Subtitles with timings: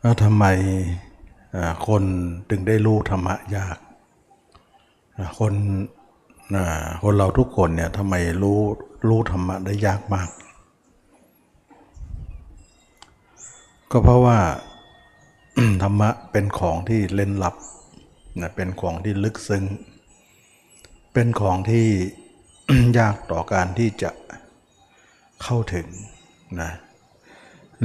[0.00, 0.44] แล้วทำไม
[1.86, 2.02] คน
[2.50, 3.78] ถึงได้รู้ธรรมะยาก
[5.38, 5.54] คน
[7.02, 8.60] คนเราทุกคนเนี่ยทำไมรู้
[9.08, 10.28] รู้ธรรมะได้ยากมาก
[13.90, 14.38] ก็เพราะว่า
[15.82, 17.54] ธรรมะเป็นของที่เล่นลับ
[18.40, 19.64] นะเป็นของที่ลึกซึ้ง
[21.12, 21.86] เป็นของที่
[22.98, 24.10] ยากต่อการที่จะ
[25.42, 25.86] เข้าถึง
[26.60, 26.70] นะ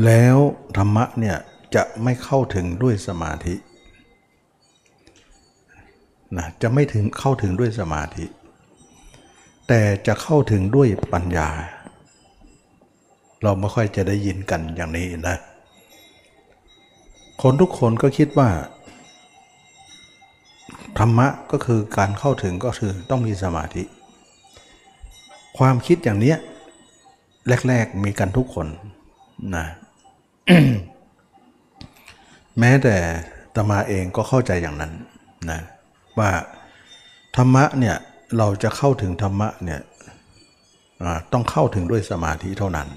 [0.05, 0.37] แล้ว
[0.77, 1.37] ธรรมะเนี่ย
[1.75, 3.55] จะไม่เข้าถึงด้วยสมาธิ
[6.37, 8.25] นะจะไม่ถึงเข้าถึงด้วยสมาธิ
[9.67, 11.49] แต่จะเข้าถึงด้วยปัญญา
[13.43, 15.37] เราไม่ค่อยจะได้ยินกันอย่างนี้นะ
[17.41, 18.49] คนทุกคนก็คิดว่า
[20.97, 23.83] ธรรมะก็คือการเข้าถึงก็คือต้องมีสมาธิ
[25.57, 26.35] ความคิดอย่างนี้
[27.67, 28.67] แรก ๆมีกันทุกคน
[29.55, 29.65] นะ
[32.59, 32.95] แม้แต่
[33.55, 34.91] ตมาเองก็เข้าใจอย่างนั้น
[35.51, 35.61] นะ
[36.19, 36.31] ว่า
[37.35, 37.97] ธรรมะเนี่ย
[38.37, 39.81] เราจะเข้าถึงธรรมะเนี่ย
[41.33, 42.87] ต้องเข้าถึงด้วยสมาธิเท่านั้น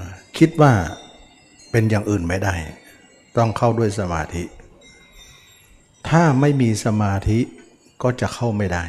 [0.00, 0.72] นะคิดว่า
[1.70, 2.54] เป็นอย่างอื่นไม่ได้
[3.36, 4.42] ต้องเข้าด้วยสมาธิ
[6.08, 7.38] ถ้าไม่มีสมาธิ
[8.02, 8.84] ก็จะเข้าไม่ได้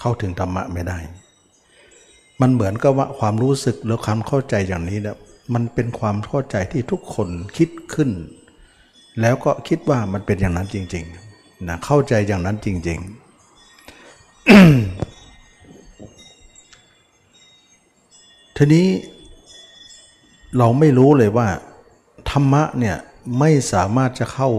[0.00, 0.98] เข้าถึงธรรมะไม่ได้
[2.40, 5.16] มันเหมือนกับว่าความรู้สึกหรือความเข้าใจอย่างนี้เนี่ย
[5.54, 8.10] มันเป็นความเข้าใจที่ทุกคนคิดขึ้น
[9.20, 13.14] แล้วก็คิดว่ามันเป็นอย่างนั้นจริงๆนะเข้าใจอย่างนั้นจริง ๆ
[18.56, 18.88] ทีนี้
[20.56, 21.48] เราไม่รู้เลยว่า
[22.30, 22.96] ธรรมะเนี่ย
[23.38, 24.50] ไม่สามารถจะเข้า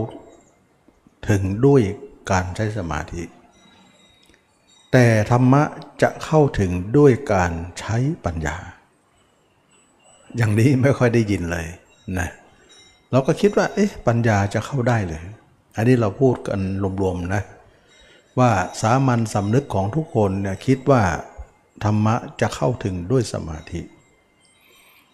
[1.30, 1.82] ถึงด้วย
[2.32, 3.24] การใช้สมาธิ
[4.92, 5.64] แต่ธรรมะ
[6.02, 8.58] จะเข้าถึงด้วยการใช้ปัญญา
[10.38, 11.68] อย่างนี้ไม่ค่อยได้ยินเลย
[12.20, 12.30] นะ
[13.12, 15.24] เราก็คิดว่าเอ๊ะปัญญาจะเข้าได้เลย
[15.76, 16.60] อันนี้เราพูดกัน
[17.02, 17.44] รวมๆนะ
[18.40, 21.04] ว่าสามัญสำนึกของทุกคนเนี่ยคิดว่า
[21.84, 23.82] ธรรมะจะเข้าถึงด้วยสมาธิ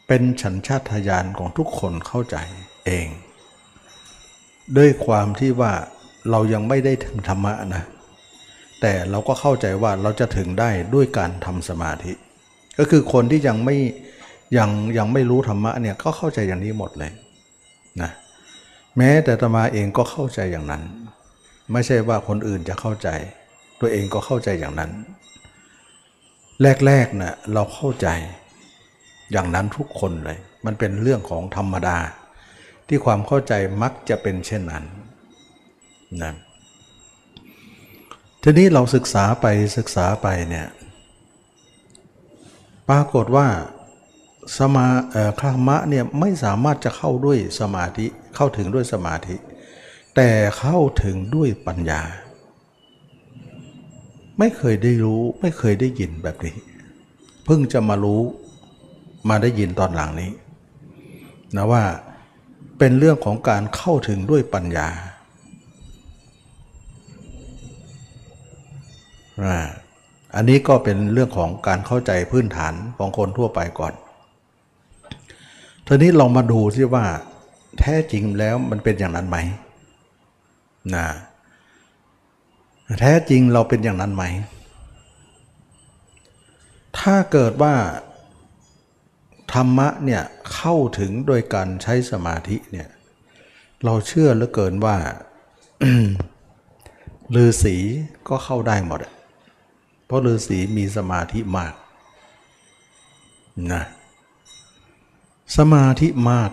[0.07, 2.37] เป็นฉันชาติยานของทุกคนเข้าใจ
[2.85, 3.07] เอง
[4.77, 5.73] ด้วยความที่ว่า
[6.29, 7.83] เรายังไม่ได้ถึงธรรมะนะ
[8.81, 12.13] แต่เราก็เข้าใจว่าเราจะถึงได้ด้วยการทำสมาธิ
[12.77, 13.77] ก็คือคนที่ยังไม่
[14.57, 17.11] ยังยังไม่รู้ธรรมะเนี่ยก็เข้าใจอย่างนี้หมดเลย
[18.01, 18.11] นะ
[18.97, 20.83] แม้แต่ตมาเองก็เข้าใจอย่างนั้น
[21.71, 23.09] ไม่ใช่ว่าคนอื่นจะเข้าใจ
[23.79, 24.91] ตัวเองก็เข้าใจอย่างนั้น
[26.85, 28.07] แรกๆนะ่ะเราเข้าใจ
[29.31, 31.97] อย่างนั้นทุกคนเลย มันเป็นเรื่องของธรรมดา
[32.87, 34.83] ที่ความเข้าใจมักจะเป็นเช่นนั้น
[36.21, 36.33] นะ
[38.43, 39.45] ทีนี้เราศึกษาไป
[39.77, 40.67] ศึกษาไปเนี่ย
[42.89, 43.47] ปรากฏว่า
[44.57, 44.87] สมา
[45.39, 49.35] คามะเนี่ยไม่สามารถจะเข้าด้วยสมาธิเข้าถึงด้วยสมาธิ
[50.15, 50.29] แต่
[50.59, 52.01] เข้าถึงด้วยปัญญา
[54.39, 56.57] ไม่เคยได้รู้ไม่เคยได้ยินแบบนี้
[57.45, 58.21] เพิ่งจะมารู้
[59.29, 60.31] มาได้ยินตอนหลังนี้
[61.55, 61.83] นะว่า
[62.79, 64.87] เป็นเรื่องของการเข้าถึงด้วยปัญญา
[70.35, 73.93] อันนี้ก็เป็นเรื่องของการเข้าใจพื้นฐานของคนทั่วไปก่อน
[75.93, 77.05] ทีนี้ลองมาดูที่ว่า
[77.79, 79.37] แท้จริงแล้วมันเป็นอย่างนั้นไหม
[80.95, 81.07] นะ
[83.01, 84.23] แท้จริงเราเป็นอย่างนั้นไหม
[86.99, 87.75] ถ้าเกิดว่า
[89.53, 92.89] ธรรมะเนี่ยเข้าถึงโดยการใช้สมาธิเนี่ย
[93.83, 94.97] เราเชื่อเหลือเกินว่า
[97.35, 97.75] ฤาษี
[98.27, 98.99] ก็เข้าได้หมด
[100.05, 101.73] เพราะฤาษีมีสมาธิมาก
[103.73, 103.83] นะ
[105.57, 106.51] สมาธิมาก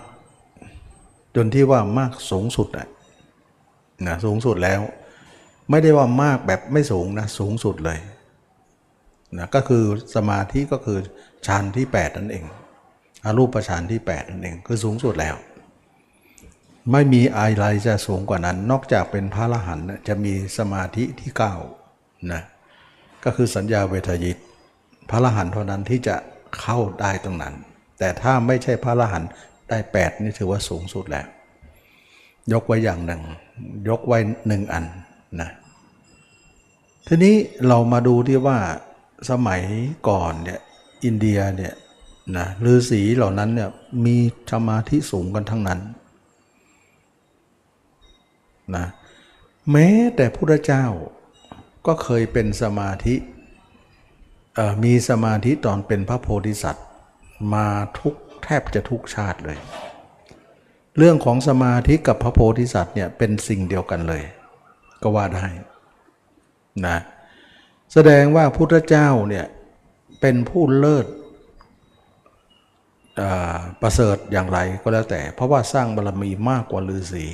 [1.37, 2.89] จนที่ว่ามากสูงสุดนะ
[4.07, 4.81] นะสูงสุดแล้ว
[5.71, 7.99] ไม่ได้ว่ามากแบบไม่สูงนะสูงสุดเลย
[9.39, 10.99] นะก็คือสมาธิก็คือ
[11.47, 12.45] ฌานที่ 8 นั่นเอง
[13.25, 15.37] อรูปฌานที่ 8 นั่นเอง คือสูงสุดแล้ว
[16.93, 21.31] ไม่มีอะไรจะสูงกว่านั้น นอกจากเป็นพระอรหันต์จะมีสมาธิที่
[21.81, 22.43] 9นะ
[23.25, 24.37] ก็คือสัญญาเวทยิต
[25.11, 26.17] พระอรหันต์เท่านั้นที่จะ
[26.61, 27.55] เข้าได้ตรงนั้น
[27.99, 29.31] แต่ถ้าไม่ใช่พระอรหันต์
[29.69, 31.27] ได้แปดนี่ถือว่าสูงสุดแล้ว
[32.53, 33.23] ยกไว้อย่างหนึ่ง
[33.89, 34.85] ยกไว้หนึ่งอัน
[35.41, 35.51] นะ
[37.07, 37.35] ทีนี้
[37.69, 38.59] เรามาดูที่ว่า
[39.31, 39.63] สมัย
[40.09, 40.61] ก่อนเนี่ย
[41.05, 41.75] อินเดียเนี่ย
[42.37, 43.71] นะฤาษีเหล่านั้นเนี่ย
[44.07, 44.17] มี
[44.53, 45.81] สมาธิสูงกันทั้งนั้น
[48.77, 48.87] นะ
[49.71, 50.85] แม้แต่พระเจ้า
[51.87, 53.15] ก็เคยเป็นสมาธิ
[54.85, 56.87] มีสมาธิตอนเป็นพระโพธิสัตว์
[57.55, 57.67] มา
[58.01, 58.15] ทุก
[58.45, 59.59] แทบจะทุกชาติเลย
[60.99, 64.23] เรื่องของสมาธิกับพระโพธิสัตว์เนี่ยเป็นสิ่งเดียวกันเลย
[65.03, 65.47] ก็ว่าได้
[66.87, 66.99] นะ
[67.93, 69.47] แสดงว่าพุทธเจ้าเนี่ย
[70.21, 71.07] เป็นผู้เลิศ
[73.81, 77.27] ประเสริฐอย่างไรก็แล้วแต่ เพราะว่าสร้างบารรมีมากกว่าฤาษี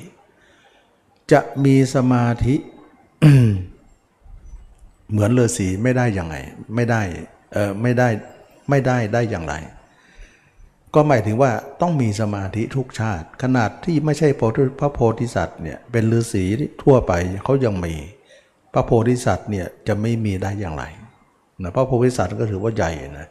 [1.33, 2.55] จะมีสมาธิ
[5.11, 6.37] เหมือนฤาษีไม่ได้ยังไง
[6.75, 7.03] ไม่ได้
[7.53, 8.09] เออไม่ได้
[8.71, 9.55] ไม่ได้ได้อย่างไร
[10.95, 14.29] ก็หมายถึงว่าต้องมีสมาธิทุกชาติ ขนาดที่ไม่ใช่
[14.81, 16.45] พระโพธิสัตว์เนี่ยเป็นฤาษี
[16.83, 17.13] ทั่วไป
[17.45, 17.95] เขายังมี
[18.73, 20.85] พระโพธิสัตว์เนี่ยจะไม่มีได้อย่างไร
[21.63, 23.27] นะพระโพธิสัตว์ก็ถือว่าใหญ่นะ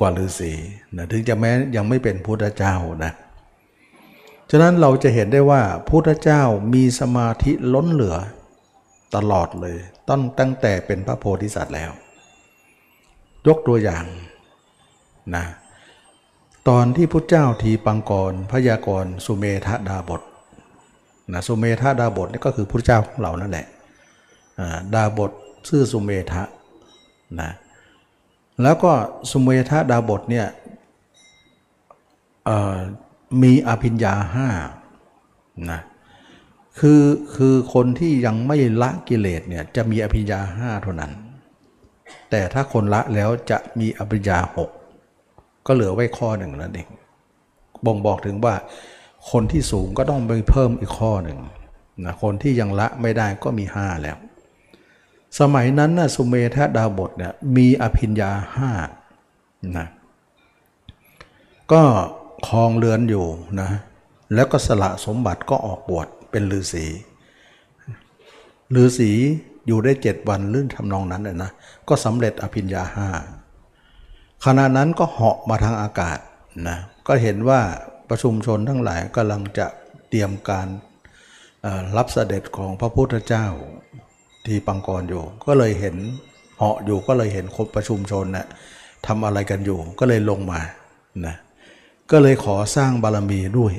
[0.00, 0.52] กว่าฤาษี
[0.96, 2.74] นะถึงจะแม้ยังไม่เป็นพุทธเจ้า
[3.04, 3.12] นะ
[4.50, 6.42] ฉะนั้นเราจะเห็นได้ว่าพุทธเจ้า
[6.74, 8.16] มีสมาธิล้นเหลือ
[9.16, 9.76] ตลอดเลย
[10.08, 11.90] ต้นตั้งแต่เป็นพระโพธิสัตว์แล้ว
[13.46, 14.04] ยกตัวอย่าง
[15.36, 15.44] นะ
[16.68, 20.22] ตอนที่พุทธเจ้าทีปังกรพยากรสุเมธาดาบท
[21.32, 23.66] นะสุเมธาดาบทนี่ก็คือพุทธเจ้าของเรานั่นแหละ
[24.94, 25.30] ดาบท
[25.68, 26.42] ชื่อสุเมธะ
[27.40, 27.50] นะ
[28.62, 28.92] แล้วก็
[29.30, 30.46] สุเมธาดาบทเนี่ย
[33.42, 34.48] มีอภิญญาห้า
[35.70, 35.80] นะ
[36.78, 37.02] คือ
[37.36, 41.12] คือคนที่ยังไม่ละกิเลสเนี่ยจะมีอภิญญาห้าเท่านั้น
[42.30, 44.70] แต่ถ้าคนละแล้วจะมีอภิญญาหก
[45.66, 46.88] ก็เหลือไว้ข้อหนึ่งนั่นเอง
[47.86, 48.54] บ่งบอกถึงว่า
[49.30, 51.38] คนที่สูงก็ต้องไปเพิ่มอีกข้อหนึ่ง
[52.04, 54.16] นะคนที่ยังละไม่ได้ก็มีห้าแล้ว
[55.40, 58.70] สมัยนั้นนะสุเมธาดาบทเนี่ยมีอภิญญาห้า
[59.76, 59.86] นะ
[61.72, 61.82] ก็
[62.46, 63.26] คลองเรือนอยู่
[63.60, 63.70] นะ
[64.34, 66.86] แล้วก็สละสมบัติก็ออกบวชเป็นฤาษี
[68.76, 69.12] ฤาษี
[69.66, 71.50] อยู่ได้เจ็ดวันลื่นทำนองนั้นเลยนะ
[71.88, 73.08] ก็สำเร็จอภิญญาห้า
[74.44, 76.18] ขณะนั้นก็เหาะมาทางอากาศ
[76.68, 76.78] นะ
[77.08, 77.60] ก็เห็นว่า
[78.08, 79.66] ประชุมชนทั้งหลายกำลังจะ
[80.08, 80.68] เตรียมการ
[81.96, 83.46] รับเสด็จของพระพุทธเจ้า
[84.46, 85.96] ที่ปังกรอยู่ ก็เลยเห็น
[86.58, 88.46] เหาะอยู่ก็เลยเห็นคนประชุมชนนะ่ะ
[89.06, 90.60] ทำอะไรกันอยู่ก็เลยลงมา
[91.26, 91.36] นะ
[92.10, 93.72] ก็เลยขอสร้างบารมีด้วย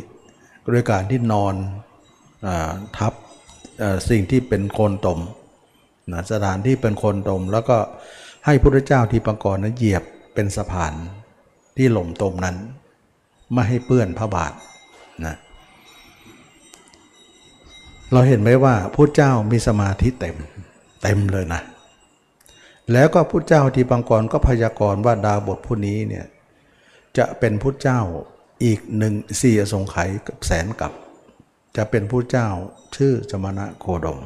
[0.73, 1.55] ด้วยการที่นอน
[2.45, 2.47] อ
[2.97, 3.13] ทับ
[4.09, 5.19] สิ่งที่เป็นโคนตม
[6.13, 7.77] นะสถานที่เป็นโคนตม แล้วก็
[8.45, 10.03] ให้พระเจ้าที่ปังกรนั้นเหยียบ
[10.35, 10.93] เป็นสะพาน
[11.75, 12.57] ที่หล่มตมนั้น
[13.53, 14.53] ไม่ให้เปื้อนพระบาท
[15.25, 15.35] นะ
[18.11, 20.35] เราเห็นไหมว่าพระเจ้ามีสมาธิเต็ม
[21.03, 21.61] เต็มเลยนะ
[22.91, 26.25] แล้วก็พระเจ้าที่ปังกรก็พยากรณ์ว่าดาวบทผู้นี้เนี่ย
[27.17, 27.99] จะเป็นพระเจ้า
[28.63, 30.91] อีกหนึ่งสี่สงไขยกับแสนกับ
[31.77, 32.47] จะเป็นพระเจ้า
[32.95, 34.19] ชื่อสมณะโคดม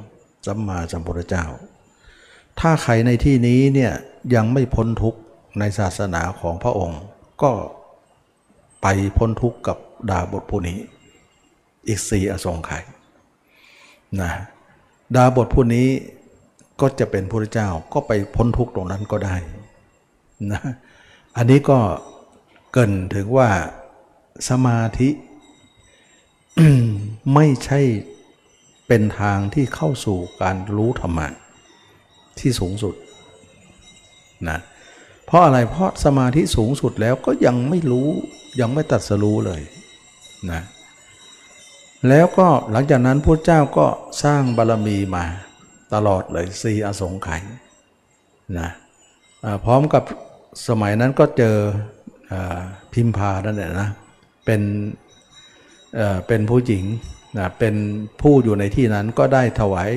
[0.45, 1.45] สัมมาสัมพุทธเจ้า
[2.59, 3.91] ถ้าใครในที่นี้เนี่ย
[4.35, 5.19] ยังไม่พ้นทุกข์
[5.59, 7.01] ในศาสนาของพระองค์
[7.41, 7.51] ก็
[8.81, 8.87] ไป
[9.17, 9.77] พ้นทุกข์กับ
[10.09, 10.77] ดาบทผู้นี้
[11.87, 12.83] อีกสี่อสงไขย
[14.21, 14.31] นะ
[15.15, 15.87] ดาบทผู้นี้
[16.81, 19.35] ก็จะเป็นพระเจ้าก็ไปพ้นทุกข์ตรงนั้นก็ได้
[20.51, 20.61] นะ
[21.37, 21.79] อันนี้ก็
[22.73, 23.49] เกินถึงว่า
[24.49, 25.09] สมาธิ
[27.33, 27.81] ไม่ใช่
[28.87, 31.27] เป็นทางที่เข้าสู่การรู้ธรรมะ
[32.39, 32.95] ที่สูงสุด
[34.49, 34.59] นะ
[35.29, 38.09] เพราะอะไรเพราะสมาธิสูงสุดแล้วก็ยังไม่รู้
[38.59, 39.61] ยังไม่ตัดสรู้เลย
[40.51, 40.61] นะ
[42.09, 43.85] แล้วก็หลังจากนั้นพระเจ้าก็
[44.23, 45.25] สร้างบารรมีมา
[45.93, 47.41] ตลอดเลยสี่อสงไขย
[48.59, 48.69] นะ
[49.65, 50.03] พร้อมกับ
[50.67, 51.55] สมัยนั้นก็เจอ
[52.93, 53.89] พิมพานั่นแหละนะ
[54.45, 54.61] เป็น
[56.27, 56.83] เป็นผู้หญิง
[57.37, 57.75] นะเป็น
[58.21, 59.89] ผู้อยู่ในที่นั้นก็ได้ถวาย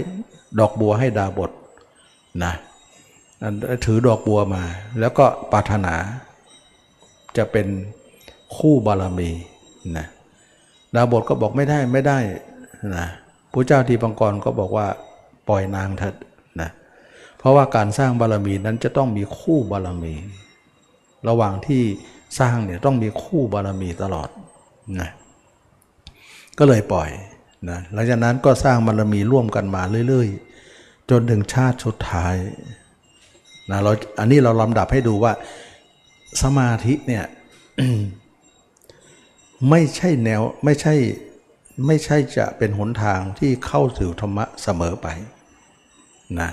[0.58, 1.50] ดอกบัวให้ดาบท
[2.44, 2.52] นะ
[3.84, 4.64] ถือดอกบัวมา
[5.00, 5.94] แล้วก็ปรารถนา
[7.36, 7.66] จะเป็น
[8.56, 9.30] คู่บารมี
[9.98, 10.06] นะ
[10.94, 12.18] ดาบทก็บอกไม่ได้ไม่ได้
[12.96, 13.06] นะ
[13.52, 14.86] พระเจ้าทีปังกรก็บอกว่า
[15.48, 16.14] ปล่อยนางเถิด
[16.60, 16.70] นะ
[17.38, 20.14] เพราะว่าการสร้างบารมีนั้นจะต้องมีคู่บารมี
[21.28, 21.82] ระหว่างที่
[22.38, 24.28] สร้างเนี่ยต้องมีคู่บารมีตลอด
[25.00, 25.10] นะ
[26.58, 27.10] ก็เลยปล่อย
[27.70, 30.28] นะหลังจากนั้นก็สร้างบารมีร่วมกันมาเรื่อย
[30.70, 32.34] ๆ จนถึงชาติสุดท้าย
[33.70, 35.32] นะเราอันนี้เราลำดับให้ดูว่า
[36.42, 37.24] สมาธิเนี่ย
[39.70, 40.94] ไม่ใช่แนวไม่ใช่
[41.86, 45.06] ไม่ใช่จะเป็นหนทางที่เข้าสู่ธรรมะเสมอไป
[46.40, 46.50] นะ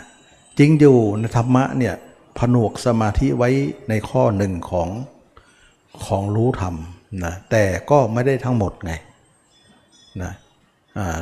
[0.58, 1.96] จริงอยู่ในธรรมะเนี่ย
[2.38, 3.50] ผนวกสมาธิไว้
[3.90, 4.90] ในข้อหนึ่งของ
[6.06, 6.76] ของรู้ธรรม
[7.26, 8.94] นะแต่ก็ไม่ได้ทั้งหมดไง
[10.22, 10.32] นะ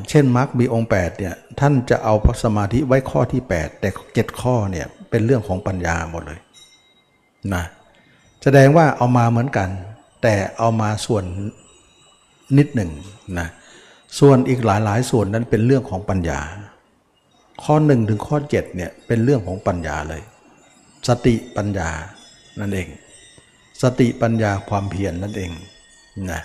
[0.09, 6.39] เช่นมรรคมีองค์8เนี่ยท่านจะเอาพระสมาธิไว้ข้อที่ 8 แต่ 7 ข้อเนี่ย เป็นเรื่องของปัญญาหมดเลย
[7.53, 7.63] นะ
[8.43, 9.69] แสดงว่าเอามาเหมือนกัน
[10.21, 11.23] แต่เอามาส่วน
[12.57, 12.91] นิดหนึ่ง
[13.39, 13.47] นะ
[14.19, 16.39] ส่วนอีกหลายๆ ส่วนนั้นเป็นเรื่องของปัญญา
[17.63, 20.21] ข้อหนึ่งถึงข้อ7เนี่ยเป็นเรื่องของปัญญาเลย
[21.07, 21.89] สติปัญญา
[22.59, 22.87] นั่นเอง
[23.81, 25.51] สติปัญญาความเพียรนนั่นเอง
[26.31, 26.41] นะ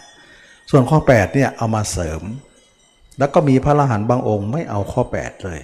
[0.71, 2.23] ส่วนข้อ8เนี่ยเอามาเสริม
[3.19, 5.61] แล้วก็มีพระอรหันต์บางองค์ไม่เอาข้อ 8 เลย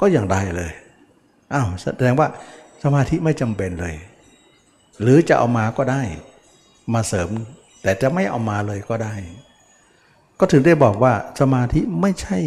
[0.00, 0.72] ก็ยังได้เลย
[1.52, 2.28] อ้าวแสดงว่า
[2.82, 3.94] สมาธิไม่จำเป็นเลย
[5.02, 6.02] หรือจะเอามาก็ได้
[6.94, 7.30] มาเสริม
[7.82, 9.14] แต่จะไม่เอามาเลยก็ได้
[10.38, 12.38] ก็ถึงได้บอกว่าสมาธิไม่ใช่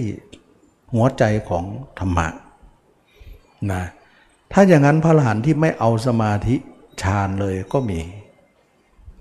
[0.93, 1.65] หัวใจของ
[1.99, 2.27] ธรรมะ
[3.71, 3.83] นะ
[4.51, 6.55] ถ้าอย่างนั้นพระอรหันต์ที่ไม่เอาสมาธิ
[7.01, 7.99] ฌานเลยก็มี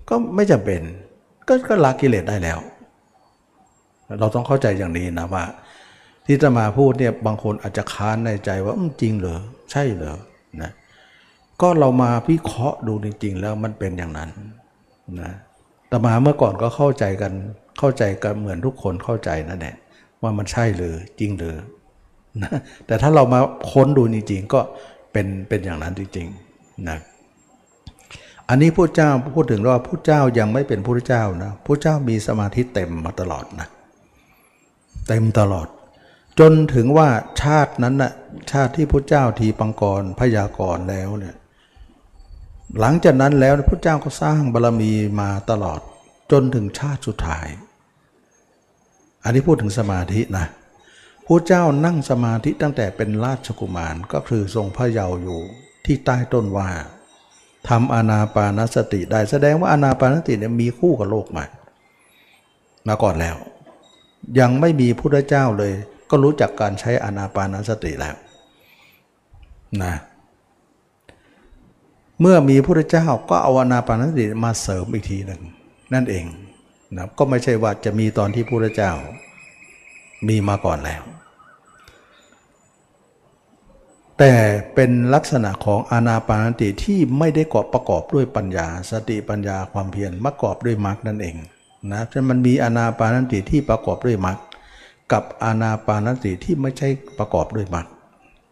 [0.09, 0.81] ก็ไม่จำเป็น
[1.47, 2.59] ก็ก็ละกิเลสได้แล้ว
[4.19, 5.45] เราต้องเข้าใจอย่างนี้นะว่า
[6.25, 9.39] ที่จะมาพูดเนี่ยบางคนอาจจะค้านในใจว่าจริงเหรอ
[9.73, 10.17] ใช่เหรอ
[10.61, 10.71] นะ
[11.61, 14.29] ก็เรามาพิเคราะห์ดูจริงๆแล้วมันเป็นอย่างนั้น
[15.21, 15.31] นะ
[15.87, 17.33] แต่มาเมื่อก่อนก็เข้าใจกัน
[17.79, 19.75] เข้าใจกันเหมือนทุกคนเข้าใจนั่นแหละ
[20.21, 21.55] ว่ามันใช่หรือจริงหรือ
[22.43, 22.51] นะ
[22.87, 23.39] แต่ถ้าเรามา
[23.71, 24.59] ค้นดูจริงๆก็
[25.11, 26.97] เป็นเป็นอย่างนั้นจริงๆนะ
[28.49, 33.67] อันนี้พระเจ้าพูดถึงว่าพระเจ้ายังไม่เป็นพระเจ้านะพระเจ้ามีสมาธิเต็มมาตลอดนะ
[35.07, 35.67] เต็มตลอด
[36.39, 37.09] จนถึงว่า
[37.41, 38.13] ชาตินั้นนะ่ะ
[38.51, 41.35] ชาติที่พระเจ้าทีปังกรพยากรแล้วเนี่ย
[42.79, 45.79] หลังจากนั้นแล้วพระเจ้าก็สร้างบารรมีมาตลอด
[46.31, 47.47] จนถึงชาติสุดท้าย
[49.23, 50.45] อันนี้พูดถึงสมาธินะ
[51.27, 55.39] พระเจ้านั่งสมาธิตั้งแต่เป็นราชกุมารก็คือทรงพระเยาว์อยู่
[55.85, 56.69] ที่ใต้ต้นว่า
[57.69, 61.45] ทำอานาปานสติได้แสดงว่าอานาปานสติเนี่ยมีคู่กับโลกมา
[62.87, 63.35] มาก่อนแล้ว
[64.39, 65.73] ยังไม่มีพุทธเจ้าเลย
[66.15, 68.15] ก็รู้จักการใช้อานาปานสติแล้ว
[69.83, 69.93] นะ
[72.19, 75.41] เมื่อมีพระเจ้าก็เอาอานาปานสติมาเสริมอีกทีหนึ่ง
[75.93, 76.25] นั่นเอง
[76.95, 78.91] นะก็ไม่ใช่ว่าจะมีตอนที่พระเจ้า
[80.27, 81.03] มีมาก่อนแล้ว
[84.19, 84.33] แต่
[84.73, 91.35] เป็นลักษณะของอานาปานสติที่ไม่ได้กอบประกอบด้วยปัญญา สติปัญญาความเพียรประกอบด้วยมรรคนั่นเอง
[91.91, 94.37] นะฉะนั้นมันมีอานาปานสติที่ประกอบด้วยมรรค
[95.11, 97.87] กับอานาปานสติที่ไม่ใช่ประกอบด้วยมรรค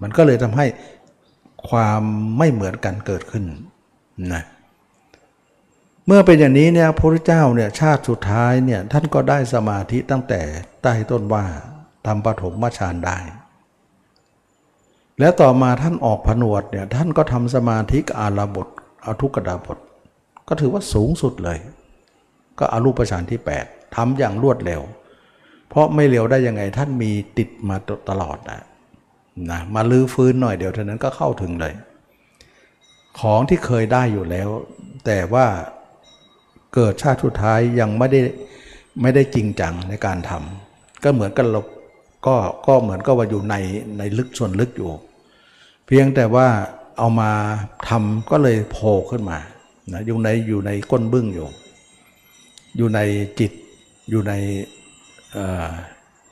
[0.01, 0.65] มันก็เลยทำให้
[1.69, 2.01] ความ
[2.37, 3.43] ไม่เหมือนกันเกิดขึ้น
[4.33, 4.43] นะ
[6.05, 10.41] เมื่อเป็นอย่างนี้เนี่ยพระพุทธเจ้าเนี่ยชาติสุดท้ายเนี่ยท่านก็ได้สมาธิตั้งแต่
[10.83, 11.43] ใต้ต้นว่า
[12.05, 13.17] ทำปฐมฌานได้
[15.19, 18.67] แล้วต่อมาท่านออกผนวดเนี่ยท่านก็ทำสมาธิกับอาราบท
[19.05, 19.77] อาทุกดาบท
[20.47, 21.57] ก็ถือว่าสูงสุดเลย
[22.59, 24.81] ก็อารูปฌานที่ 8ทำอย่างรวดเร็ว
[25.71, 27.75] เพราะไม่เร็วได้ยังไงท่านมีติดมา
[28.09, 28.61] ตลอดนะ
[29.51, 31.73] นะมาลื้อฟื้นหน่อยเดี๋ยวเท่านั้นก็เข้าถึงเลย
[33.19, 34.49] ของที่เคยได้อยู่แล้ว
[35.05, 35.45] แต่ว่า
[36.73, 38.21] เกิดชาติสุดท้ายยังไม่ได้
[39.01, 41.61] ไม่ได้จริงจังในการทำก็เหมือนกันเรา
[42.27, 42.35] ก็
[42.67, 43.55] ก็เหมือนก็ว่าอยู่ใน
[43.97, 44.91] ในลึกส่วนลึกอยู่
[45.85, 46.47] เพียงแต่ว่า
[46.97, 47.31] เอามา
[47.89, 49.37] ทำก็เลยโผล่ขึ้นมา
[49.93, 51.47] นะอยู่ในอยู่ในก้นบึ้งอยู่
[52.77, 52.99] อยู่ใน
[53.39, 53.51] จิต
[54.09, 54.33] อยู่ใน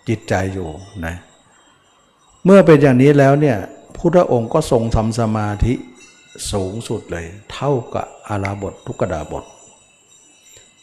[0.08, 0.70] จิตใจอยู่
[1.06, 1.16] นะ
[2.46, 3.58] เมื่อเป็นอย่างนี้แล้วเนี่ย
[3.96, 5.74] พุทธองค์ก็ทรงทำสมาธิ
[6.52, 9.44] สูงสุดเลย เท่ากับอาราบททุกดาบท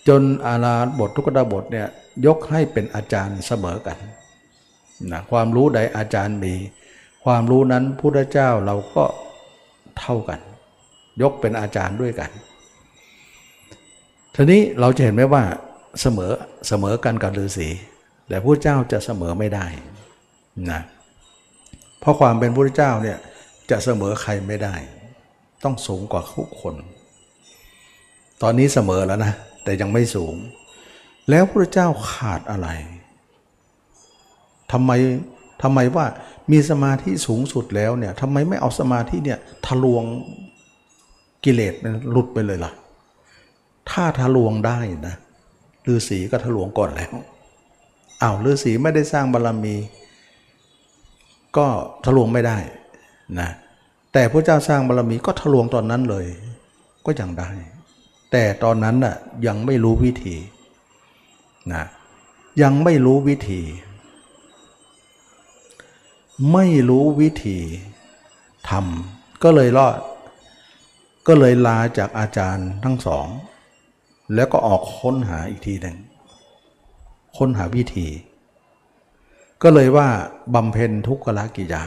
[0.08, 1.87] จนอาราบททุกดาบทเนี่ย
[2.26, 3.99] ยกให้เป็นอาจารย์เสมอกัน
[5.12, 6.54] นะความรู้ใดอาจารย์มี
[7.25, 9.04] ความรู้นั้นพุทธเจ้าเราก็
[9.99, 10.40] เท่ากัน
[11.23, 12.30] ยกเป็นอาจารย์ด้วยกัน
[14.35, 15.44] ทีนี้เราจะเห็นไหมว่า
[16.00, 16.32] เสมอ
[16.68, 17.68] เสมอกันกับฤาษี
[18.28, 19.66] แต่พระเจ้าจะเสมอไม่ได้
[20.71, 20.80] นะ
[22.00, 23.18] เพราะความเป็นพระเจ้าเนี่ย
[23.71, 24.75] จะเสมอใครไม่ได้
[25.64, 26.75] ต้องสูงกว่าทุกคน
[28.42, 29.33] ตอนนี้เสมอแล้วนะ
[29.64, 30.35] แต่ยังไม่สูง
[31.30, 32.68] แล้วพระเจ้าขาดอะไร
[34.73, 34.90] ทำไม
[35.62, 36.06] ทำไมว่า
[36.52, 40.04] มีสมาธิสูงสุดแล้วเนี่ยทำไมไม่เอาสมาธิเนี่ยทะลวง
[41.45, 41.75] กิเลส
[42.11, 42.73] หลุดไปเลยล่ะ
[43.90, 45.14] ถ้าทะลวงได้นะ
[45.88, 47.12] ฤาษีก็ทะลวงก่อนแล้ว
[48.23, 49.76] อ้าวฤาษีไม่ได้สร้างบารรมี
[51.56, 51.66] ก็
[52.04, 52.58] ทะลวงไม่ได้
[53.40, 53.50] นะ
[54.12, 56.26] แต่พระเจ้าสร้างบารมีก็ทะลวงตอนนั้นเลย
[57.06, 57.50] ก็ยังได้
[58.32, 60.37] แต่ตอนนั้นน่ะยังไม่รู้วิธี
[61.73, 61.85] นะ
[62.62, 63.62] ยังไม่รู้วิธี
[66.52, 67.58] ไม่รู้วิธี
[68.68, 69.99] ทำก็เลยรอด
[71.28, 73.26] ก็เลยลาจากอาจารย์ทั้งสอง
[74.35, 75.96] แล้วก็ออกค้นหาอีกทีหนึ่ง
[77.37, 78.09] ค้นหาวิธี
[79.62, 80.09] ก็เลยว่า
[80.55, 81.85] บำเพ็ญทุกขละกิยา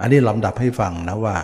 [0.00, 1.36] อันนี้ลำดับให้ฟังนะว่า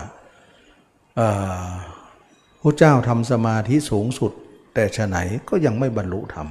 [2.61, 4.31] พระเจ้าทำสมาธิสูงสุด
[4.73, 5.17] แต่ฉไหน
[5.49, 6.47] ก็ยังไม่บรรลุธรรม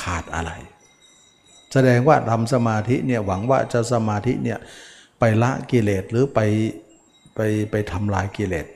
[0.00, 0.52] ขาดอะไร
[1.72, 4.58] แสดงว่าทำสมาธิเนี่ยหวังว่าจะสมาธิเนี่ย
[5.18, 6.40] ไปละกิเลสหรือไป
[7.34, 8.66] ไปไปทำลายกิเลส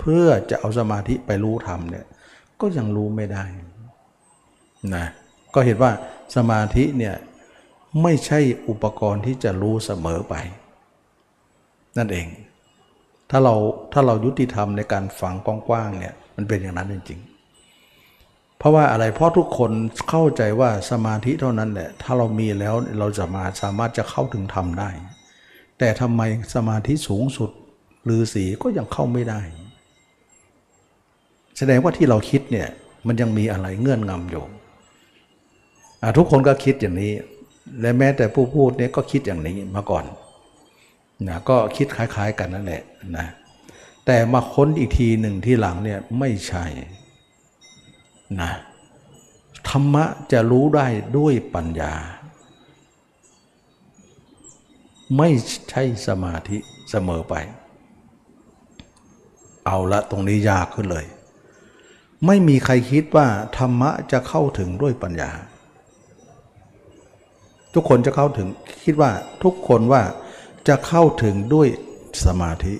[0.00, 2.06] เพื่อจะเอาสมาธิไปรู้ธรรมเนี่ย
[2.60, 3.44] ก็ยังรู้ไม่ได้
[4.94, 5.06] นะ
[5.54, 5.92] ก็เห็นว่า
[6.36, 7.14] สมาธิเนี่ย
[8.02, 10.34] ไม่ใช่อุปกรณ์ที่จะรู้เสมอไป
[11.98, 12.26] นั่นเอง
[13.30, 13.54] ถ้าเรา
[13.92, 19.72] ถ้าเรายุติธรรมในการฝังกว้างๆเนี่ยมันเป็นอย่างนั้นจริงๆ เพราะว่าอะไรเพราะทุกคน
[20.10, 24.90] เข้าใจว่าสมาธิเท่านั้นแหละถ้าเรามีแล้วเราจะมาสามารถจะเข้าถึงธรรมได้
[25.78, 26.22] แต่ทำไม
[26.54, 27.50] สมาธิสูงสุด
[28.04, 29.40] หรือสีก็ยังเข้าไม่ได้
[31.58, 32.68] แสดงว่าที่เราคิดเนี่ย
[33.06, 34.44] มันยังมีอะไรเงื่อนงำอยู่
[36.16, 37.12] ทุกคนก็คิดอย่างนี้
[37.80, 40.04] และแม้แต่ผู้พูดเนี่ยก็คิดอย่างนี้มาก่อน
[41.28, 42.82] นะก็คิดคล้าย ๆ กันนั่นแหละ
[43.16, 43.26] นะ
[44.06, 46.64] แต่มาค้นอีกทีหนึ่งที่หลังเนี่ยไม่ใช่
[48.40, 48.50] นะ
[49.68, 50.86] ธรรมะจะรู้ได้
[51.18, 51.94] ด้วยปัญญา
[55.18, 55.28] ไม่
[55.70, 56.58] ใช่สมาธิ
[56.90, 57.34] เสมอไป
[59.66, 61.06] เอาละตรงนี้ยากขึ้นเลย
[62.26, 63.26] ไม่มีใครคิดว่า
[63.58, 65.30] ธรรมะจะเข้าถึงด้วยปัญญา
[67.74, 68.48] ทุกคนจะเข้าถึง
[68.84, 69.10] คิดว่า
[69.44, 70.02] ทุกคนว่า
[70.68, 71.68] จะเข้าถึงด้วย
[72.24, 72.74] สมาธิ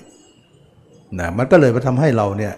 [1.19, 2.53] นะมันก็เลยมาทำให้เราเนี่ย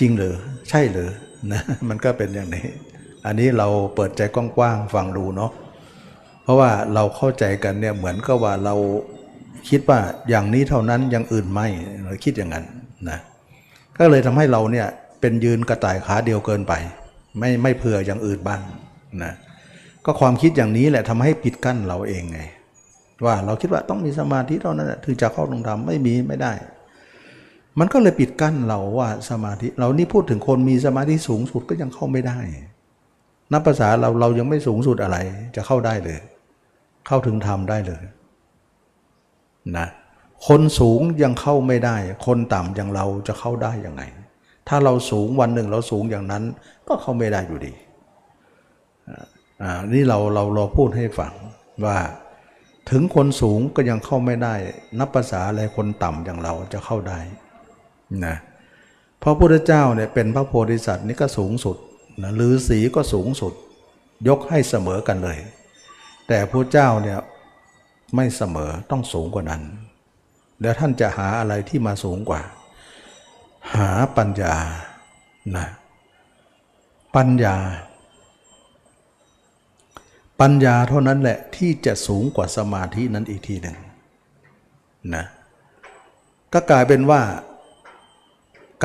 [0.00, 0.34] จริงหรือ
[0.70, 1.10] ใช่หรือ
[1.52, 2.66] นะมันก็เป็นอย่างนี้
[3.26, 5.50] อันนี้เราเปิดใจกว้างๆฟังดูเนาะ
[6.42, 8.74] เพราะว่าเราเข้าใจกันเนี่ยเหมือนกับว่าเรา
[9.68, 11.66] คิดว่าอย่างนี้เท่านั้นอย่างอื่นไม่
[12.04, 12.64] เราคิดอย่างนั้น
[13.10, 13.18] นะ
[13.98, 14.86] ก็เลยทำให้เราเนี่ย
[15.20, 16.72] เป็นยืนกระต่ายขาเดียวเกินไป
[17.38, 18.60] ไม่ไม่เผื่ออย่างอื่นบ้าง
[19.22, 19.32] นะ
[20.06, 22.40] ก็ความคิดอย่างนี้แหละทำให้ปิดกั้นเราเองไง
[23.24, 26.52] ว่าเราคิดว่าต้องมีสมาธิเท่านั้นถึงจะเข้าตรงธรรมไม่มีไม่ได้
[27.78, 32.38] มันก็เลยปิดกั้นเราว่าสมาธิ เรานี่พูดถึงคนมีสมาธิสูงสุดก็ยังเข้าไม่ได้
[33.52, 35.16] นับภาษาเราเรายังไม่สูงสุดอะไร
[35.56, 36.18] จะเข้าได้เลย
[37.06, 38.02] เข้าถึงธรรมได้เลย
[39.76, 39.88] นะ
[40.46, 44.02] คนสูงยังเข้าไม่ได้ คนต่ำอย่างเราจะเข้าได้ยังไง
[44.68, 46.42] ถ้าเราสูงวันหนึ่งเราสูงอย่างนั้น
[46.88, 47.72] ก็เข้าไม่ได้อยู่ดี
[49.62, 51.32] อ่านี่เราเราเราพูดให้ฟัง
[51.84, 51.98] ว่า
[52.90, 54.54] ถึงคนสูงก็ยังเข้าไม่ได้
[54.98, 57.18] นับภาษาอะไรคนต่ำอย่างเราจะเข้าได้
[58.24, 58.36] นะ
[59.22, 61.76] พระพุทธเจ้าเนี่ยเป็นพระโพธิสัตว์นี่ก็สูงสุด
[62.22, 63.52] นะฤาษีก็สูงสุด
[64.28, 65.38] ยกให้เสมอกันเลย
[66.28, 67.18] แต่พระเจ้าเนี่ย
[68.14, 69.62] ไม่เสมอต้องสูงกว่านั้น
[70.60, 72.40] แล้วท่านจะหาอะไรที่มาสูงกว่า
[73.74, 74.54] หาปัญญา
[75.56, 75.66] นะ
[77.16, 77.56] ปัญญา
[80.40, 83.76] ปัญญาเท่านั้นแหละที่จะสูงกว่าสมาธินั้นอีกทีหนึ่ง
[85.14, 85.24] นะ
[86.52, 87.22] ก็กลายเป็นว่า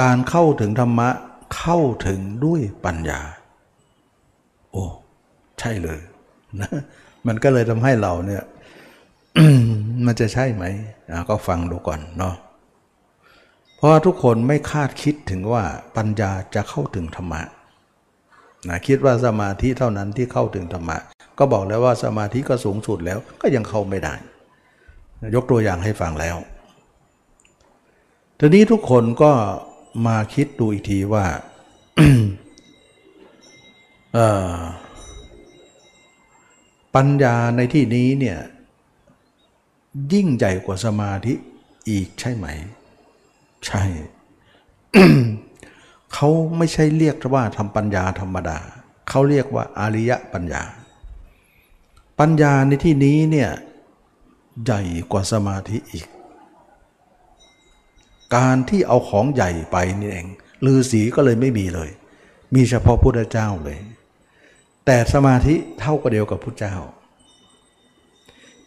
[0.01, 1.09] การเข้าถึงธรรมะ
[1.57, 3.21] เข้าถึงด้วยปัญญา
[4.71, 4.85] โอ้
[5.59, 5.99] ใช่เลย
[6.61, 6.71] นะ
[7.27, 8.43] มันก็เลยทำให้เราเนี่ย
[10.05, 10.63] มันจะใช่ไหม
[11.29, 12.35] ก็ฟังดูก่อนเนาะ
[13.75, 15.63] เพราะทุกคนไม่คาดคิดถึงว่า
[15.97, 17.41] ปัญญาจะเข้าถึงธรรมะ
[18.69, 20.97] นะคิดว่าสมาธิเท่านั้นที่เข้าถึงธรรมะ
[21.39, 24.13] ก็บอกแล้วว่าสมาธิก็สูงสุดแล้วก็ยังเข้าไม่ได้
[25.35, 26.37] ยกตัวอย่างให้ฟังแล้ว
[28.39, 29.31] ทีนี้ทุกคนก็
[30.07, 31.25] มาคิดดูอีกทีว่า
[36.95, 38.39] ปัญญาในที่นี้เนี่ย
[40.13, 41.33] ยิ่งใหญ่กว่าสมาธิ
[41.89, 42.47] อีกใช่ไหม
[43.65, 43.83] ใช่
[46.13, 48.57] เขาไม่ใช่เรียกว่าทำปัญญาธรรมดา
[49.09, 50.63] เขาเรียกว่าอาริยปัญญา
[52.19, 53.51] ปัญญาในที่นี้เนี่ย
[54.63, 56.07] ใหญ่กว่าสมาธิอีก
[58.35, 60.27] การที่เอาของใหญ่ไปนี่เอง
[60.65, 61.89] ลือสีก็เลยไม่มีเลย
[62.55, 63.79] มีเฉพาะพุทธเจ้าเลย
[64.85, 66.75] แต่สมาธิเท่ากับเดียวกับพุทธเจ้า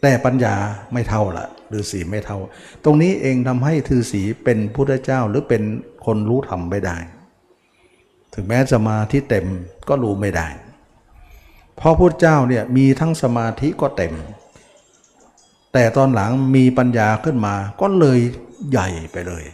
[0.02, 0.54] แต่ปัญญา
[0.92, 2.38] ไม่เท่าละฤาษีไม่เท่า
[2.84, 5.62] ตรงนี้เองทำให้ทือสีเป็นพุทธเจ้าหรือเป็น
[6.06, 6.96] คนรู้ธรรมไม่ได้
[8.34, 9.46] ถึงแม้สมาธิเต็ม
[9.88, 10.48] ก็รู้ไม่ได้
[11.80, 14.14] พราะพุทธเจ้าเนี่ยมีทั้งสมาธิก็เต็ม
[15.72, 18.18] แต่ตอนหลังมีปัญญาขึ้นมาก็เลย
[18.70, 19.44] ใหญ่ไปเลย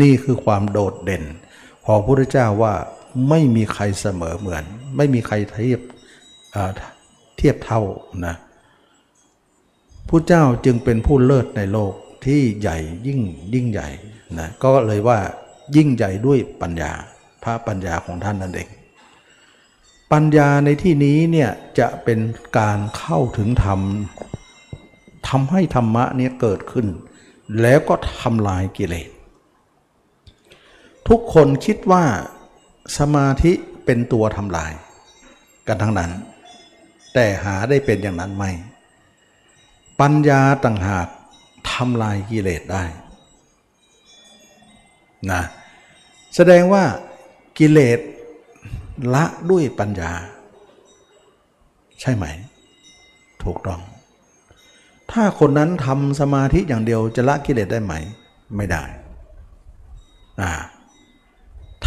[0.00, 1.24] นี่คือความโดดเด่น
[1.84, 2.74] ของพระพุทธเจ้าว่า
[3.28, 4.64] ไม่มีใครเสมอเหมือน
[4.96, 5.80] ไม่มีใครเทียบ
[7.36, 7.82] เทียบเท่า
[8.26, 8.34] นะ
[10.08, 11.92] พุทธเจ้าจึงเป็นผู้เลิศในโลก
[12.24, 13.20] ที่ใหญ่ยิ่ง
[13.54, 13.88] ยิ่งใหญ่
[14.38, 15.18] นะก็เลยว่า
[15.76, 16.92] ยิ่งใหญ่ด้วยปัญญา
[17.48, 18.68] ระปัญญาของท่านนั่นเอง
[20.12, 22.18] ปัญญาในที่นี้เนี่ยจะเป็น
[22.58, 23.80] การเข้าถึงธรรม
[25.28, 26.86] ทำให้ธรรมะเนี่ยเกิดขึ้น
[27.62, 29.10] แล้วก็ทำลายกิเลส
[31.08, 32.04] ทุกคนคิดว่า
[32.98, 33.52] สมาธิ
[33.84, 34.72] เป็นตัวทำลาย
[35.66, 36.10] กันทั้งนั้น
[37.14, 38.44] แต่หาได้เป็นอย่างนั้นไหม
[40.00, 41.06] ปัญญาต่างหาก
[41.72, 42.84] ทำลายกิเลสได้
[45.32, 45.42] นะ
[46.34, 46.84] แสดงว่า
[47.58, 47.98] กิเลส
[49.14, 50.12] ละด้วยปัญญา
[52.00, 52.24] ใช่ไหม
[53.42, 53.80] ถูกต้อง
[55.12, 57.94] ถ้าคนนั้นทำสมาธิอย่างเดียวจะละกิเลสได้ไหม
[58.56, 58.82] ไม่ได้
[60.40, 60.52] อ่า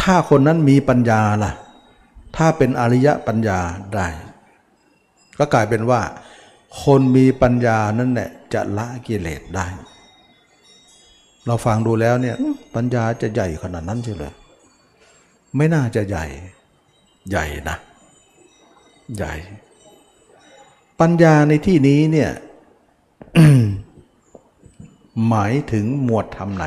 [0.00, 1.52] ถ้าคนนั้นมีปัญญาล่ะ
[2.36, 3.58] ถ้าเป็นอริยปัญญา
[3.94, 4.06] ได้
[5.38, 6.00] ก็กลายเป็นว่า
[6.82, 9.66] คนมีปัญญานั่นแหละจะละกิเลสได้
[11.46, 12.36] เราฟังดูแล้วเนี่ย
[12.74, 14.34] ปัญญาจะใหญ่ขนาดนั้นใช่เลย
[15.56, 16.26] ไม่น่าจะใหญ่
[17.30, 17.76] ใหญ่นะ
[19.16, 19.34] ใหญ่
[21.00, 22.30] ปัญญาในที่นี้เนี่ย
[25.28, 26.66] หมายถึงหมวดธรรมไหน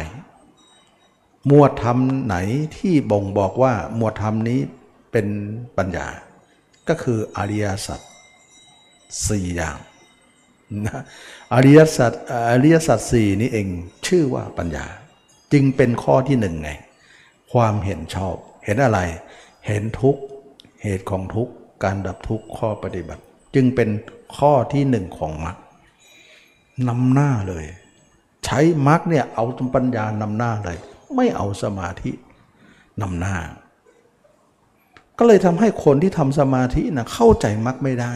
[1.47, 2.35] หมวดธรรมไหน
[2.77, 4.59] ที่บ่งบอกว่าหมวดธรรมนี้
[5.11, 5.27] เป็น
[5.77, 6.07] ปัญญา
[6.87, 7.99] ก็คืออริยสัจ
[9.27, 9.77] สี่อย่าง
[10.85, 11.01] นะ
[11.53, 12.11] อริยสัจ
[12.51, 13.67] อริยสัจสี่นี้เอง
[14.07, 14.85] ชื่อว่าปัญญา
[15.51, 16.71] จึงเป็นข้อที่หนึ่งไง
[17.51, 18.99] ความเห็นชอบ เห็นอะไร
[19.67, 20.15] เห็นทุก
[20.81, 21.49] เหตุของทุก
[21.83, 23.23] การดับทุกข้อปฏิบัติ
[23.55, 23.89] จึงเป็น
[24.37, 25.57] ข้อที่หนึ่งของมรรค
[26.87, 27.65] นำหน้าเลย
[28.45, 30.77] ใช้มรรคเนี่ยเอาปัญญานำหน้าเลย
[31.15, 32.11] ไม่เอาสมาธิ
[33.01, 33.35] นำหน้า
[35.17, 38.13] ก็เลยทำให้คนที่ทำสมาธินะเข้าใจมรรคไม่ได้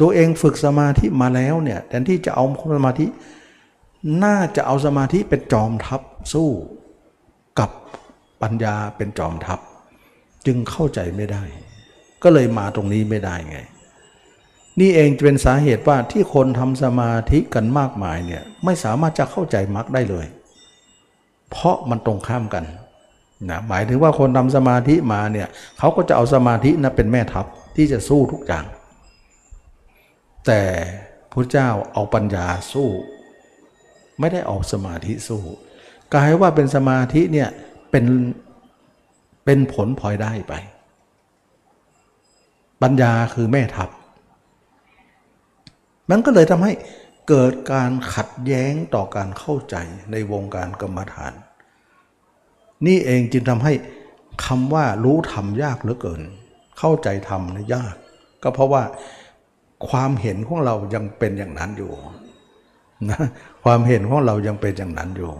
[0.00, 2.44] ตัวเองฝึกสมาธิมาแล้วเนี่ยแทนที่จะเอา
[2.76, 3.06] สมาธิ
[4.24, 6.00] น่าจะเอาสมาธิเป็นจอมทัพ
[6.32, 6.50] สู้
[8.42, 9.60] ปัญญาเป็นจอมทัพ
[10.46, 11.42] จึงเข้าใจไม่ได้
[12.22, 13.58] ก็เลยมาตรงนี้ไม่ได้ไง
[14.80, 20.26] นี่เองเป็นสาเหตุว่าที่คนทำสมาธิกันมากมายเนี่ยไม่สามารถจะเข้าใจมรรคได้เลย
[21.50, 22.64] เพราะมันตรงข้ามกัน
[23.50, 25.48] นะหมายถึงว่าคนทำสมาธิมาเนี่ย
[25.78, 28.64] เขาก็จะเอาสมาธินะเป็นแม่ทัพที่จะสู้ทุกอย่าง
[30.46, 30.62] แต่
[31.32, 32.88] พระเจ้าเอาปัญญาสู้
[34.18, 35.42] ไม่ได้เอาสมาธิสู้
[36.14, 37.48] กลายว่าเป็นสมาธิเนี่ย
[37.90, 38.06] เป็น
[39.44, 40.54] เป็นผลพลอยได้ไป
[42.82, 43.90] ปัญญาคือแม่ทัพ
[46.10, 46.72] มันก็เลยทำให้
[47.28, 49.76] เกิดการขัดแย้งต่อการเข้าใจ
[50.12, 51.32] ในวงการกรรมฐาน
[52.86, 53.72] นี่เองจึงทำให้
[54.46, 56.22] คำว่ารู้ธรรมยากเหลือเกิน
[56.78, 57.94] เข้าใจธรรมนะยาก
[58.42, 58.82] ก็เพราะว่า
[59.88, 61.92] ความเห็นของเรายังเป็นอย่างนั้นอยู่
[63.10, 63.20] นะ
[63.64, 65.30] ความเห็นของเรายังเป็นอย่างนั้นอยู่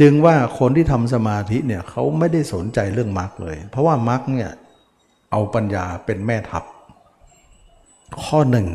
[0.00, 4.50] จึงว่าคนที่ทำสมาธิเนี่ยเขาไม่ได้สนใจเรื่องมรรคเลย เพราะว่ามรรคเนี่ย
[5.30, 6.64] เอาปัญญาเป็นแม่ทัพ
[8.24, 8.68] ข้อหนึ่ง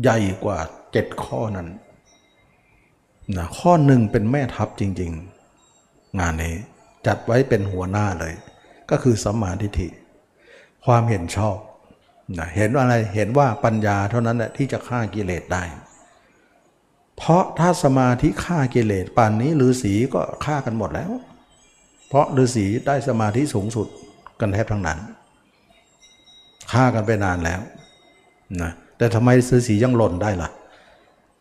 [0.00, 0.58] ใหญ่กว่า
[0.92, 1.68] เจ็ดข้อนั้น
[3.36, 5.12] นะข้อหนึ่งเป็นแม่ทัพจริง
[5.64, 6.54] ๆ งานนี้
[7.06, 8.34] จัดไว้เป็นหัวหน้าเลย
[8.90, 9.88] ก็คือสัมมาทิฏฐิ
[10.84, 11.56] ความเห็นชอบ
[12.38, 15.62] นะเห็นอะไรเห็นว่าปัญญาเท่านั้นแหละที่จะฆ่ากิเลสได้
[17.16, 21.10] เพราะถ้าสมาธิฆ่ากิเลสป่านนี้ฤาษีก็ฆ่ากันหมดแล้ว
[22.08, 23.86] เพราะฤาษีได้สมาธิสูงสุด
[24.40, 24.98] กันแทบทั้งนั้น
[26.72, 27.60] ฆ่ากันไปนานแล้ว
[28.62, 30.50] นะแต่ทำไมฤาษียังหล่นได้ล่ะ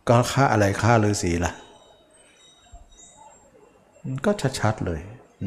[0.10, 1.54] ก็ค่าอะไรค่าฤาษีล่ะ
[4.26, 5.00] ก็ชัดๆเลย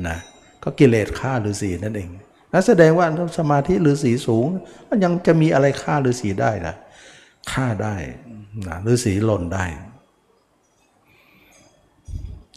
[0.09, 0.19] นะ
[0.63, 2.09] ก็กิเลสฆ่าฤาษีนั่นเอง
[2.53, 3.07] นั่นแสดงว่า
[3.39, 4.47] สมาธิฤาษีสูง
[4.89, 6.75] มันยังจะมีอะไรฆ่าฤาษีได้ล่ะ
[7.53, 7.97] ฆ่าได้
[8.69, 9.65] นะฤาษีหล่นได้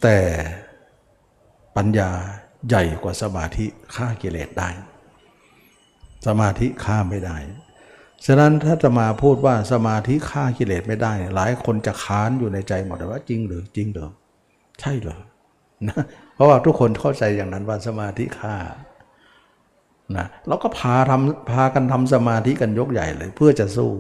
[0.02, 0.18] แต่
[1.78, 2.12] ปัญญา
[2.68, 4.70] ใหญ่กว่าสมาธิฆ่ากิเลสได้
[6.28, 7.38] สมาธิฆ่าไม่ได้
[8.26, 14.10] ฉะนั้นถ้าจะมาพูดว่าสมาธิฆ่ากิเลสไม่ได้ หลายคนจะค้านอยู่ในใจหมดว่าจริงหรือจริงหรือ
[14.80, 15.22] ใช่เหรอ
[15.88, 16.02] นะ
[16.36, 18.56] เพราะว่าทุกคนเข้าใจอย่างนั้นว่าสมาธิฆ่า
[20.18, 23.92] นะเราก็พาทำพากันทำสมาธิกันยกใหญ่เลย เพื่อจะสู้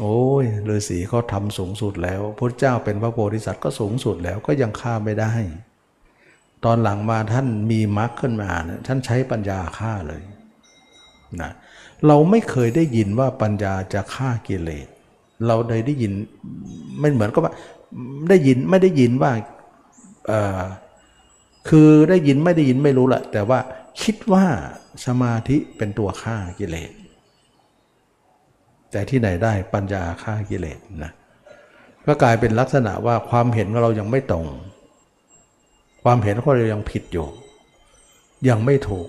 [0.00, 5.32] โอ้ยฤาษีเขาทำสูงสุดแล้วพระเจ้าเป็นพระโพธิสัตว์ก็สูงสุดแล้วก็ยังฆ่าไม่ได้
[6.64, 10.22] ตอนหลังมาท่านมีมรรคขึ้นมานะท่านใช้ปัญญาฆ่าเลย
[11.40, 11.50] นะ
[12.06, 14.86] เราไม่เคยได้ยินว่าปัญญาจะฆ่ากิเลส
[15.46, 16.12] เราได้ได้ยิน
[17.00, 17.52] ไม่เหมือนกับว่า
[18.28, 19.32] ได้ยินไม่ได้ยินว่า
[21.68, 23.58] คือได้ยินไม่ได้ยินไม่รู้แหละแต่ว่า
[24.02, 24.46] คิดว่า
[25.06, 26.92] สมาธิเป็นตัวฆ่ากิเลส
[28.94, 31.12] แต่ที่ไหนได้ปัญญาฆ่ากิเลสนะ
[32.06, 34.46] ก็กลายเป็นลักษณะว่าความเห็นของเรายังไม่ตรง
[36.02, 37.26] ความเห็นของเรายังผิดอยู่
[38.48, 39.08] ยังไม่ถูก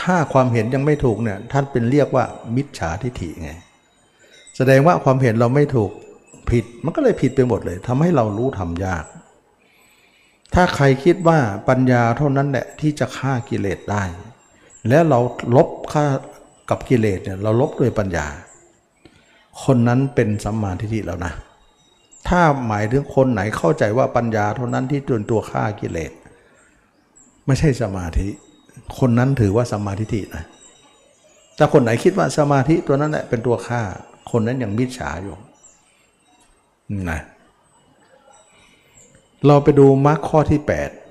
[0.00, 2.24] ถ้าความเห็นยังไม่ถูกเนี่ยท่านเป็นเรียกว่า
[2.56, 3.50] มิจฉาทิฏฐิไง
[4.56, 5.90] แสดงว่าความเห็นเราไม่ถูก
[6.50, 9.04] ผิดมันก็เลยผิดไปหมดเลยทำให้เรารู้ทำยาก
[10.54, 14.04] ถ้าใครคิดว่าปัญญาเท่านั้นแหละที่จะฆ่ากิเลสได้
[14.88, 15.20] แล้วเรา
[15.56, 16.06] ลบฆ่า
[16.72, 18.26] กับกิเลสเนี่ยเราลบด้วยปัญญา
[19.64, 21.32] คนนั้นเป็นสัมมาทิฏฐิแล้วนะ
[22.28, 26.12] ถ้าหมายถึงคนไหนเข้าใจว่าปัญญาเท่านั้นที่จนตัวฆ่ากิเลส
[27.46, 28.28] ไม่ใช่สมาธิ
[28.98, 30.44] คนนั้นถือว่าสัมมาทิฏฐินะ
[31.58, 33.82] ถ้าคนไหนคิดว่าสมาธิตัวนั้นแหละเป็นตัวฆ่า
[34.30, 35.36] คนนั้นยังมิจฉาอยู่
[37.10, 37.20] นะ
[39.46, 40.60] เราไปดูมรรคข้อที่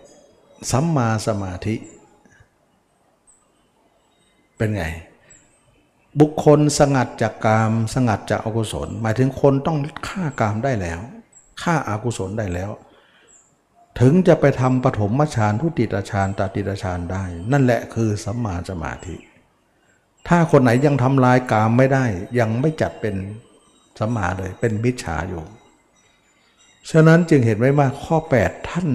[0.10, 1.76] 8 สัมมาสมาธิ
[4.58, 4.86] เป็นไง
[6.20, 11.00] บุคคลสงัดจากกามสงัดจากอกุศล หมายถึงคนต้องฆ่ากามได้แล้ว
[11.62, 12.72] ฆ่าอากุศลได้แล้ว
[14.00, 19.16] ถึงจะไปทำปฐมฌานทุติยฌานตติยฌานได้ นั่นแหละคือสัมมาสมาธิ
[20.28, 22.06] ถ้าคนไหนยังทำลายกามไม่ได้
[22.40, 23.16] ยังไม่จัดเป็น
[24.00, 25.44] สัมมาเลยเป็นมิจฉาอยู่
[26.92, 28.88] ฉะนั้นจึงเห็นไว้ว่าข้อ 8 ท่าน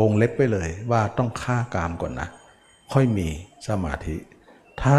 [0.00, 2.28] วงเล็บไปเลยว่าต้องฆ่ากามก่อนนะ
[2.92, 3.28] ค่อยมี
[3.68, 4.16] สมาธิ
[4.82, 4.98] ถ้า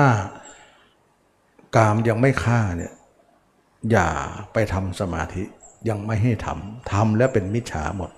[1.75, 2.93] กามยังไม่ฆ่าเนี่ย
[3.91, 4.07] อย่า
[4.53, 5.43] ไปทำสมาธิ
[5.89, 8.11] ยังไม่ให้ทำทำแล้วเป็นมิจฉาหมด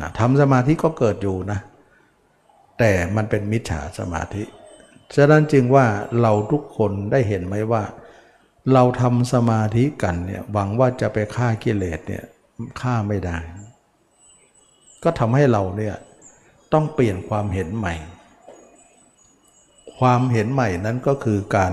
[0.00, 1.60] นะทำสมาธิก็เกิดอยู่นะ
[2.78, 4.42] แต่มันเป็นมิจฉาสมาธิ
[5.16, 5.86] ฉะนั้นจึงว่า
[6.22, 7.82] เราทุกคนได้เห็นไหมว่า
[8.72, 12.24] เราทำสมาธิกันเนี่ยหวังว่าจะไปฆ่ากิเลสเนี่ย
[12.80, 13.36] ฆ่าไม่ได้
[15.02, 15.94] ก็ทำให้เราเนี่ย
[16.72, 17.94] ต้องเปลี่ยนความเห็นใหม่
[19.98, 21.72] ความเห็นใหม่นั้นก็คือการ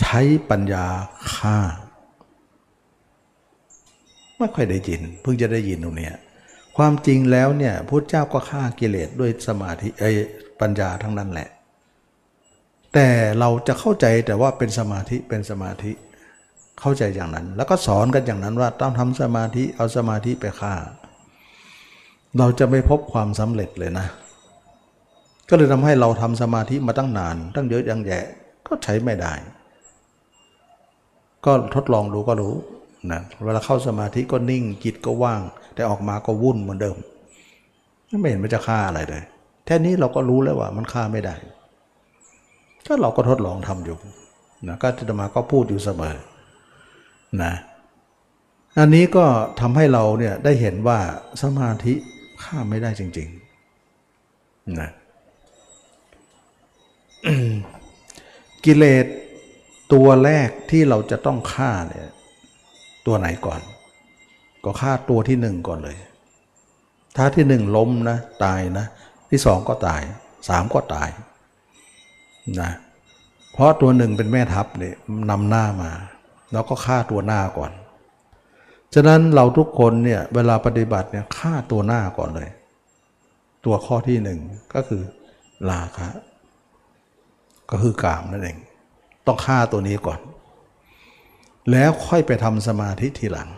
[0.00, 0.86] ใช้ปัญญา
[1.34, 1.58] ฆ่า
[4.38, 6.10] ไม่ค่อยได้ยิน เพิ่งจะได้ยินตรงนี้
[6.76, 10.10] ความจริงแล้วเนี่ยพุทธเจ้าก็ฆ่ากิเลสด้วยสมาธิไอ้
[10.60, 11.48] ปัญญาทั้งนั้นแหละ
[12.94, 15.92] แต่เราจะเข้าใจแต่ว่าเป็นสมาธิเป็นสมาธิ
[16.80, 20.74] เข้าใจอย่างนั้น แล้วก็สอนกันอย่างนั้นว่าต้องทำสมาธิเอาสมาธิไปฆ่า
[22.38, 24.06] เราจะไม่พบความสำเร็จเลยนะ
[25.48, 28.20] ก็เลยทำให้เราทำสมาธิมาตั้งนาน ตั้งเยอะยังแย่
[28.66, 29.34] ก็ใช้ไม่ได้
[31.46, 32.54] ก็ทดลองดูก็รู้
[33.12, 35.40] นะเวลาเข้าสมาธิก็นิ่งจิตก็ว่าง
[35.74, 36.96] แต่ออกมาก็วุ่นเหมือนเดิม
[38.20, 39.22] ไม่เห็นมันจะฆ่าอะไรเลย
[39.66, 41.34] แค่นี้เราก็รู้แล้วว่ามันฆ่าไม่ได้
[42.86, 43.96] ก็เราก็ทดลองทำอยู่
[44.68, 46.16] นะก็จะมาก็พูดอยู่เสมอ
[47.42, 47.52] นะ
[48.78, 49.24] อันนี้ก็
[49.60, 50.98] ทำให้เราเนี่ยได้เห็นว่า
[51.42, 51.94] สมาธิ
[52.44, 54.90] ฆ่าไม่ได้จริงๆนะ
[58.64, 59.06] กิเลส
[59.92, 62.08] ตัวแรกที่เราจะต้องฆ่าเนี่ย
[63.06, 63.60] ตัวไหนก่อน
[64.64, 65.96] ก็ฆ่าตัวที่หนึ่งก่อนเลย
[67.16, 68.86] ถ้าที่หนึ่งล้มนะตายนะ
[69.30, 70.02] ที่สองก็ตาย
[70.48, 71.08] สามก็ตาย
[72.60, 72.70] นะ
[73.52, 74.94] เพราะตัวหนึ่งเป็นแม่ทัพเนี่ย
[75.30, 75.90] นำหน้ามา
[76.52, 77.72] แล้วก็ฆ่าตัวหน้าก่อน
[78.94, 82.50] ฉะนั้นเราทุกคนเนี่ยเวลาปฏิบัติเนี่ยฆ่าตัวหน้าก่อนเลย
[83.64, 84.38] ตัวข้อที่หนึ่ง
[84.74, 85.02] ก็คือ
[85.70, 86.08] ลาคะ
[87.70, 88.58] ก็คือกามนั่นเอง
[89.26, 90.20] ต้องฆ่าตัวนี้ก่อน
[91.70, 93.48] แล้วค่อยไปทำสมาธิทีหลัง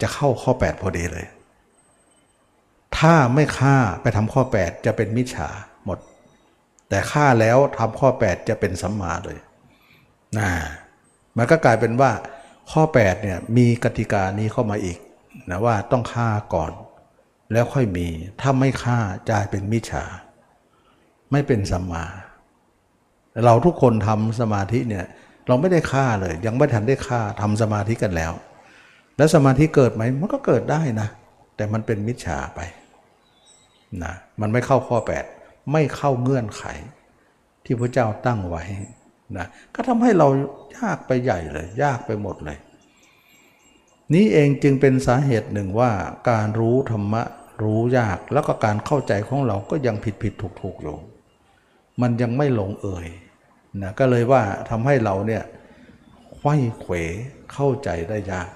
[0.00, 1.26] จะเข้าข้อ 8 พอดีเลย
[2.98, 5.48] ถ้าไม่ฆ่าไปทำข้อ 8 จะเป็นมิจฉา
[5.84, 5.98] หมด
[6.88, 9.38] แต่ฆ่าแล้วทำข้อ 8 จะเป็นสัมมาเลย
[10.38, 10.48] นะ
[11.36, 12.10] มันก็กลายเป็นว่า
[12.70, 14.98] ข้อ 8 เนี่ยมีกติกานี้เข้ามาอีก
[15.50, 16.72] นะว่าต้องฆ่าก่อน
[17.52, 18.08] แล้วค่อยมี
[18.40, 18.98] ถ้าไม่ฆ่า
[19.28, 20.04] จะเป็นมิจฉา
[21.30, 22.04] ไม่เป็นสัมมา
[23.46, 25.04] เราทุกคนทำสมาธิเนี่ย
[25.48, 28.32] เราไม่ได้ฆ่าเลย ยังไม่ทันได้ฆ่าทำสมาธิกันแล้ว
[29.16, 31.08] แล้วสมาธิเกิดไหมมันก็เกิดได้นะ
[31.56, 32.60] แต่มันเป็นมิจฉาไป
[34.04, 34.96] นะมันไม่เข้าข้อ
[35.34, 36.64] 8 ไม่เข้าเงื่อนไข
[37.64, 38.62] ที่พระเจ้าตั้งไว้
[39.38, 40.28] นะก็ทำให้เรา
[40.78, 42.58] ยากไปใหญ่เลย ยากไปหมดเลย
[44.14, 45.90] นี้เองจึงเป็นสาเหตุหนึ่งว่า
[46.30, 47.22] การรู้ธรรมะ
[47.62, 50.96] รู้ยากแล้วก็การเข้าใจของเราก็ยังผิดผิดถูกถูกอยู่
[52.02, 53.06] มันยังไม่หลงเอ่ย
[53.82, 55.42] นะก็เลยว่าทำให้เราเนี่ย
[56.36, 56.94] ไข้เขว
[57.52, 58.50] เข้าใจได้ยาก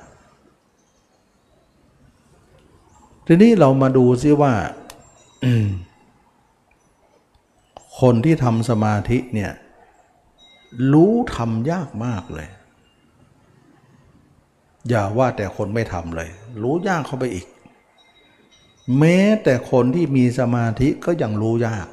[3.27, 4.53] ทีนี้เรามาดูซิว่า
[8.01, 9.53] คนที่ทำสมาธิเนี่ย
[10.93, 12.49] รู้ทำยากมากเลย
[14.89, 16.29] อย่าว่าแต่คนไม่ทำเลย
[16.63, 17.47] รู้ยากเข้าไปอีก
[18.99, 21.87] แม้แต่คนที่มีสมาธิก็ยังรู้ยาก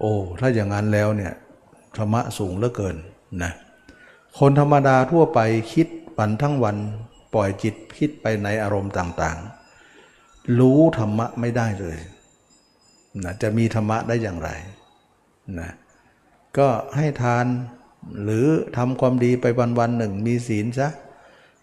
[0.00, 1.32] โอ้ถ้าอย่างนั้นแล้วเนี่ย
[1.96, 2.96] ธรรมะสูงเหลือเกิน
[3.42, 3.52] นะ
[4.38, 5.40] คนธรรมดาทั่วไป
[5.72, 6.76] คิดวันทั้งวัน
[7.34, 11.98] ปล่อยจิตคิดไปในอารมณ์ต่างๆ รู้ธรรมะไม่ได้เลย
[13.24, 14.50] นะจะมีธรรมะได้อย่างไร
[15.60, 15.70] นะ
[16.58, 17.46] ก็ให้ทาน
[18.22, 19.46] หรือทำความดีไป
[19.78, 20.88] วันๆหนึ่งมีศีลซะ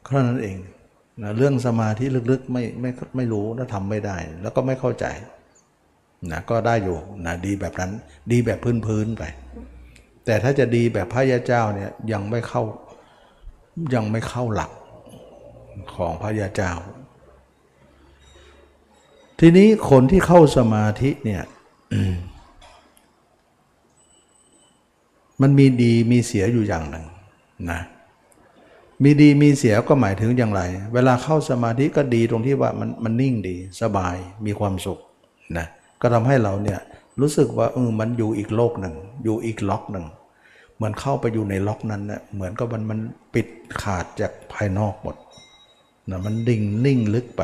[0.05, 0.57] แค่นั้นเอง
[1.21, 5.05] นะเรื่องสมาธิลึกๆไม่ไม่ไม่รู้และทำไม่ได้ แล้วก็ไม่เข้าใจ
[6.31, 7.91] นะก็ได้อยู่นะดีแบบนั้น
[8.31, 9.23] ดีแบบพื้นๆไป
[10.25, 12.63] แต่ถ้าจะดีแบบพระยาเจ้าเนี่ยยังไม่เข้า
[13.95, 14.71] ยังไม่เข้าหลัก
[15.95, 16.71] ของพระยาเจ้า
[19.39, 21.43] ทีนี้คนที่เข้าสมาธิเนี่ย
[25.41, 27.05] มันมีดีมีเสียอยู่อย่างหนึ่ง
[27.71, 27.81] นะ
[29.03, 30.61] มีดีมีเสียก็หมายถึงอย่างไร
[30.93, 34.99] เวลาเข้าสมาธิก็ดีตรงที่ว่ามันมันนิ่งดีสบายมีความสุข
[35.57, 35.67] นะ
[36.01, 36.79] ก็ทำให้เราเนี่ย
[37.21, 40.05] รู้สึกว่าเออมันอยู่อีกโลกหนึ่ง อยู่อีกล็อกหนึ่ง
[40.75, 42.99] เหมือนเข้าไปอยู่ในล็อกนั้นเนะเหมือนกับมันมัน
[43.33, 43.47] ปิด
[43.81, 45.15] ขาดจากภายนอกหมด
[46.09, 47.43] นะมันดิ่งนิ่งลึกไป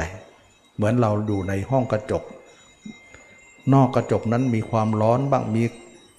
[0.76, 2.24] เหมือนเราอยู่ในห้องกระจก
[3.74, 5.64] นอกกระจกนั้นมีความร้อนบ้างมี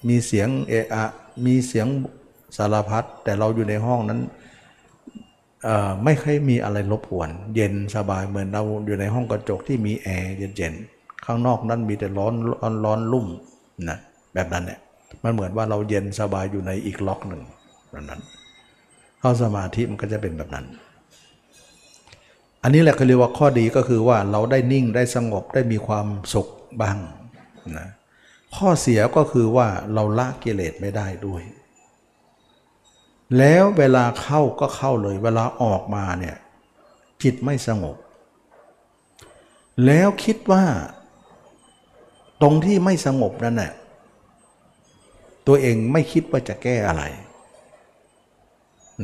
[0.08, 1.04] มีเสียงเอะอะ
[1.46, 1.86] มีเสียง
[2.56, 4.20] สารพัดแต่เราอยู่ในห้องนั้น
[6.04, 10.91] ไม่เคยมีอะไรรบกวน เย็นสบายเหมือนเราอยู่ในห้องกระจกที่มีแอร์เย็นๆ
[11.24, 13.26] ข้างนอกนั้นมีแต่ร้อนร้อนร้อนลุ่ม
[13.90, 13.98] นะ
[14.35, 14.80] แบบนั้นเนี่ย
[15.24, 17.42] มันเหมือนว่าเราเย็นสบายอยู่ในอีกล็อกหนึ่ง
[17.90, 18.20] แบบนั้น
[19.20, 20.66] เข้าสมาธิมันก็จะเป็นแบบนั้น
[22.62, 26.48] อันนี้แหละเขาเรียกว่าข้อดีก็คือว่าเราได้นิ่งได้สงบได้มีความสุข
[26.80, 26.98] บ้าง
[27.78, 27.88] นะ
[28.56, 31.42] ข้อเสียก็คือว่าเราละกิเลสไม่ได้ด้วย
[33.38, 36.37] แล้วเวลาเข้าก็เข้าเลย เวลาออกมาเนี่ย
[37.22, 37.96] จิตไม่สงบ
[39.87, 40.64] แล้วคิดว่า
[42.42, 43.72] ตรงที่ไม่สงบนั่นแหละ
[45.46, 47.05] ตัวเองไม่คิดว่าจะแก้อะไร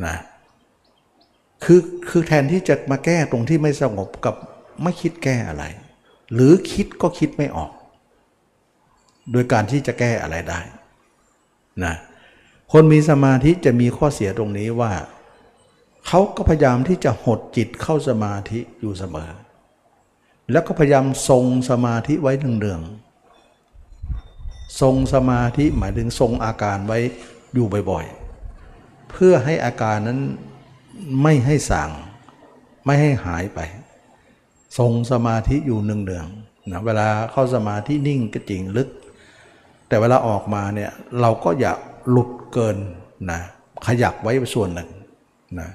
[0.05, 0.15] นะ
[1.63, 4.35] คือคือแทนที่จะมาแก้ตรงที่ไม่สงบกับ
[4.83, 5.63] ไม่คิดแก้อะไร
[6.33, 7.71] หรือคิดก็คิดไม่ออก
[9.31, 10.59] โดยการที่จะแก้อะไรได้
[11.83, 11.95] นะ
[12.71, 14.93] คนมีสมาธิจะมีข้อเสียตรงนี้ว่า
[16.07, 19.31] เขาก็พยายามที่จะหดจิตเข้าสมาธิอยู่เสมอ
[20.51, 23.08] แล้วก็พยายามทรงสมาธิไว้เนืองๆ
[24.81, 26.99] ทรงสมาธิหมายถึงทรงอาการไว้
[27.53, 30.19] อยู่บ่อยๆ เพื่อให้อาการนั้น
[31.21, 31.91] ไม่ให้สั่ง
[32.85, 33.59] ไม่ให้หายไป
[34.77, 38.89] ทรงสมาธิอยู่เนืองๆนะเวลาเข้าสมาธินิ่งก็จริงลึก
[39.87, 41.73] แต่เวลาออกมาเนี่ยเราก็อย่า
[42.09, 42.77] หลุดเกิน
[43.31, 43.39] นะ
[43.87, 44.89] ขยักไว้ส่วนหนึ่ง
[45.59, 45.69] นะ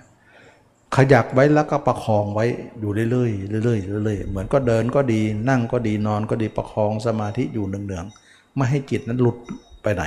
[0.97, 2.47] ขยักไว้แล้วก็ประคองไว้
[2.81, 3.29] อยู่เรื่อ
[3.61, 8.24] ยๆเรื่อยๆเรื่อยๆเหมือนก็เดินก็ดีนั่งก็ดีนอนก็ดีประคองสมาธิอยู่เนืองๆ
[8.57, 9.37] ไม่ให้จิตนั้นหลุด
[9.83, 10.05] ไปไหน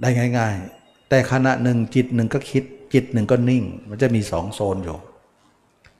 [0.00, 2.62] ได้ง่าย ๆ แต่ขณะหนึ่งจิตหนึ่งก็คิด
[2.94, 4.98] จิตหนึ่งก็นิ่ง มันจะมีสองโซนอยู่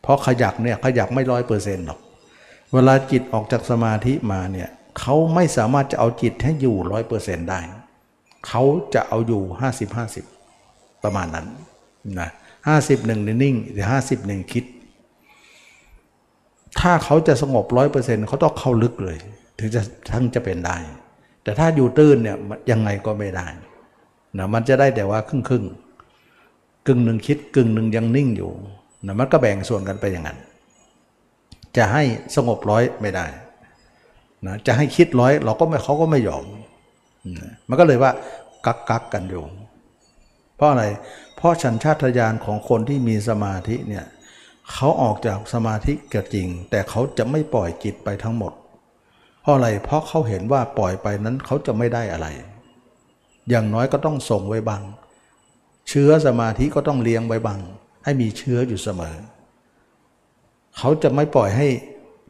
[0.03, 2.01] เพราะขยักเนี่ยขยักไม่ร้อยเปอร์เซ็นต์หรอก
[2.73, 7.61] เวลาจิตออกจากสมาธิมาเนี่ยเขาไม่สามารถจะเอาจิตให้อยู่ร้อยเปอร์เซ็นต์ได้
[8.47, 8.63] เขา
[8.95, 9.43] จะเอาอยู่
[9.77, 9.97] 50
[10.47, 11.47] 50ประมาณนั้น
[12.21, 12.31] นะ
[12.69, 14.65] ห้าสิบหนึ่งนิ่งหรือห้าสิบหนึ่งคิด
[16.81, 19.19] ถ้าเขาจะสงบร้อยเปอร์เซ็นต์เขาต้องเข้าลึกเลย
[19.59, 20.77] ถึงจะทั้งจะเป็นได้
[21.43, 22.37] แต่ถ้าอยู่ตื้นเนี่ย
[22.71, 23.47] ยังไงก็ไม่ได้
[24.39, 25.65] นะมันจะได้แต่ว่าครึ่งครึ่ง
[26.87, 28.51] กึ่งหนึ่งคิดกึ่งหนึ่งยังนิ่งอยู่
[29.07, 30.39] นะมันก็แบ่งส่วนกันไปอย่างนั้น
[31.77, 32.03] จะให้
[32.37, 33.27] สงบร้อยไม่ได้
[34.47, 36.45] นะจะให้คิดร้อยเราก็ไม่เขาก็ไม่ยอม
[37.69, 38.13] มันก็เลยว่า
[38.67, 39.45] กักกักกันอยู่
[40.57, 40.85] เพราะอะไร
[41.37, 44.07] เพราะฉันชาตญาณของคนที่มีสมาธิเนี่ย
[44.73, 48.53] เขาออกจากสมาธิก็จริง แต่เขาจะไม่ปล่อยจิตไปทั้งหมด
[49.47, 52.27] เพราะอะไร เพราะเขาเห็นว่าปล่อยไปนั้นเขาจะไม่ได้อะไร
[53.51, 54.83] อย่างน้อยก็ต้องส่งไว้บัง
[55.89, 57.61] เชื้อสมาธิก็ต้องเลี้ยงไว้บัง
[58.05, 59.17] ให้มีเชื้ออยู่เสมอ
[60.79, 61.69] เขาจะไม่ปล่อยให้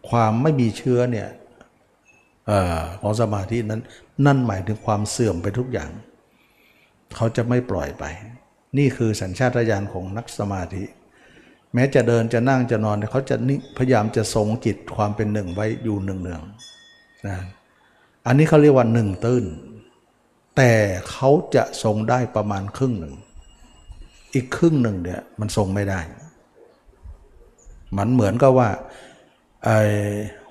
[0.08, 1.28] ความไม่มีเชื้อเนี่ย
[3.00, 3.82] ของสมาธินั้น
[4.26, 5.90] นั่นหมายถึงความเสื่อมไปทุกอย่าง
[7.16, 8.04] เขาจะไม่ปล่อยไป
[8.78, 10.84] นี่คือสัญชาตญาณของนักสมาธิ
[11.74, 13.36] แม้จะเดินจะนั่งจะนอนเขาจะ
[13.78, 16.42] พยายามจะทรงจิตความเป็นหนึ่งไว้อยู่หนึ่งเนือง
[17.26, 17.36] นะ
[18.26, 19.44] อันนี้เขาเรียกว่าหนึ่งตื้น
[20.56, 20.72] แต่
[21.10, 23.14] เขาจะทรงได้ประมาณครึ่งหนึ่ง
[24.34, 26.00] อีกครึ่งหนึ่งเนี่ยมันทรงไม่ได้
[27.98, 28.68] มันเหมือนกับว่า
[29.64, 29.70] ไอ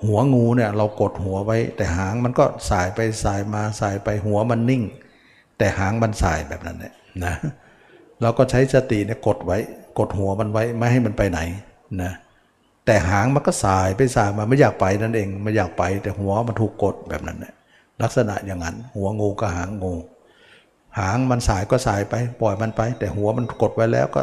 [0.06, 4.84] หัวงูเนี่ยเรากดหัวไว้ แต่หางมันก็สายไปสายมาสายไปหัวมันนิ่ง
[5.58, 6.94] แต่หางมันสายแบบนั้นเนี่ย
[7.26, 7.36] นะ
[8.22, 9.58] เราก็ใช้สติเนี่ยกดไว้
[10.00, 11.40] กดหัวมันไว้ไม่ให้มันไปไหน
[12.04, 12.12] นะ
[12.86, 17.54] แต่หางมันก็สายไปสายมาไม่อยากไปนั่นเองไม่อยากไป แต่หัวมันถูกกดแบบนั้นเนี่ย
[18.04, 19.94] ลักษณะอย่างนั้น หัวงูกับหางงู
[21.00, 24.22] หางมันสายก็สายไป ปล่อยมันไป แต่หัวมันกดไว้แล้วก็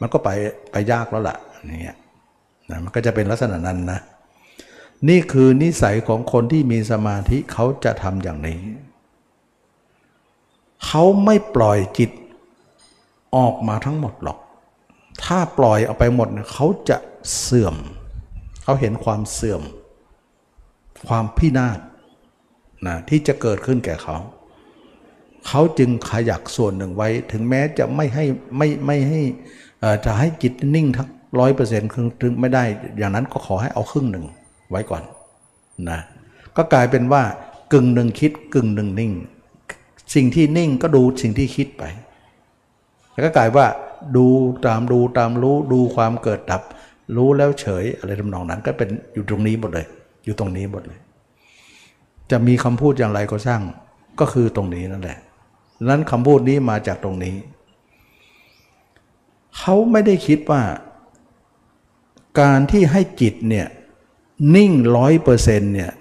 [0.00, 0.30] มันก็ไป
[0.72, 1.36] ไปยากแล้วล่ะ
[1.68, 1.94] นี่
[2.70, 4.00] นะมันก็จะเป็นลักษณะนั้นนะ
[5.08, 8.60] นี่คือนิสัยของคนที่มีสมาธิเขาจะทำอย่างนี้
[10.86, 12.10] เขาไม่ปล่อยจิต
[13.36, 14.38] ออกมาทั้งหมดหรอก
[15.24, 16.96] ถ้าปล่อยออกไปหมดเขาจะ
[17.40, 17.76] เสื่อม
[18.62, 19.62] เขาเห็นความเสื่อม
[21.08, 21.78] ความพินาศ
[22.86, 24.16] นะที่จะเกิดขึ้นแก่เขา
[25.46, 28.24] เขาจึงขยักส่วนหนึ่งไว้ ถึงแม้จะไม่ให้
[28.56, 29.20] ไม่ไม่ให้
[30.04, 31.08] จะให้จิตนิ่งทั้ง
[31.40, 31.90] ร้อยเปอร์เซ็นต์
[32.22, 32.64] ถึงไม่ได้
[32.98, 34.24] อย่างนั้นก็ขอให้เอาครึ่งหนึ่ง
[34.70, 35.02] ไว้ก่อน
[35.90, 36.00] นะ
[36.56, 37.22] ก็กลายเป็นว่า
[37.72, 39.12] กึ่งหนึ่งคิดกึ่งหนึ่งนิ่ง
[40.14, 41.84] สิ่งที่นิ่งก็ดูสิ่งที่คิดไป
[43.12, 43.66] แล้วก็กลายว่า
[44.16, 44.26] ดู
[44.66, 46.62] ตามดูตามรู้ดูความเกิดดับ
[47.16, 49.86] รู้แล้วเฉยอะไรทำนองนั้น ก็เป็นอยู่ตรงนี้หมดเลย
[50.24, 51.00] อยู่ตรงนี้หมดเลย
[52.30, 53.62] จะมีคำพูดอย่างไรก็สร้าง
[54.20, 55.18] ก็คือตรงนี้นั่นแหละ
[55.88, 57.34] นั้นคำพูดนี้มาจากตรงนี้
[59.56, 60.62] เขาไม่ได้คิดว่า
[62.40, 63.66] การที่ให้จิตเนี่ย
[64.56, 65.92] นิ่งร้อยเปอร์เซ็นต์เนี่ย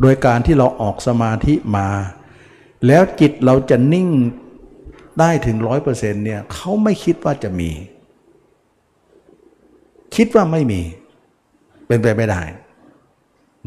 [0.00, 1.88] โดยการที่เราออกสมาธิมา
[2.86, 4.08] แล้วจิตเราจะนิ่ง
[5.20, 7.70] ได้ถึงร้อยเปอร์เซ็นต์เนี่ยเขาไม่คิดว่าจะมี
[10.16, 10.80] คิดว่าไม่มี
[11.86, 12.42] เป็นไปไม่ได้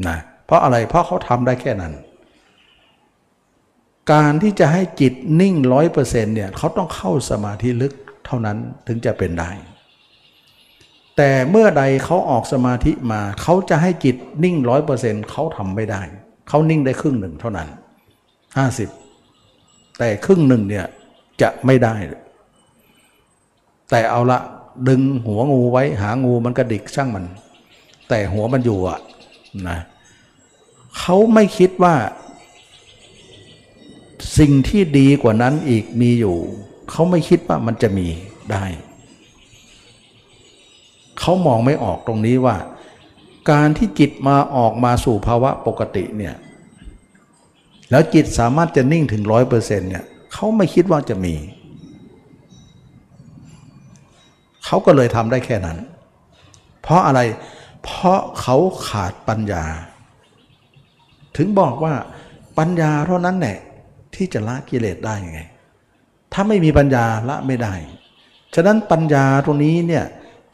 [0.08, 1.94] นะเพราะอะไรเพราะเขาทำได้แค่นั้น
[4.12, 7.94] การที่จะให้จิตนิ่งร้อยเปอร์เซ็นต์เนี่ยเขาต้องเข้าสมาธิลึก
[8.26, 9.52] เท่านั้นถึงจะเป็นได้
[11.18, 16.02] แต่เมื่อใดเขาออกสมาธิมาเขาจะให้จิตนิ่งร้อยเปอร์เซ็นต์เขาทำไม่ได้
[16.50, 17.68] เขานิ่งได้ครึ่งหนึ่งเท่านั้น
[18.58, 18.90] ห้าสิบ
[19.98, 20.86] แต่ครึ่งหนึ่งเนี่ย
[21.42, 21.96] จะไม่ได้
[23.90, 24.40] แต่เอาละ
[24.88, 27.26] ดึงหัวงูไว้หางูมันกระดิกช่างมัน
[28.10, 29.00] แต่หัวมันอยู่อะ
[29.70, 29.80] นะ
[30.98, 31.96] เขาไม่คิดว่า
[34.38, 36.38] สิ่งที่ดีกว่านั้นอีกมีอยู่
[36.90, 38.08] เขาไม่คิดว่ามันจะมี
[38.52, 38.66] ได้
[41.20, 42.56] เขามองไม่ออกตรงนี้ว่า
[43.52, 46.36] การที่จิตมาออกมาสู่ภาวะปกติเนี่ย
[47.92, 51.36] แล้วจิตสามารถจะนิ่งถึงร้อยเปอร์เซ็นต์เนี่ย เขาไม่คิดว่าจะมี
[54.66, 55.78] เขาก็เลยทำได้แค่นั้น
[56.82, 57.20] เพราะอะไร
[57.84, 58.58] เพราะเขา
[58.88, 59.66] ขาดปัญญา
[61.38, 61.94] ถึงบอกว่า
[62.58, 63.58] ปัญญาเท่านั้นแหละ
[64.16, 65.42] ที่จะละกิเลสได้ไง
[66.34, 67.74] ถ้าไม่มีปัญญาละไม่ได้
[68.56, 70.06] ฉะนั้นปัญญาตรงนี้เนี่ย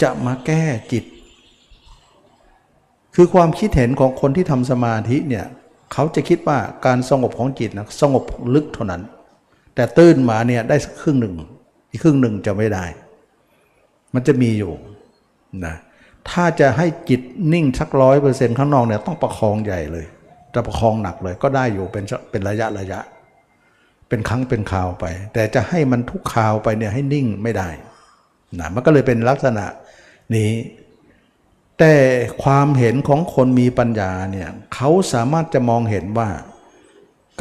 [0.01, 1.03] จะมาแก้จิต
[3.15, 5.45] คือความคิดเห็นของคนที่ทำสมาธิเนี่ย
[5.93, 8.23] เขาจะคิดว่าการสงบของจิตนะสงบ
[8.53, 9.01] ลึกเท่านั้น
[9.75, 11.35] แต่ตื้นมาเนี่ยได้สักครึ่งหนึ่ง
[11.91, 12.85] อีกครึ่งหนึ่งจะไม่ได้
[14.13, 14.73] มันจะมีอยู่
[15.65, 15.75] นะ
[16.29, 17.21] ถ้าจะให้จิต
[17.53, 20.05] นิ่งสักร้อยเปอร์เซ็นต์ข้างนอกเนี่ยต้องประคองใหญ่เลย
[20.53, 22.99] จะประคองหนักเลยก็ได้อยู่เป็นเป็นระยะระยะ
[24.09, 27.69] เป็นครั้งเป็นคราวไป แต่จะให้มันทุกคราวไปเนี่ยให้นิ่งไม่ได้
[28.59, 29.65] นะมันก็เลยเป็นลักษณะ
[30.35, 30.51] นี้
[31.79, 31.93] แต่
[32.43, 36.29] ความเห็นของคนมีปัญญาเนี่ยเขาสามารถจะมองเห็นว่า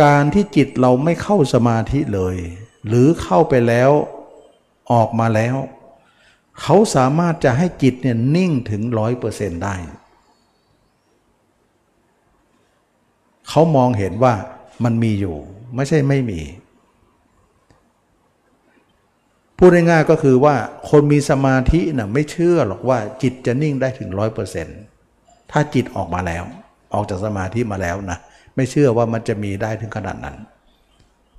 [0.02, 2.36] การที่จิตเราไม่เข้าสมาธิเลย
[2.86, 3.90] หรือเข้าไปแล้ว
[4.92, 5.56] ออกมาแล้ว
[6.60, 9.76] เขาสามารถจะให้จิตเนี่ยนิ่งถึงร้อยเปอร์เซนต์ได้
[13.48, 14.34] เขามองเห็นว่า
[14.84, 15.36] มันมีอยู่
[15.74, 16.40] ไม่ใช่ไม่มี
[19.58, 20.54] พูดง่ายๆก็คือว่า
[20.90, 24.78] คนมีสมาธินะ่ะไม่เชื่อหรอกว่าจิตจะนิ่งได้ถึงร้อยเปอร์เซนต์
[25.50, 26.44] ถ้าจิตออกมาแล้ว
[26.94, 28.18] ออกจากสมาธิมาแล้วนะ
[28.56, 30.36] ไม่เชื่อว่ามันจะมีได้ถึงขนาดนั้น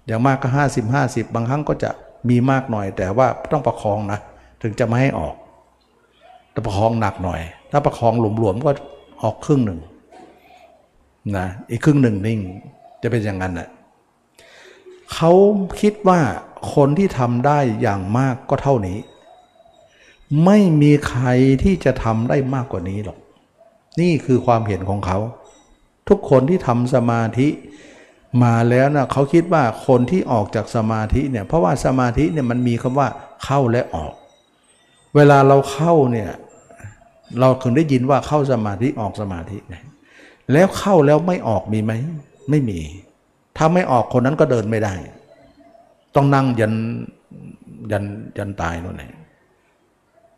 [0.08, 1.90] อย่างมากก็ห้าสิบห้าสิบบางครั้งก็จะ
[2.30, 4.20] มีมากหน่อย แต่ว่าต้องประคองนะ
[4.62, 5.36] ถึงจะไม่ให้ออก
[6.52, 7.42] แต่ประคองหนักหน่อย
[7.72, 8.72] ถ้าประคองหลวมๆก็
[9.24, 9.80] ออกครึ่งหนึ่ง
[11.38, 12.40] นะอีกครึ่งหนึ่งนิ่ง
[13.02, 13.70] จะเป็นอย่างนั้นแหละ
[15.14, 15.32] เขา
[15.82, 16.20] คิดว่า
[16.74, 18.98] คนที่ทำได้อย่างมากก็เท่านี้
[20.46, 21.26] ไม่มีใคร
[21.64, 23.18] ที่จะทำได้มากกว่านี้หรอก
[24.02, 25.18] นี่คือความเห็นของเขา
[26.10, 27.48] ทุกคนที่ทำสมาธิ
[28.44, 33.08] มาแล้วนะเขาคิดว่าคนที่ออกจากสมาธิเนี่ยเพราะว่าสมาธิเนี่ยมันมีคำว่า
[33.44, 34.14] เข้าและออก
[35.16, 36.30] เวลาเราเข้าเนี่ย
[37.40, 39.58] เราถึงได้ยินว่าเข้าสมาธิออกสมาธิ
[40.52, 41.92] แล้วเข้าแล้วไม่ออกมีไหม
[42.50, 42.80] ไม่มี
[43.58, 44.96] ถ้าไม่ออกคนนั้นก็เดินไม่ได้
[46.16, 46.74] ต้องนั่งยัน
[47.92, 48.04] ยัน
[48.38, 49.14] ยันตายนู่นเอง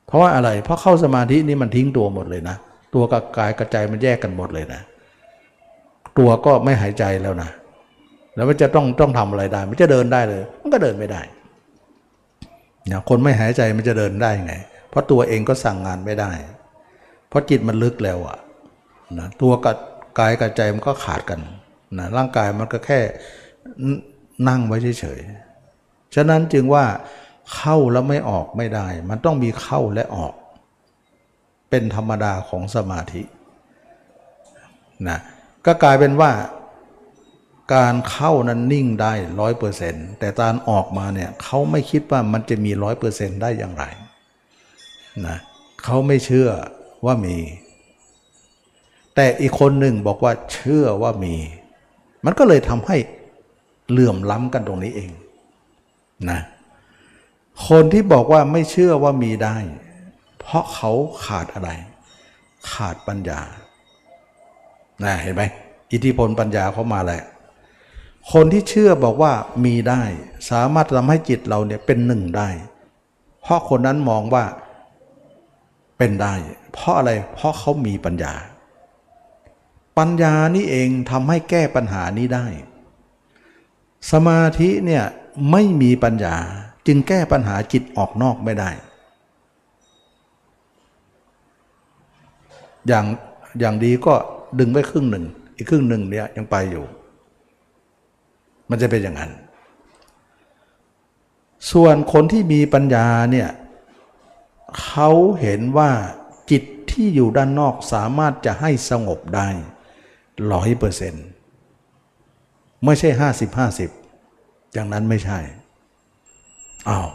[0.06, 2.56] เพราะว่าอะไรเพราะเข้าสมาธินี่มันทิ้งตัวหมดเลยนะ
[2.94, 4.82] ตัวกับกายกระใจมันแยกกันหมดเลยนะ
[6.18, 7.50] ตัวก็ไม่หายใจแล้วนะ
[8.36, 11.22] แล้วมันจะต้องต้องทำอะไรได้ มันจะเดินได้เลย มันก็เดินไม่ได้
[12.86, 14.54] เนี่ยคนไม่หายใจมันจะเดินได้ไง
[14.90, 16.32] เพราะตัวเองก็สั่งงานไม่ได้
[17.30, 18.38] เพราะจิตมันลึกแล้วอะ
[19.20, 19.76] นะตัวกับ
[20.20, 21.40] กายกับใจมันก็ขาดกัน
[21.98, 23.00] นะร่างกายมันก็แค่
[24.48, 26.86] นั่งไว้เฉยๆ ฉะนั้นจึงว่า
[27.56, 30.34] เข้าแล้วไม่ออกไม่ได้ มันต้องมีเข้าและออก
[31.70, 33.22] เป็นธรรมดาของสมาธิ
[35.10, 35.20] นะ
[35.68, 36.32] ก็กลายเป็นว่า
[37.76, 43.84] การเข้านั้นนิ่งได้ร้อยเปอร์เซ็นต์แต่ตอนออกมาเนี่ยเขาไม่คิดว่ามันจะมีร้อยเปอร์เซ็นต์ได้อย่างไร
[45.28, 45.38] นะ
[45.84, 46.50] เขาไม่เชื่อ
[47.06, 47.38] ว่ามี
[49.16, 51.36] แต่อีกคนหนึ่งบอกว่าเชื่อว่ามี
[52.26, 52.98] มันก็เลยทำให้
[53.90, 55.12] เหลื่อมล้ำกันตรงนี้เอง
[56.30, 56.40] นะ
[57.68, 59.58] คนที่บอกว่าไม่เชื่อว่ามีได้
[60.40, 60.92] เพราะเขา
[61.26, 61.70] ขาดอะไร
[62.72, 63.42] ขาดปัญญา
[65.04, 65.44] นะเห็นไหม
[65.92, 67.24] อิทธิพลปัญญาเขามาแหล้ว
[68.32, 69.34] คนที่เชื่อบอกว่า
[69.66, 70.04] มีได้
[70.50, 72.50] สามารถทำให้จิตเราเนี่ยเป็นหนึ่งได้
[73.42, 74.46] เพราะคนนั้นมองว่า
[75.98, 76.34] เป็นได้
[76.74, 78.34] เพราะอะไรเพราะเขามีปัญญา
[79.98, 82.46] ปัญญานี่เองทำให้แก้ปัญหานี้ได้
[84.12, 85.04] สมาธิเนี่ย
[85.52, 86.36] ไม่มีปัญญา
[86.88, 88.70] จึงแก้ปัญหาจิตออกนอกไม่ได้
[92.88, 93.06] อย่าง
[93.60, 94.16] อย่างดีก็
[94.60, 95.26] ดึงไว้ครึ่งหนึ่ง
[95.56, 96.86] อีกครึ่งหนึ่งเนี่ยยังไปอยู่
[98.70, 99.32] มันจะเป็นอย่างนั้น
[101.72, 103.50] ส่วนคนที่มีปัญญาเนี่ย
[104.82, 105.10] เขา
[105.42, 105.92] เห็นว่า
[106.52, 109.50] จิตที่อยู่ด้านนอกสามารถจะให้สงบได้
[110.52, 111.26] ร้อยเปอร์เซ็นต์
[112.86, 113.90] ไม่ใช่ห้าสิบห้าสิบ
[114.74, 115.40] อย่างนั้นไม่ใช่
[116.90, 117.08] อ้าว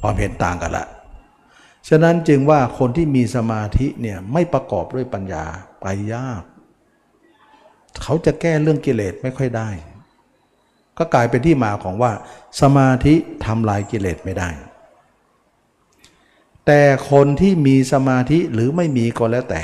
[0.00, 0.86] ความเห็นต่างกันละ
[1.88, 5.44] ฉะนั้นจึงว่าคนที่มีสมาธิเนี่ยไม่ประกอบด้วยปัญญา
[5.80, 6.42] ไปยาก
[8.02, 9.68] เขาจะแก้เรื่องกิเลสไม่ค่อยได้
[10.98, 12.12] ก็กลายเป็นที่มาของว่า
[12.60, 13.14] สมาธิ
[13.44, 14.50] ทำลายกิเลสไม่ได้
[16.66, 16.80] แต่
[17.10, 19.62] คนที่มีสมาธิหรือไม่มีก็แล้วแต่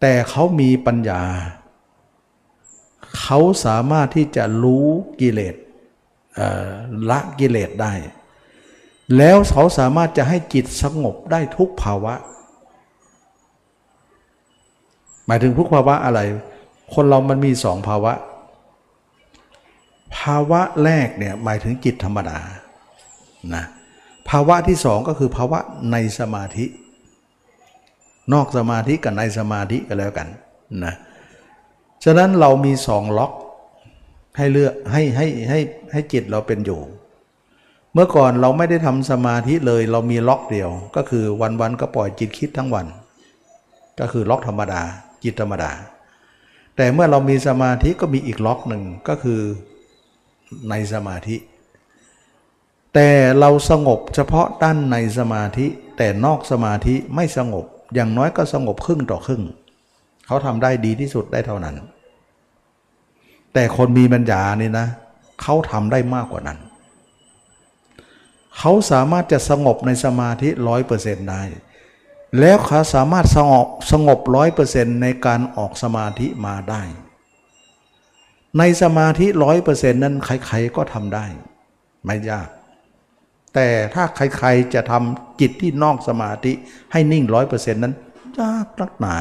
[0.00, 1.22] แต่เขามีปัญญา
[3.20, 4.86] เขาสามารถที่จะรู้
[5.20, 5.54] กิเลส
[7.10, 7.92] ละกิเลสได้
[9.16, 12.14] แล้วเขาสามารถจะให้จิตสงบได้ทุกภาวะ
[15.26, 16.20] หมายถึงทุกภาวะอะไร
[16.94, 18.12] คนเรามันมีสองภาวะ
[20.16, 22.38] ภาวะแรกเนี่ยหมายถึงจิตธรรมดา
[23.54, 23.64] นะ
[24.28, 25.58] ภาวะที่สองก็คือภาวะ
[25.92, 26.64] ในสมาธิ
[28.32, 30.28] นอกสมาธิกับในสมาธิก็แล้วกัน
[30.84, 30.94] นะ
[32.04, 33.32] ฉะนั้นเรามีสองล็อก
[34.36, 35.60] ให้เลือกให้ให้ให้
[35.92, 36.80] ให้จิตเราเป็นอยู่
[37.92, 41.24] เมื่อก่อนเราไม่ได้ทำสมาธิเลยเรามีล็อกเดียว ก็คือ
[41.60, 42.86] วันๆก็ปล่อยจิตคิดทั้งวัน
[44.00, 44.80] ก็คือล็อกธรรมดา
[45.24, 45.70] จิตธรรมดา
[46.76, 49.40] แต่เมื่อเรามีสมาธิก็มีอีกล็อกหนึ่งก็คือ
[50.70, 51.36] ในสมาธิ
[52.94, 55.66] แต่เราสงบเฉพาะด้านในสมาธิ
[55.96, 57.64] แต่นอกสมาธิไม่สงบ
[57.94, 59.42] อย่างน้อยก็สงบครึ่งต่อครึ่ง
[60.26, 61.76] เขาทำได้ดีที่สุดได้เท่านั้น
[63.54, 64.86] แต่คนมีปัญญานี่นะ
[65.42, 66.58] เขาทำได้มากกว่านั้น
[68.58, 71.42] เขาสามารถจะสงบในสมาธิร้อยเปอร์เซ็นต์ได้
[72.40, 76.82] แล้วเขาสามารถสงบสงบร้อยเปอร์เซ็นต์ในการออกสมาธิมาได้
[78.58, 81.26] ในสมาธิร้อยเปอร์เซ็นต์นั้นใครๆก็ทำได้
[82.04, 82.48] ไม่ยาก
[83.54, 86.52] แต่ถ้าใครๆจะทำจิตที่นอกสมาธิ
[86.92, 87.94] ให้นิ่งร้อยเปอร์เซ็นต์นั้น
[88.40, 89.16] ยากนักหนา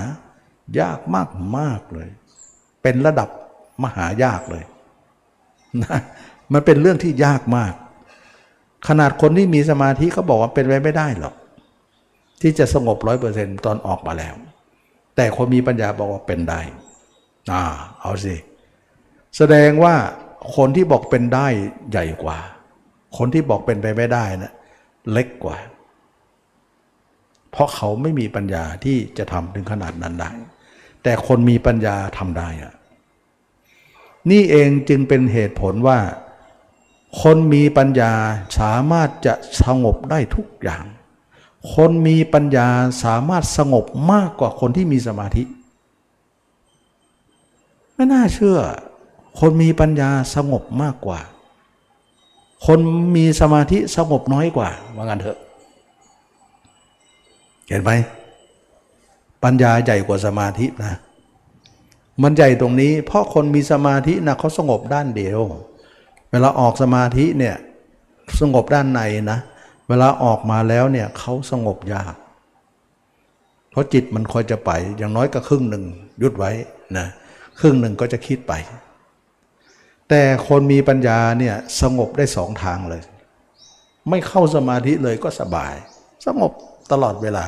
[0.80, 2.09] ยากมากมากเลย
[2.82, 3.30] เป็นระดับ
[3.84, 4.64] มหายากเลย
[5.84, 5.99] นะ
[6.53, 7.74] มันเป็นเรื่องที่ยากมาก
[8.88, 11.36] ขนาดคนที่มีสมาธิเขาบอกว่าเป็นไปไม่ได้หรอก
[12.42, 14.36] ที่จะสงบร้อยเปอร์เซ็นต์ตอนออกมาแล้ว
[15.16, 16.62] แต่คนมีปัญญาบอกว่าเป็นได้
[17.52, 17.64] อ่า
[18.02, 18.36] เอาสิ
[19.38, 19.96] แสดงว่า
[20.56, 21.48] คนที่บอกเป็นได้
[21.92, 22.39] ใหญ่กว่า
[23.18, 24.54] คนที่บอกเป็นไปไม่ได้นะ
[25.12, 25.58] เล็กกว่า
[27.52, 30.32] เพราะเขาไม่มีปัญญาที่จะทำถึงขนาดนั้นได้
[31.04, 32.74] แต่คนมีปัญญาทำได้อะ
[34.32, 36.00] นี่เองจึงเป็นเหตุผลว่า
[37.22, 38.14] คนมีปัญญา
[38.60, 39.34] สามารถจะ
[39.64, 40.84] สงบได้ทุกอย่าง
[41.76, 42.68] คนมีปัญญา
[43.03, 45.43] สามารถสงบมากกว่าคนที่มีสมาธิ
[47.95, 48.57] ไม่น่าเชื่อ
[49.39, 51.20] คนมีปัญญาสงบมากกว่า
[52.66, 52.80] คน
[53.16, 55.38] มีสมาธิสงบน้อยกว่าว่างั้นเถอะ
[57.68, 57.91] เห็นไหม
[59.43, 60.93] ปัญญาใหญ่กว่าสมาธินะ
[62.24, 65.39] มันใหญ่ตรงนี้ เพราะคนมีสมาธินะเขาสงบด้านเดียว
[66.32, 67.55] เวลาออกสมาธิเนี่ย
[68.41, 69.01] สงบด้านใน
[69.32, 69.39] นะ
[69.88, 72.16] เวลาออกมาแล้วเนี่ยเขาสงบยาก
[73.70, 75.84] เพราะจิตมันคอยจะไปอย่างน้อยก็ครึ่งหนึ่ง
[76.22, 76.52] ยุดไว้
[76.98, 77.08] นะ
[77.60, 78.54] ครึ่งหนึ่งก็จะคิดไป
[80.10, 83.04] แต่คนมีปัญญาเนี่ยสงบได้สองทางเลย
[84.10, 85.74] ไม่เข้าสมาธิเลยก็สบาย
[86.26, 86.52] สงบ
[86.92, 87.46] ตลอดเวลา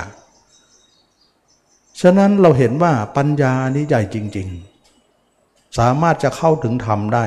[2.01, 4.47] ฉะนั้นเราเห็นว่าปัญญานี้ใหญ่จริง
[5.13, 7.25] ๆ สามารถจะเข้าถึงธรรมได้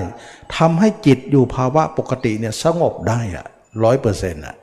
[0.57, 3.47] ทำให้จิตอยู่ภาวะปกติเนี่ยสงบได้อะ
[3.85, 4.57] ร้อยเปอร์เซ็นต์อะ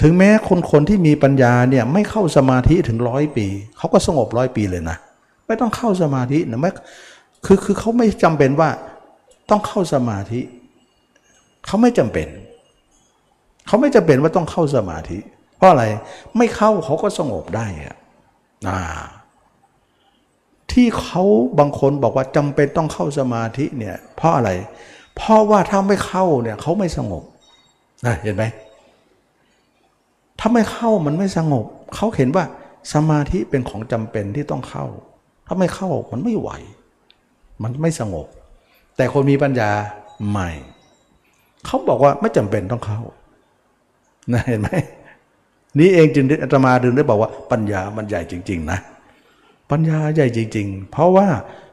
[0.00, 4.96] ถึงแม้คนคนที่มีปัญญาเนี่ยไม่เข้าสมาธิถึงร้อยปีเขาก็สงบร้อยปีเลยนะ
[5.46, 6.70] ไม่ต้องเข้าสมาธินะไม่
[7.46, 8.70] คือคือเขาไม่จำเป็นว่า
[9.50, 10.40] ต้องเข้าสมาธิ
[11.66, 12.28] เขาไม่จำเป็น
[13.66, 15.18] เขาไม่จำเป็นว่าต้องเข้าสมาธิ
[15.56, 15.84] เพราะอะไร
[16.36, 17.96] ไม่เข้าเขาก็สงบได้อะ
[20.72, 21.22] ที่เขา
[21.58, 24.50] บางคนบอกว่าจำเป็นต้องเข้าสมาธิเนี่ยเพราะอะไร
[25.16, 27.22] เพราะว่าถ้าไม่เข้าเนี่ยเขาไม่สงบ
[28.06, 28.44] นะเห็นไหม
[30.38, 31.64] ถ้าไม่เข้ามันไม่สงบ
[31.94, 32.44] เขาเห็นว่า
[32.92, 34.86] สมาธิเป็นของจำเป็นที่ต้องเข้า
[35.46, 36.50] ถ้าไม่เข้ามันไม่ไหว
[37.62, 38.26] มันไม่สงบ
[38.96, 39.70] แต่คนมีปัญญา
[40.30, 40.50] ใหม่
[41.66, 43.00] เขาบอกว่าไม่จำเป็นต้องเข้า
[44.32, 44.68] นะเห็นไหม
[45.78, 48.78] นี่เองจึงอาตมาดึงได้บอกว่าปัญญามันใหญ่จริง ๆ นะ
[49.70, 51.28] ปัญญาใหญ่จริง ๆ เพราะว่า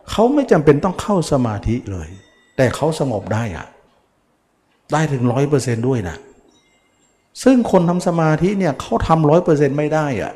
[0.09, 2.09] เขาไม่จำเป็นต้องเข้าสมาธิเลย
[2.57, 3.67] แต่เขาสงบได้อะ
[4.93, 6.17] ได้ถึงร้อยเปอร์เซนด้วยนะ
[7.43, 10.33] ซึ่งคนทำสมาธิเนี่ยเขาทำร้อยเปอร์เซ็นต์ไม่ได้อะ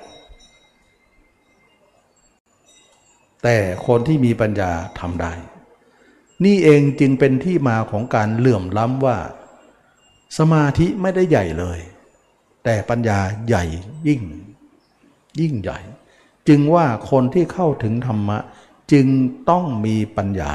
[3.43, 5.34] แต่คนที่มีปัญญาทำได้
[6.45, 9.18] นี่เองจึงเป็นที่มาของการเหลื่อมล้ำว่า
[10.38, 11.80] สมาธิไม่ได้ใหญ่เลย
[12.64, 13.64] แต่ปัญญาใหญ่
[14.08, 14.22] ยิ่ง
[15.39, 15.80] ยิ่งใหญ่
[16.48, 18.39] จึงว่าคนที่เข้าถึงธรรมะ
[18.91, 19.08] จึง
[19.50, 20.54] ต้องมีปัญญา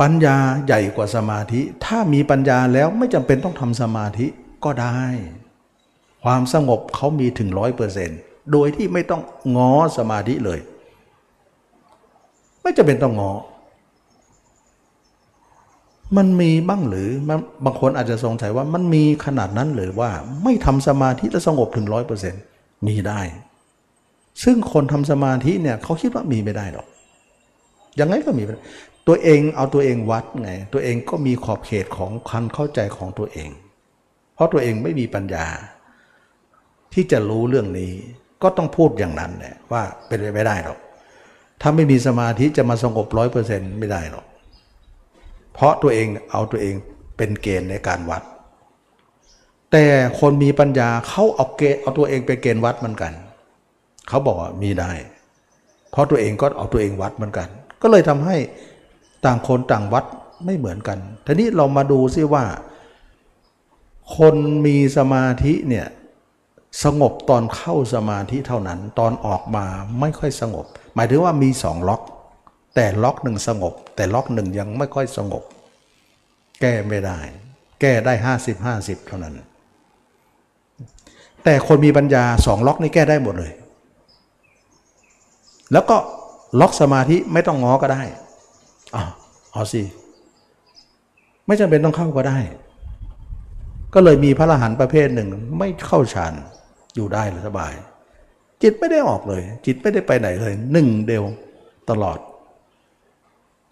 [0.00, 0.36] ปัญญา
[0.66, 4.26] ใหญ่กว่าสมาธิ ถ้ามีปัญญาแล้วไม่จำเป็นต้องทำสมาธิ
[4.64, 5.00] ก็ได้
[6.24, 8.18] ความสงบเขามีถึงร้อยเปอร์เซนต์
[8.52, 9.22] โดยที่ไม่ต้อง
[9.56, 10.60] ง้อสมาธิเลย
[12.62, 13.32] ไม่จะเป็นต้องง้อ
[16.16, 17.08] มันมีบ้างหรือ
[17.64, 20.10] บางคนอาจจะสงสัยว่ามันมีขนาดนั้นหรือว่า
[20.44, 22.42] ไม่ทำสมาธิแล้วสงบถึงร้อยเปอร์เซนต์
[22.86, 23.20] มีได้
[24.44, 26.86] ซึ่งคนทำสมาธิเนี่ยเขาคิดว่ามีไม่ได้หรอก
[28.00, 28.42] ยังไงก็มี
[29.06, 33.50] ตัวเองเอาตัวเองวัดไง ตัวเองก็มีขอบเขตของคันเข้าใจของตัวเอง
[34.34, 35.46] เพราะตัวเองไม่มีปัญญา
[36.92, 37.92] ที่จะรู้เรื่องนี้
[38.42, 40.78] ก็ต้องพูดอย่างนั้นแหละว่าเป็นไปไม่ได้หรอก
[41.60, 44.26] ถ้าไม่มีสมาธิจะมาสงบร้อยเปอร์เซ็นต์ไม่ได้หรอก
[45.52, 46.74] เพราะตัวเองเอาตัวเอง
[47.16, 48.22] เป็นเกณฑ์ในการวัด
[49.72, 49.84] แต่
[50.20, 53.12] คนมีปัญญาเขาเอาเกณฑ์เอาตัวเองเป็นเกณฑ์วัดเหมือนกัน
[54.08, 54.92] เขาบอกว่ามีได้
[55.90, 57.48] เพราะตัวเองก็เอาตัวเองวัดเหมือนกัน
[57.82, 58.36] ก็เลยทำให้
[59.24, 60.04] ต่างคนต่างวัด
[60.44, 62.44] ไม่เหมือนกันทีนี้เรามาดูซิว่า
[64.16, 64.34] คน
[64.66, 65.86] มีสมาธิเนี่ย
[66.84, 69.66] สงบตอนเข้าสมาธิเท่านั้น ตอนออกมา
[70.00, 70.64] ไม่ค่อยสงบ
[70.94, 72.02] หมายถึงว่ามีสองล็อก
[72.74, 75.42] แต่ล็อกหนึ่งสงบ แต่ล็อกหนึ่งยังไม่ค่อยสงบ
[76.60, 77.18] แก้ไม่ได้
[77.80, 79.34] แก้ได้ห้าสิบห้าสิบเท่านั้น
[81.44, 83.52] แต่คนมีปัญญาสองล็อกนี่แก้ได้หมดเลย
[85.72, 85.96] แล้วก็
[86.60, 88.02] ล็อกสมาธิไม่ต้องง้อก็ได้
[89.52, 89.82] เอาสิ
[91.46, 92.38] ไม่จำเป็นต้องเข้าก็ได้
[93.94, 95.28] ก็เลยมีพระอรหันต์ประเภทหนึ่ง
[95.58, 96.32] ไม่เข้าฌาน
[96.94, 97.72] อยู่ได้สบาย
[98.62, 101.24] จิตไม่ได้ออกเลย จิตไม่ได้ไปไหนเลยหนึ่งเดียว
[101.90, 102.18] ตลอด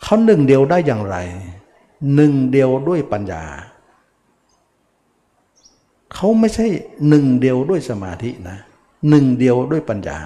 [0.02, 1.16] เขาหนึ่งเดียวได้อย่างไร
[2.14, 3.42] หนึ่งเดียวด้วยปัญญา
[6.14, 6.66] เขาไม่ใช่
[7.08, 8.58] หนึ่งเดียวด้วยสมาธินะ
[9.08, 10.18] หนึ่งเดียวด้วยปัญญา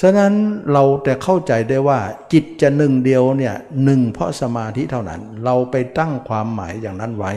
[0.00, 0.32] ฉะนั้น
[0.72, 2.00] เราแต่เข้าใจได้ว่า
[2.32, 7.32] จิตจะหนึ่งเดียวเนี่ยหนึ่งเพราะสมาธิเท่านั้น เราไปตั้งความหมายอย่างนั้นไว้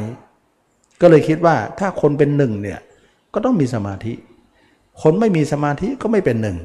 [1.02, 2.80] ก็เลยคิดว่าถ้าคนเป็นหนึ่งเนี่ย
[3.34, 4.14] ก็ต้องมีสมาธิ
[5.02, 6.58] คนไม่มีสมาธิก็ไม่เป็นหนึ่ง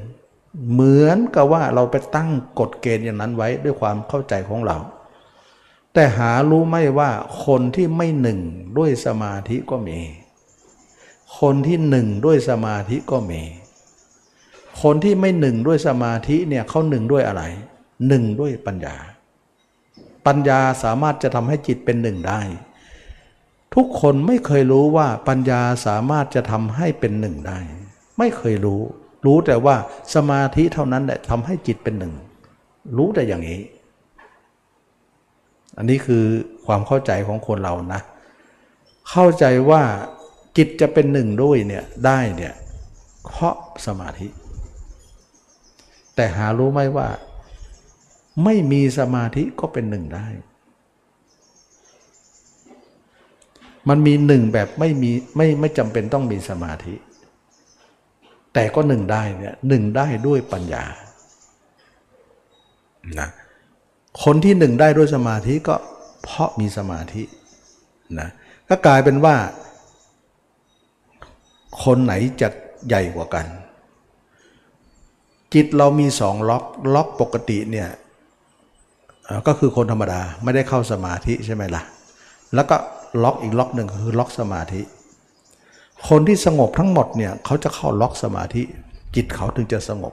[0.73, 4.79] เหมือนกับว่าเราไปตั้งกฎเกณฑ์อย่างนั้นไว้ด้วยความเข้าใจของเรา
[5.95, 7.11] แต่หารู้ไม่ว่า
[7.47, 8.41] คนที่ไม่หนึ่ง
[8.79, 9.99] ด้วยสมาธิก็มี
[11.41, 13.43] คนที่หนึ่งด้วยสมาธิก็มี
[14.83, 17.43] คนที่ไม่หนึ่งด้วยสมาธิเนี่ยเขาหนึ่งด้วยอะไร
[18.09, 18.97] หนึ่งด้วยปัญญา
[20.27, 22.41] ปัญญาสามารถจะทำให้จิตเป็นหนึ่งได้
[23.75, 27.59] ทุกคนไม่เคยรู้ว่าปัญญาสามารถจะทำให้เป็นหนึ่งได้
[28.19, 28.83] ไม่เคยรู้
[29.27, 29.77] รู้แต่ว่า
[30.15, 32.15] สมาธิเท่านั้นแหละทำให้จิตเป็นหนึ่ง
[32.97, 33.61] รู้แต่อย่างนี้
[35.79, 36.25] อันนี้คือ
[36.67, 38.01] ความเข้าใจของคนเรานะ
[39.11, 39.83] เข้าใจว่า
[40.57, 42.55] จิตจะเป็นหนึ่งด้วยเนี่ยได้เนี่ย
[43.27, 43.55] เพราะ
[43.87, 44.27] สมาธิ
[46.15, 47.09] แต่หารู้ไหมว่า
[48.45, 50.29] ไม่มีสมาธิก็เป็นหนึ่งได้
[53.89, 56.95] มันมีหนึ่งแบบไม่มีไม่ไม่จำเป็นต้องมีสมาธิ
[58.55, 60.85] แต่ก็หนึ่งได้เนี่ยหนึ่งได้ด้วยปัญญา
[63.19, 63.29] นะ
[64.25, 65.75] คนที่หนึ่งได้ด้วยสมาธิก็
[66.23, 67.23] เพราะมีสมาธิ
[68.21, 68.29] นะ
[68.69, 69.37] ก็กลายเป็นว่า
[71.85, 72.49] คนไหนจะ
[72.89, 73.47] ใหญ่กว่ากัน
[75.55, 77.89] จิตเรามีสองล็อกล็อกปกติเนี่ย
[79.47, 81.83] ก็คือคนธรรมดาไม่ได้เข้าสมาธิใช่ไหมล่ะ
[82.55, 82.77] แล้วก็
[83.23, 84.81] ล็อกอีกล็อกหนึ่งคือล็อกสมาธิ
[86.09, 88.63] คนที่สงบทั้งหมดเนี่ยเขาจะเข้าล็อกสมาธิ
[89.15, 90.13] จิตเขาถึงจะสงบ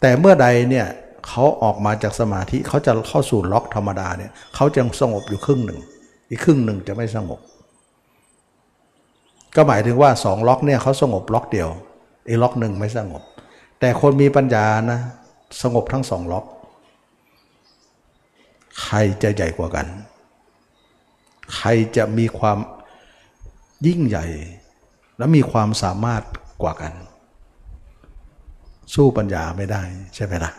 [0.00, 0.86] แต่เมื่อใดเนี่ย
[1.28, 5.80] เขาออกมาจากสมาธิเขาจะเข้าสู่ล็อกธรรมดาเนี่ยเขาจะสงบอยู่ครึ่งหนึ่ง
[6.30, 7.40] อีกครึ่งหนึ่งจะไม่สงบ
[9.56, 11.68] ก็หมายถึงว่าสองล็อกเนี่ยเขาสงบล็อกเดียว
[12.28, 13.22] อีกล็อกหนึ่งไม่สงบ
[13.82, 15.00] แต่คนมีปัญญานะ
[15.62, 16.44] สงบทั้งสองล็อก
[18.82, 19.86] ใครจะใหญ่กว่ากัน
[21.56, 22.58] ใครจะมีความ
[23.86, 24.26] ยิ่งใหญ่
[25.18, 26.22] และมีความสามารถ
[26.62, 26.92] กว่ากัน
[28.94, 29.82] สู้ปัญญาไม่ได้
[30.14, 30.52] ใช่ไหมล่ะ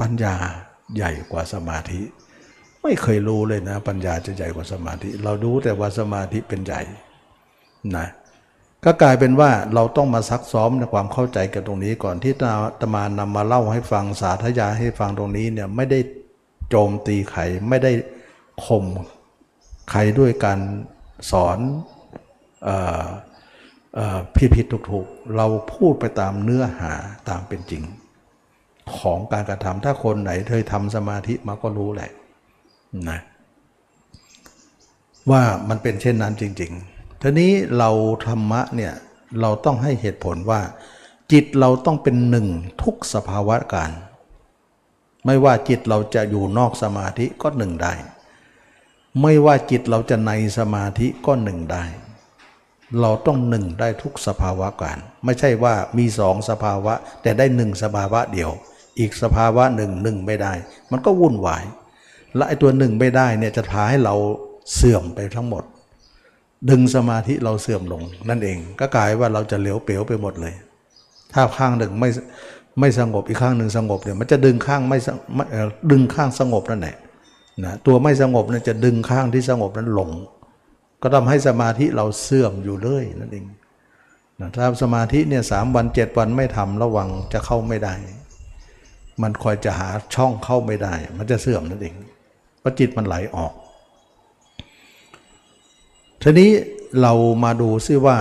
[0.00, 0.34] ปัญญา
[0.96, 2.00] ใหญ่กว่าสมาธิ
[2.82, 6.82] ไม่เคยรู้เลยนะ ปัญญาจะใหญ่กว่าสมาธิ เรารู้แต่ว่าสมาธิเป็นใหญ่
[7.96, 8.06] นะ
[8.84, 12.32] ก็กลายเป็นว่าเราต้องมาซักซ้อมในความเข้าใจกันตรงนี้ก่อนที่
[12.80, 16.00] ตมานำมาเล่าให้ฟังสาธยายให้ฟังตรงนี้เนี่ยไม่ได้
[16.70, 17.92] โจมตีใครไม่ได้
[18.64, 18.84] ข่ม
[19.90, 20.58] ใครด้วยการ
[21.30, 21.58] สอน
[24.36, 25.06] ผิดผิดถูกถูก
[25.36, 26.92] เราพูดไปตามเนื้อหา
[27.28, 27.82] ตามเป็นจริง
[28.98, 32.10] ของการกระทำถ้าคนไหนเคยทำสมาธิมาก็รู้แหละ
[33.10, 33.20] นะ
[35.30, 36.91] ว่ามันเป็นเช่นนั้นจริง ๆ
[37.24, 37.90] ทีนี้เรา
[38.26, 38.94] ธรรมะเนี่ย
[39.40, 40.60] เราต้องให้เหตุผลว่า
[41.32, 42.46] จิตเราต้องเป็นหนึ่ง
[42.82, 43.90] ทุกสภาวะการ
[45.26, 47.94] ไม่ว่าจิตเราจะอยู่นอกสมาธิก็หนึ่งได้
[49.22, 51.84] ไม่ว่าจิตเราจะในสมาธิก็หนึ่งได้
[53.00, 58.50] เราต้องหนึ่งได้ทุกสภาวะการ ไม่ใช่ว่ามีสองสภาวะ แต่ได้หนึ่งสภาวะเดียว
[58.98, 60.52] อีกสภาวะหนึ่งหนึ่งไม่ได้
[60.90, 61.64] มันก็วุ่นวาย
[62.36, 64.14] และไอ้ตัวหนึ่งไม่ได้เนี่ยจะพาให้เรา
[64.74, 65.64] เสื่อมไปทั้งหมด
[66.70, 70.54] ดึงสมาธิเราเสื่อมลงนั่นเอง ก็กลายว่าเราจะเหลวเป๋วไปหมดเลย
[71.32, 72.08] ถ้าข้างหนึ่งไม่
[72.80, 74.98] ไม่สงบอีกข้างหนึ่งสงบเนี่ยมันจะดึงข้างไม่
[75.90, 76.96] ดึงข้างสงบนั่นแหละ
[77.64, 80.10] นะตัวไม่สงบเนี่ยจะดึงข้างที่สงบนั้นลง
[81.02, 83.46] ก็ทำให้สมาธิเราเสื่อมอยู่เลยนั่นเอง
[84.40, 87.94] นะถ้าสมาธิเนี่ยสามวันเจ็ดวันไม่ทำระวังจะเข้าไม่ได้
[89.22, 91.94] มันคอยจะหาช่องเข้าไม่ได้ มันจะเสื่อมนั่นเอง
[92.60, 93.52] เพราะจิตมันไหลออก
[96.24, 96.50] ทีนี้
[97.00, 97.12] เรา
[97.44, 98.18] มาดูซิว่า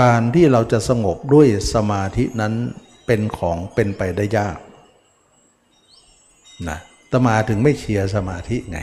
[0.00, 2.54] การที่เราจะสงบด้วยสมาธินั้น
[3.06, 4.58] เป็นของเป็นไปได้ยาก
[6.68, 6.78] นะ
[7.12, 8.78] ตมาถึงไม่เชียร์สมาธิไง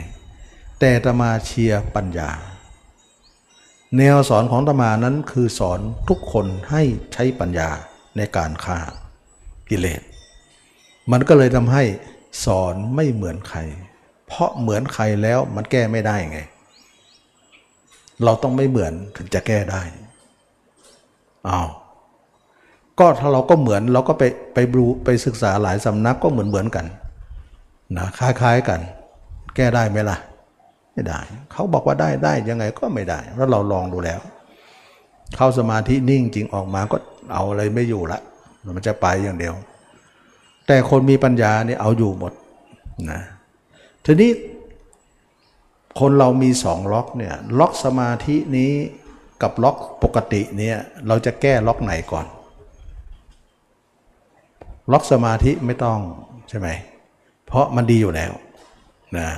[0.80, 2.30] แต่ตมาเชียร์ปัญญา
[3.98, 6.82] แนวสอนของตมานั้นคือสอนทุกคนให้
[7.12, 7.70] ใช้ปัญญา
[8.16, 8.78] ในการฆ่า
[9.68, 10.02] กิเลส
[11.10, 11.84] มันก็เลยทำให้
[12.44, 13.60] สอนไม่เหมือนใคร
[14.26, 16.40] เพราะเหมือนใครแล้วมันแก้ไม่ได้ไง
[18.24, 19.82] เราต้องไม่เหมือนถึงจะแก้ได้
[21.48, 21.68] อ้าว
[22.98, 24.22] ก็ถ้าเราก็เหมือนเราก็ไป
[24.54, 26.86] ไปดูไปศึกษาหลายสำนักก็เหมือนเหมือนกัน
[27.96, 28.80] นะคล้าย ๆกัน
[29.56, 30.18] แก้ได้ไหมล่ะ
[30.92, 31.20] ไม่ได้
[31.52, 34.20] เขาบอกว่าได้ได้ยังไงก็ไม่ได้ เพราะเราลองดูแล้ว
[35.36, 36.96] เข้าสมาธินิ่งจริงออกมาก็
[37.32, 38.20] เอาอะไรไม่อยู่ละ
[38.76, 39.54] มันจะไปอย่างเดียว
[40.66, 42.32] แต่คนมีปัญญาเนี่ยเอาอยู่หมด
[43.10, 43.20] นะ
[44.04, 44.30] ทีนี้
[45.98, 48.72] คนเรามีสองล็อกเนี่ยล็อกสมาธินี้
[49.42, 50.76] กับล็อกปกติเนี่ย
[51.06, 52.26] เราจะแก้ล็อกไหนก่อน
[54.92, 55.98] ล็อกสมาธิไม่ต้อง
[56.48, 56.68] ใช่ไหม
[57.46, 58.32] เพราะมันดีอยู่แล้ว
[59.16, 59.28] นะ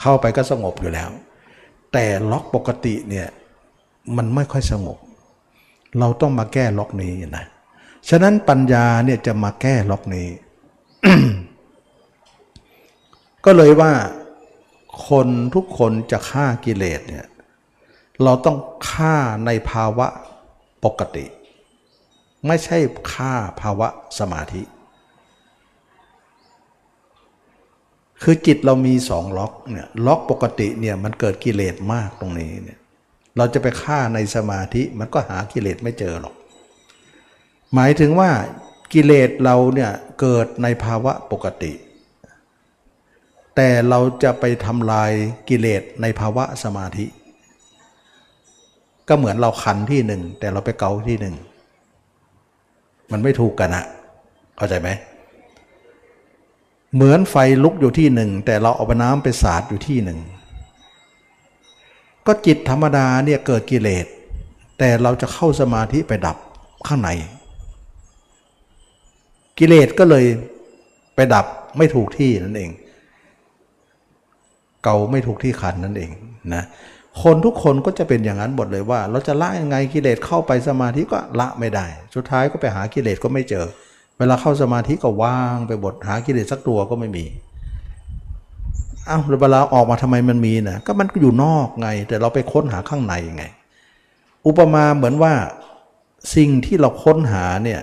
[0.00, 1.08] เข้าไปก็สงบอยู่แล้ว
[1.92, 3.26] แต่ล็อกปกติเนี่ย
[4.16, 4.98] มันไม่ค่อยสงบ
[5.98, 7.44] เราต้องมาแก้ล็อกนี้นะ
[8.08, 10.28] ฉะนั้นปัญญาเนี่ยจะมาแก้ล็อกนี้
[13.44, 13.92] ก็เลยว่า
[15.08, 17.26] คนทุกคนจะฆ่ากิเลสเนี่ย
[18.22, 18.58] เราต้อง
[18.90, 19.16] ฆ่า
[19.46, 20.06] ในภาวะ
[20.84, 21.26] ปกติ
[22.46, 22.78] ไม่ใช่
[23.12, 23.88] ฆ่าภาวะ
[24.18, 24.62] สมาธิ
[28.22, 32.78] คือจิตเรามีสองล็อกเนี่ยล็อกปกติเนี่ยมันเกิดกิเลสมากตรงนี้เนี่ย
[33.36, 36.34] เราจะไปฆ่าในสมาธิมันก็หากิเลสไม่เจอหรอก
[37.74, 38.30] หมายถึงว่า
[38.92, 39.90] กิเลสเราเนี่ย
[40.20, 41.72] เกิดในภาวะปกติ
[43.56, 45.12] แต่เราจะไปทำลาย
[45.48, 47.06] กิเลสในภาวะสมาธิ
[49.08, 51.34] ก็เหมือนเราคันที่หนึ่ง แต่เราไปเกาที่หนึ่ง
[53.12, 53.84] มันไม่ถูกกันอะ
[54.56, 54.88] เข้าใจไหม
[56.94, 60.18] เหมือนไฟลุกอยู่ที่หนึ่ง แต่เราเอาน้ำไปสาดอยู่ที่หนึ่ง
[62.26, 64.06] ก็จิตธรรมดาเนี่ยเกิดกิเลส
[64.78, 66.36] แต่เราจะเข้าสมาธิไปดับ
[66.86, 67.10] ข้างใน
[69.58, 70.24] กิเลสก็เลย
[71.14, 71.46] ไปดับ
[71.76, 72.70] ไม่ถูกที่นั่นเอง
[74.86, 76.10] เกาไม่ถูกที่ขันนั่นเอง
[76.54, 76.64] นะ
[77.22, 83.66] คนทุกคนก็จะเป็นอย่างนั้นหมดเลยว่า เราจะละยังไงกิเลสเข้าไปสมาธิก็ละไม่ได้ สุดท้ายก็ไปหากิเลสก็ไม่เจอ
[84.18, 87.24] เวลาเข้าสมาธิก็ว่างไปบทหากิเลสสักตัวก็ไม่มี
[89.08, 93.44] อ้าวเวลาออกมาทำไมมันมีนะก็มันอยู่นอกไง แต่เราไปค้นหาข้างในยังไง
[94.46, 95.32] อุปมาเหมือนว่า
[96.36, 97.80] สิ่งที่เราค้นหาเนี่ย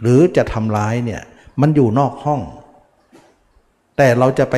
[0.00, 1.22] หรือจะทำร้ายเนี่ย
[1.60, 2.40] มันอยู่นอกห้อง
[3.96, 4.56] แต่เราจะไป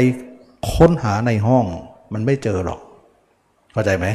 [0.72, 1.64] ค้นหาในห้อง
[2.12, 2.80] มันไม่เจอหรอก
[3.72, 4.06] เข้าใจไหม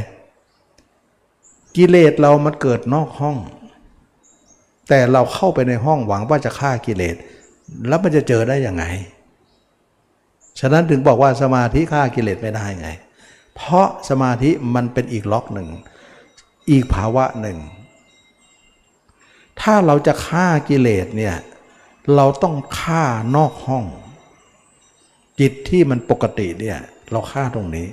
[1.76, 3.38] กิเลสเรามันเกิดนอกห้อง
[4.90, 7.16] แต่เราเข้าไปในห้องหวังว่าจะฆ่ากิเลส
[7.88, 8.84] แล้วมันจะเจอได้ยังไง
[10.60, 12.90] ฉะนั้นถึงบอกว่าสมาธิฆ่ากิเลสไม่ได้ไง
[13.56, 15.70] เพราะสมาธิมันเป็นอีกล็อกหนึ่ง
[16.70, 17.58] อีกภาวะหนึ่ง
[19.62, 21.36] ถ้าเราจะฆ่ากิเลสเนี่ย
[22.16, 23.04] เราต้องฆ่า
[23.36, 23.84] นอกห้อง
[25.40, 26.78] จิตที่มันปกติเนี่ย
[27.12, 27.88] เราฆ่าตรงนี้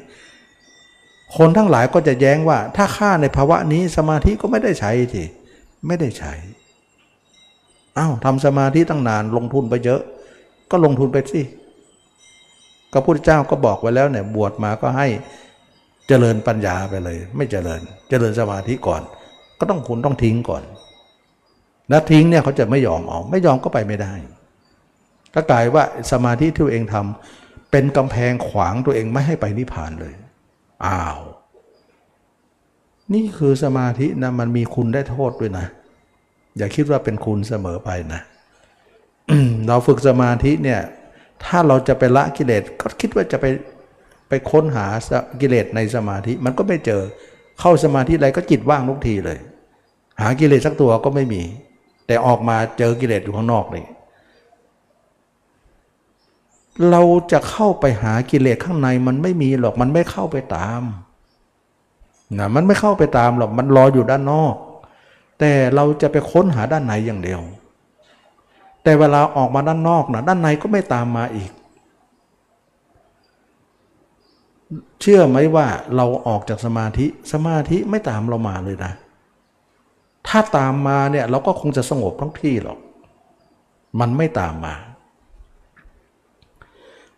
[1.37, 5.25] คนทั้งหลายก็จะแย้งว่า ถ้าฆ่าในภาวะนี้สมาธิก็ไม่ได้ใช้ที
[5.87, 6.33] ไม่ได้ใช้
[7.99, 10.01] อ้าวทำสมาธิตั้งนานลงทุนไปเยอะ
[10.71, 11.43] ก็ลงทุนไปสิ
[12.93, 15.09] ก็พุทธเจ้าก็บอกไว้แล้วเนี่ยบวชมาก็ให้
[16.09, 19.03] เจริญปัญญาไปเลย ไม่เจริญ เจริญสมาธิก่อน
[19.59, 20.63] ก็ต้องคุณต้องทิ้งก่อน
[21.89, 24.13] แล้วทิ้งเนี่ยเขาจะไม่ยอมออกไม่ยอมก็ไปไม่ได้
[25.35, 30.15] ก็กลายว่าสมาธิที่ตัวเองทำเป็นกำแพงขวางตัวเองไม่ให้ไปนิพพานเลย
[30.87, 31.21] อ้าว
[33.15, 35.67] นี่คือสมาธินะมันมีคุณได้โทษด้วยนะ
[36.57, 38.21] อย่าคิดว่าเป็นคุณเสมอไปนะ
[39.69, 40.81] เราฝึกสมาธิเนี่ย
[41.45, 43.47] ถ้าเราจะไปละกิเลสก็คิดว่าจะไป
[44.29, 44.87] ไปค้นหา
[45.41, 47.03] กิเลสในสมาธิ มันก็ไม่เจอ
[47.61, 49.39] เข้าสมาธิอะไรก็จิตว่างทุกทีเลย
[50.21, 51.43] หากิเลสสักตัวก็ไม่มี
[52.07, 53.85] แต่ออกมาเจอกิเลสอยู่ข้างนอกเลย
[56.91, 57.03] เรา
[57.33, 60.83] จะเข้าไปหากิเลสข้างในมันไม่มีหรอกมันไม่เข้าไปตาม
[62.39, 64.55] นะมันไม่เข้าไปตามหรอกมันรออยู่ด้านนอก
[65.39, 67.41] แต่เราจะไปค้นหาด้านในอย่างเดียว
[68.83, 71.51] แต่เวลาออกมาด้านนอกนะด้านในก็ไม่ตามมาอีก
[75.01, 75.67] เชื่อไหมว่า
[75.97, 78.93] เราออกจากสมาธิสมาธิไม่ตามเรามาเลยนะ
[80.29, 82.79] ถ้าตามมาเนี่ยเราก็คงจะสงบทั้งที่หรอก
[84.01, 84.75] มันไม่ตามมา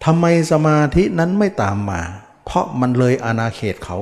[0.04, 2.00] ทำไมสมาธินั้นไม่ตามมา
[2.44, 3.98] เพราะมันเลยอาณาเขตเขา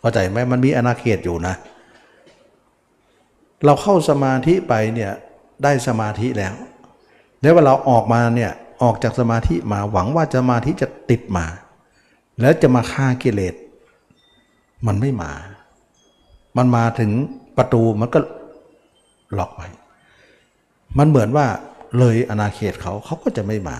[0.00, 1.54] เข้าใจไหมมันมีอาณาเขตอยู่นะ
[3.64, 5.12] เราเข้าสมาธิไปเนี่ย
[5.62, 6.54] ได้สมาธิแล้ว
[7.40, 8.52] แล้วเวลาออกมาเนี่ย
[8.82, 11.46] ออกจากสมาธิมาหวังว่าสมาธิจะติดมา
[12.40, 13.54] แล้วจะมาฆ่ากิเลส
[14.86, 15.32] มันไม่มา
[16.56, 17.10] มันมาถึง
[17.56, 18.18] ประตูมันก็
[19.38, 19.68] ล็อกไว้
[20.98, 21.46] มันเหมือนว่า
[21.98, 23.78] เลยอนาเขตเขาเขาก็จะไม่มา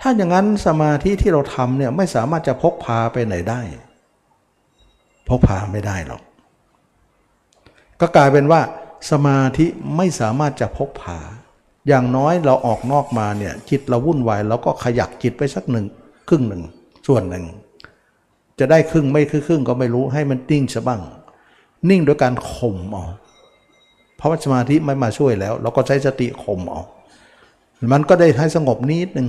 [0.00, 3.60] ถ้าอย่างนั้นสมาธิที่เราทำเนี่ยไม่สามารถจะพกพาไปไหนได้
[5.28, 6.22] พกพาไม่ได้หรอก
[8.00, 8.60] ก็กลายเป็นว่า
[9.10, 11.18] สมาธิไม่สามารถจะพกพา
[11.88, 15.86] อย่างน้อยเราออกนอกมาเนี่ยจิตเราวุ่นวายเราก็ขยักจิตไปสักหนึ่ง
[16.28, 16.62] ครึ่งหนึ่ง
[17.06, 17.44] ส่วนหนึ่ง
[18.58, 21.00] จะได้ครึ่งไม่ครึ่งก็ไม่รู้ให้มันนิ่งซะบ้าง
[21.90, 23.04] นิ่งโดยการข่มเอา
[24.16, 26.82] เพราะว่าสมาธิไม่มาช่วยแล้ว เราก็ใช้สติข่มเอา
[27.92, 29.28] มันก็ได้ให้สงบนิดหนึ่ง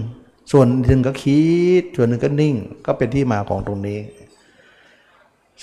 [0.51, 1.41] ส่วนหนึ่งก็คิ
[1.81, 3.99] ด ส่วนหนึ่งก็นิ่ง ก็เป็นที่มาของตรงนี้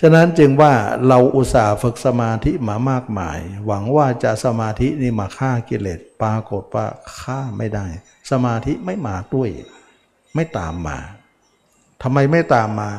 [0.00, 0.72] ฉะนั้นจึงว่า
[1.08, 6.86] เราอุตส่าห์ฝึกสมาธิมามากมาย หวังว่าจะสมาธินี่มาฆ่ากิเลส ปรากฏว่า
[7.20, 7.86] ฆ่าไม่ได้
[8.30, 9.48] สมาธิไม่มาด้วย
[10.34, 10.98] ไม่ตามมา
[12.02, 12.90] ทำไมไม่ตามมา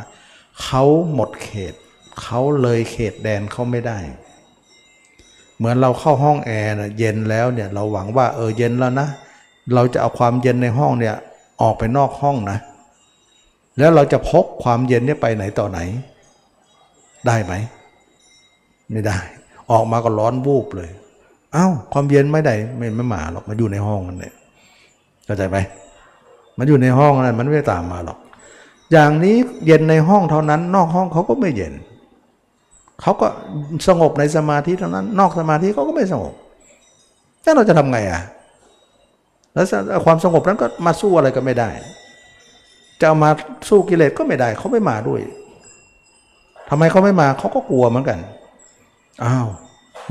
[0.64, 0.84] เขา
[1.14, 1.74] หมดเขต
[2.22, 4.00] เขาเลยเขตแดนเขาไม่ได้
[5.58, 9.08] เหมือนเราเข้าห้องแอร์นะเย็นแล้วเนี่ยเราหวังว่าเออเย็นแล้วนะ
[9.74, 11.16] เราจะเอาความเย็นในห้องเนี่ย
[11.62, 12.60] ออกไปนอกห้องนะ
[13.78, 15.80] แล้วเราจะพกความเย็นนี่ไปไหนต่อไหน
[17.28, 17.54] ได้ไหม
[18.92, 19.18] ไม่ได้
[19.72, 20.90] ออกมาก็ร้อนวูบเลย
[21.54, 24.34] เอา้า ความเย็นไม่ได้ไม่ไม่มาหรอกมาอยู่ในห้องนั่นเลย
[25.26, 25.58] เข้าใจไหม
[26.58, 28.18] มันอยู่ในห้องนั้นมันไม่ตามมาหรอก
[28.92, 29.36] อย่างนี้
[29.66, 31.74] เย็นในห้องเท่านั้น นอกห้องเขาก็ไม่เย็น
[33.02, 33.28] เขาก็
[33.88, 36.34] สงบในสมาธิเท่านั้น นอกสมาธิเขาก็ไม่สงบ
[37.42, 38.22] แล้วเราจะทำไงอะ
[39.88, 41.70] แล้วความสงบนั้นก็มาสู้อะไรก็ไม่ได้
[43.02, 43.30] จะามา
[43.70, 45.22] สู้กิเลสก็ไม่ได้ เขาไม่มาด้วย
[46.70, 48.20] ทำไมเขาไม่มาเขาก็กลัวเหมือนกัน
[49.24, 49.48] อ้าว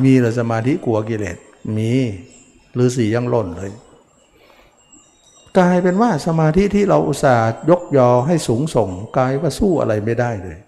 [0.05, 1.37] มีหรือสมาธิกลัวกิเลส
[1.77, 1.93] มี
[2.75, 3.71] หรือสียังล่นเลย
[5.59, 10.59] กลายเป็นว่าสมาธิที่เราอุตส่าห์ยกยอให้สูงส่งกลายว่าสู้อะไรไม่ได้เลย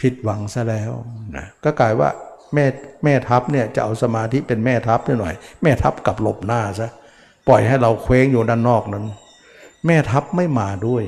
[0.00, 0.92] ผิดหวังซะแล้ว
[1.36, 2.08] นะก็กลายว่า
[2.54, 2.66] แม่
[3.04, 6.88] แม่ทัพเนี่ยจะเอาสมาธิเป็นแม่ทัพหน่อย แม่ทัพกับหลบหน้าซะ
[7.48, 9.04] ปล่อยให้เราเคว้งอยู่ด้านนอกนั้น
[9.86, 11.02] แม่ทัพไม่มาด้วย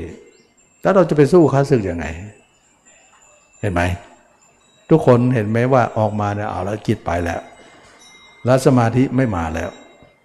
[0.83, 2.07] แล้วเราจะไปสู้ข้าศึกยังไง
[3.61, 3.83] เห็นไหม
[4.91, 7.41] ทุกคนเห็นไหมว่าออกมาเนี่ยเอาแล้วจิตไปแล้ว
[8.45, 9.71] แล้วสมาธิไม่มาแล้ว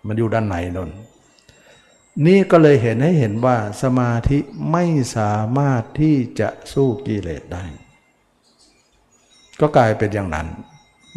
[0.07, 0.89] มันอยู่ด้านในนน
[2.25, 4.37] นี่ก็เลยเห็นให้เห็นว่าสมาธิ
[4.71, 4.83] ไม่
[5.17, 7.63] สามารถที่จะสู้กิเลสได้
[9.59, 10.47] ก็กลายเป็นอย่างนั้น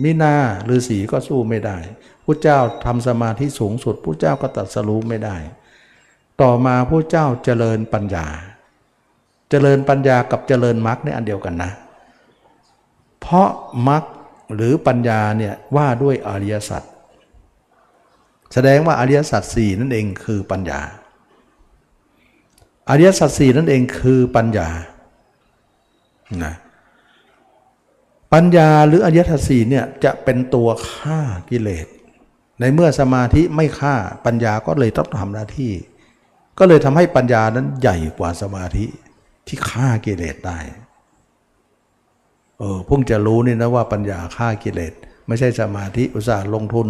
[0.03, 0.34] มินา
[0.64, 1.76] หรือสีก็สู้ไม่ได้
[2.25, 5.37] พระเจ้าทำสมาธิสูงสุดพระเจ้าก็ตัดสรู้ไม่ได้
[6.41, 8.27] ต่อมาพระเจ้าเจริญปัญญา
[9.51, 11.70] เจริญปัญญากับเจริญมรรคในอันเดียวกันนะ
[13.20, 13.49] เพราะ
[13.89, 14.03] มรรค
[14.55, 16.83] หรือปัญญาเนี่ยว่าด้วยอริยสัจ
[18.53, 20.81] แสดงว่าอริยสัจสี่นั่นเองคือปัญญา
[22.91, 24.68] อริยสัจสี่นั่นเองคือปัญญา
[26.45, 26.55] นะ
[28.33, 31.20] ปัญญาหรืออริยสัจสี่เนี่ยจะเป็นตัวฆ่า
[31.51, 31.87] กิเลส
[32.61, 33.95] ในเมื่อสมาธิไม่ฆ่า
[34.27, 35.73] ปัญญาก็เลยต้องทำหน้าที่
[36.59, 38.87] ก็เลยทำให้ปัญญานั้นใหญ่กว่าสมาธิ
[39.47, 40.59] ที่ฆ่ากิเลสได้
[42.59, 44.93] เออเพิ่งจะรู้นี่นะว่าปัญญาฆ่ากิเลส
[45.27, 46.89] ไม่ใช่สมาธิอุตส่าห์ลงทุน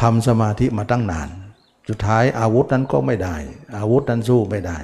[0.00, 1.28] ทำสมาธิมาตั้งนาน
[1.88, 3.36] สุดท้ายอาวุธนั้นก็ไม่ได้
[3.76, 4.78] อาวุธนั้นสู้ไม่ได้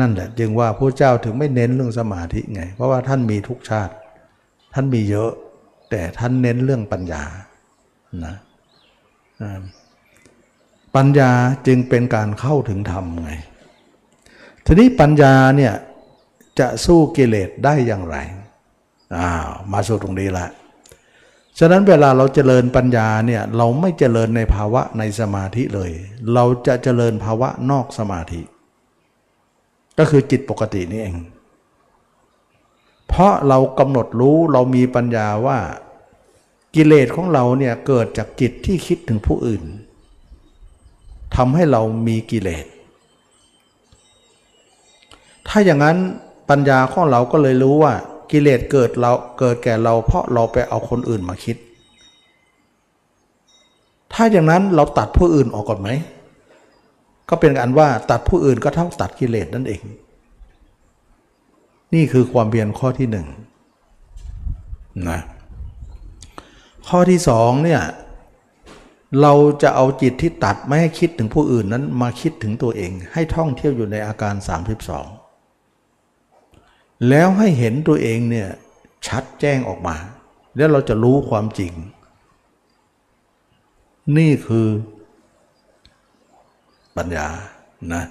[0.00, 3.94] นั่นแหละจึงว่าพระเจ้าถึงไม่เน้นเรื่องสมาธิไง เพราะว่าท่านมีทุกชาติ
[4.74, 5.30] ท่านมีเยอะ
[5.90, 7.24] แต่ท่านเน้นเรื่องปัญญา
[8.24, 8.34] นะ
[10.96, 11.30] ปัญญา
[11.66, 13.32] จึงเป็นการเข้าถึงธรรมไง
[14.64, 15.74] ทีนี้ปัญญาเนี่ย
[16.58, 18.16] จะสู้กิเลสได้อย่างไร
[19.18, 20.46] อ้าวมาสู่ตรงนี้ละ
[21.58, 25.90] ฉะนั้นเวลาเราเจริญปัญญาเนี่ยเราไม่เจริญในภาวะในสมาธิเลย
[26.34, 28.40] เราจะเจริญภาวะนอกสมาธิ
[29.98, 31.16] ก็คือจิตปกตินี่เอง
[33.08, 35.58] เพราะเรากำหนดรู้เรามีปัญญาว่า
[36.74, 39.62] กิเลสของเราเนี่ยเกิดจากจิตที่คิดถึงผู้อื่น
[41.36, 42.66] ทำให้เรามีกิเลส
[45.48, 45.96] ถ้าอย่างนั้น
[46.50, 47.94] ปัญญาของเราก็เลยรู้ว่า
[48.30, 51.56] กิเลสเกิดเราเกิดแก่เราเพราะเราไปเอาคนอื่นมาคิด
[54.12, 55.90] ถ้าอย่างนั้นเราตัดผู้อื่นออกก่อนไหม
[57.28, 59.82] ก็เป็นอันว่าตัดผู้อื่นก็เท่าตัดกิเลสนั่นเอง
[61.94, 63.26] นี่คือความเพียรข้อที่หนึ่ง
[65.10, 65.20] นะ
[66.88, 67.82] ข้อที่สองเนี่ย
[69.20, 74.34] เราจะเอาจิตที่ตัดไม่ให้คิดถึงผู้อื่นนั้นมาคิดถึงตัวเอง ให้ท่องเที่ยวอยู่ในอาการ
[76.08, 78.48] 32 แล้วให้เห็นตัวเองเนี่ย
[79.06, 79.96] ชัดแจ้งออกมา
[80.56, 81.72] แล้วเราจะรู้ความจริง
[84.16, 84.68] นี่คือ
[86.96, 87.28] ปัญญา
[87.92, 88.04] นะ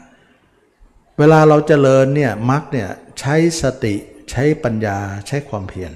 [1.18, 3.96] เวลาเราจเจริญเนี่ยมักเนี่ยใช้สติ
[4.32, 4.98] ใช้ปัญญา
[5.28, 5.94] ใช้ความเพียร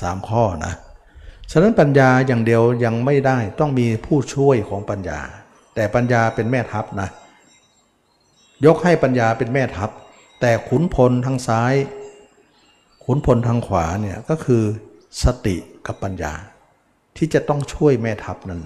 [0.00, 0.74] สามข้อนะ
[1.52, 5.20] ฉะนั้นปัญญาอย่างเดียวยังไม่ได้ต้องมีผู้ช่วยของปัญญา
[5.74, 7.08] แต่ปัญญาเป็นแม่ทัพนะ
[8.66, 9.90] ยกให้ปัญญาเป็นแม่ทัพ
[10.40, 11.74] แต่ขุนพลทางซ้าย
[13.04, 14.62] ขุนพลทางขวาเนี่ยก็คือ
[15.22, 16.32] สติกับปัญญา
[17.16, 18.62] ที่จะต้องช่วยแม่ทัพนั้น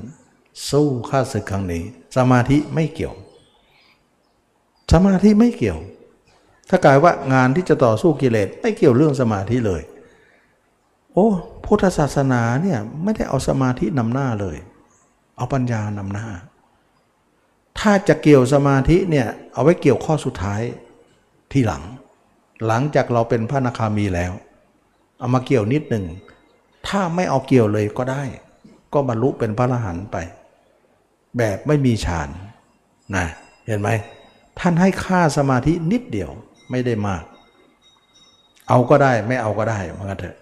[0.70, 1.82] สู้ข้าศึกครั้งนี้
[2.16, 3.14] สมาธิไม่เกี่ยว
[4.93, 5.78] สมาธิไม่เกี่ยว
[6.70, 9.82] ถ้ากายว่างานที่จะต่อสู้กิเลสไม่เกี่ยวเรื่องสมาธิเลย
[11.15, 11.29] โอ้
[11.65, 14.57] พุทธศาสนาเนี่ยไม่ได้เอาสมาธินำหน้าเลย
[15.37, 16.29] เอาปัญญานำหน้า
[17.79, 20.62] ถ้าจะเกี่ยวสมาธิเนี่ยเอาไว้เกี่ยวข้อสุดท้าย
[21.53, 21.83] ที่หลัง
[22.67, 24.33] หลังจากเราเป็นพระนาคามีแล้ว
[25.19, 26.05] เอามาเกี่ยวนิดหนึ่ง
[26.89, 28.23] ถ้าไม่เอาเกี่ยวเลยก็ได้
[28.93, 30.17] ก็บรรลุเป็นพระอรหันต์ไป
[31.39, 32.29] แบบไม่มีฌาน
[33.17, 33.27] นะ
[33.67, 33.89] เห็นไหม
[34.59, 36.31] ท่านให้ค่าสมาธินิดเดียว
[36.71, 37.23] ไม่ได้มาก
[38.69, 40.37] เอาก็ได้ไม่เอาก็ได้มันก็เถอะ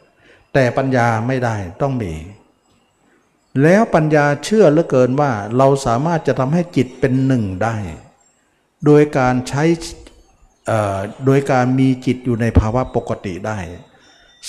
[0.55, 2.15] แต่ปัญญาไม่ได้ต้องมี
[3.63, 7.77] แล้วปัญญาเชื่อเหลือเกินว่าเราสามารถจะทำให้จิตเป็นหนึ่งได้
[8.87, 9.65] โดยการใช้
[11.27, 13.59] โดยการมีจิตอยู่ในภาวะปกติได้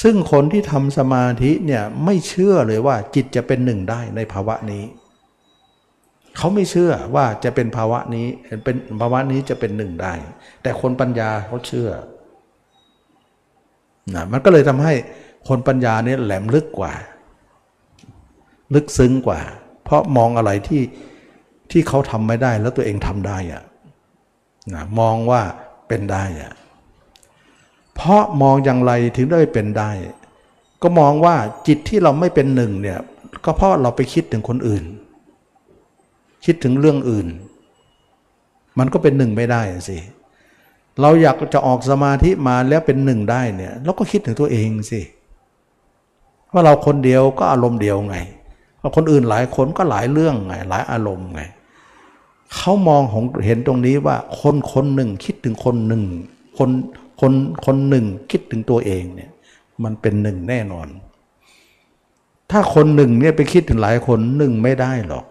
[0.02, 4.84] ซึ่งคนที่ทำสมาธิเนี่ยไม่เชื่อเลยว่าจิตจะเป็นหนึ่งได้ในภาวะนี้
[6.38, 8.28] เขาไม่เชื่อว่าจะเป็นภาวะนี้
[8.64, 10.14] เป็นภาวะนี้จะเป็นหนึ่งได้
[10.62, 11.90] แต่คนปัญญาเขาเชื่อ
[14.16, 14.94] นะมันก็เลยทำให้
[15.48, 16.94] คนปัญญาเนี่ยแหลมลึกกว่า
[18.74, 19.40] ลึกซึ้งกว่า
[19.84, 20.84] เพราะมองอะไรที่
[21.72, 23.64] ที่เขาทำไม่ได้แล้วตัวเองทำได้อะ
[24.74, 25.42] นะมองว่า
[25.88, 26.54] เป็นได้อะ
[27.96, 29.92] เพราะมองอย่างไรถึงได้เป็นได้
[30.82, 31.36] ก็มองว่า
[31.68, 33.00] จิตที่เราไม่เป็นหนึ่งเนี่ย
[33.46, 34.84] ก็เพราะเราไปคิดถึงคนอื่น
[36.46, 37.28] คิดถึงเรื่องอื่น
[38.80, 39.98] มันก็เป็นหนึ่งไม่ได้สิ
[41.02, 45.02] เราอยากจะออกสมาธิมาแล้วเป็นหนึ่งได้เนี่ยเราก็คิดถึงตัวเองสิ
[46.54, 48.18] ว่าเราคนเดียวก็อารมณ์เดียวไง
[48.82, 51.42] ว่าคนอื่นหลายคนก็หลายเรื่องไง หลายอารมณ์ไง
[52.56, 53.02] เขามอง
[53.46, 56.04] เห็นตรงนี้ว่าคนคนหนึ่งคิดถึงคนหนึ่ง
[56.58, 56.70] คน
[57.22, 57.34] คน
[57.66, 59.32] คนหนึ่งคิดถึงตัวเองเนี่ย
[59.84, 60.88] มันเป็นหนึ่งแน่นอน
[62.52, 65.26] ถ้าคนหนึ่งเนี่ยไปคิดถึงหลายคนหนึ่งไม่ได้หรอก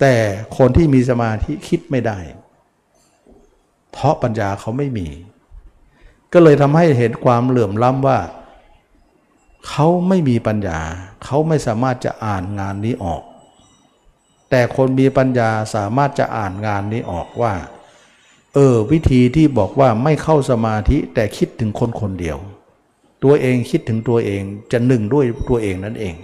[0.00, 0.14] แต่
[0.56, 2.18] คนที่มีสมาธิคิดไม่ได้
[3.92, 5.08] เพราะปัญญาเขาไม่มี
[6.32, 8.18] ก็เลยทำให้เห็นความเหลื่อมล้ำว่า
[9.68, 10.80] เขาไม่มีปัญญา
[11.24, 13.22] เขาไม่สามารถจะอ่านงานนี้ออก
[14.50, 17.54] แต่คนมีปัญญาสามารถจะอ่านงานนี้ออกว่า
[18.54, 22.38] เออ วิธีที่บอกว่าไม่เข้าสมาธิแต่คิดถึงคนคนเดียว
[23.24, 24.42] ตัวเองคิดถึงตัวเอง
[24.72, 26.14] จะหนึ่งด้วยตัวเองนั่นเอง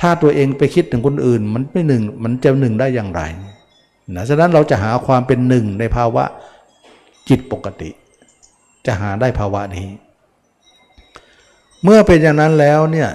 [0.00, 3.22] ถ้าตัวเองไปคิดถึงคนอื่น มันไม่หนึ่งมันจะหนึ่งได้อย่างไร
[4.14, 6.24] นะฉะนั้นเราจะหาความเป็นหนึ่งในภาวะ
[7.28, 7.90] จิตปกติ
[8.86, 9.88] จะหาได้ภาวะนี้
[11.84, 13.10] เมื่อเป็นอย่างนั้นแล้วเนี่ย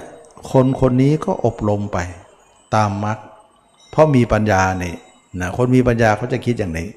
[0.52, 1.98] คนคนนี้ก็อบรมไป
[2.74, 3.18] ตามมรรค
[3.90, 4.96] เพราะมีปัญญาเนี่ย
[5.40, 6.88] นะคนมีปัญญาเขาจะคิดอย่างนี้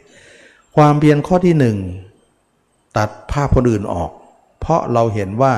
[0.76, 1.78] ความเพียรข้อที่หนึ่ง
[2.98, 4.12] ตัดภาพคนอื่นออก
[4.60, 5.54] เพราะเราเห็นว่า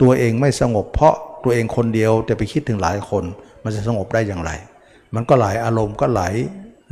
[0.00, 1.14] ตัวเองไม่สงบ เพราะ
[1.44, 3.24] ตัวเองคนเดียวแต่ไปคิดถึงหลายคน
[3.62, 4.50] มันจะสงบได้อย่างไร
[5.14, 6.34] มันก็หลายอารมณ์ก็หลาย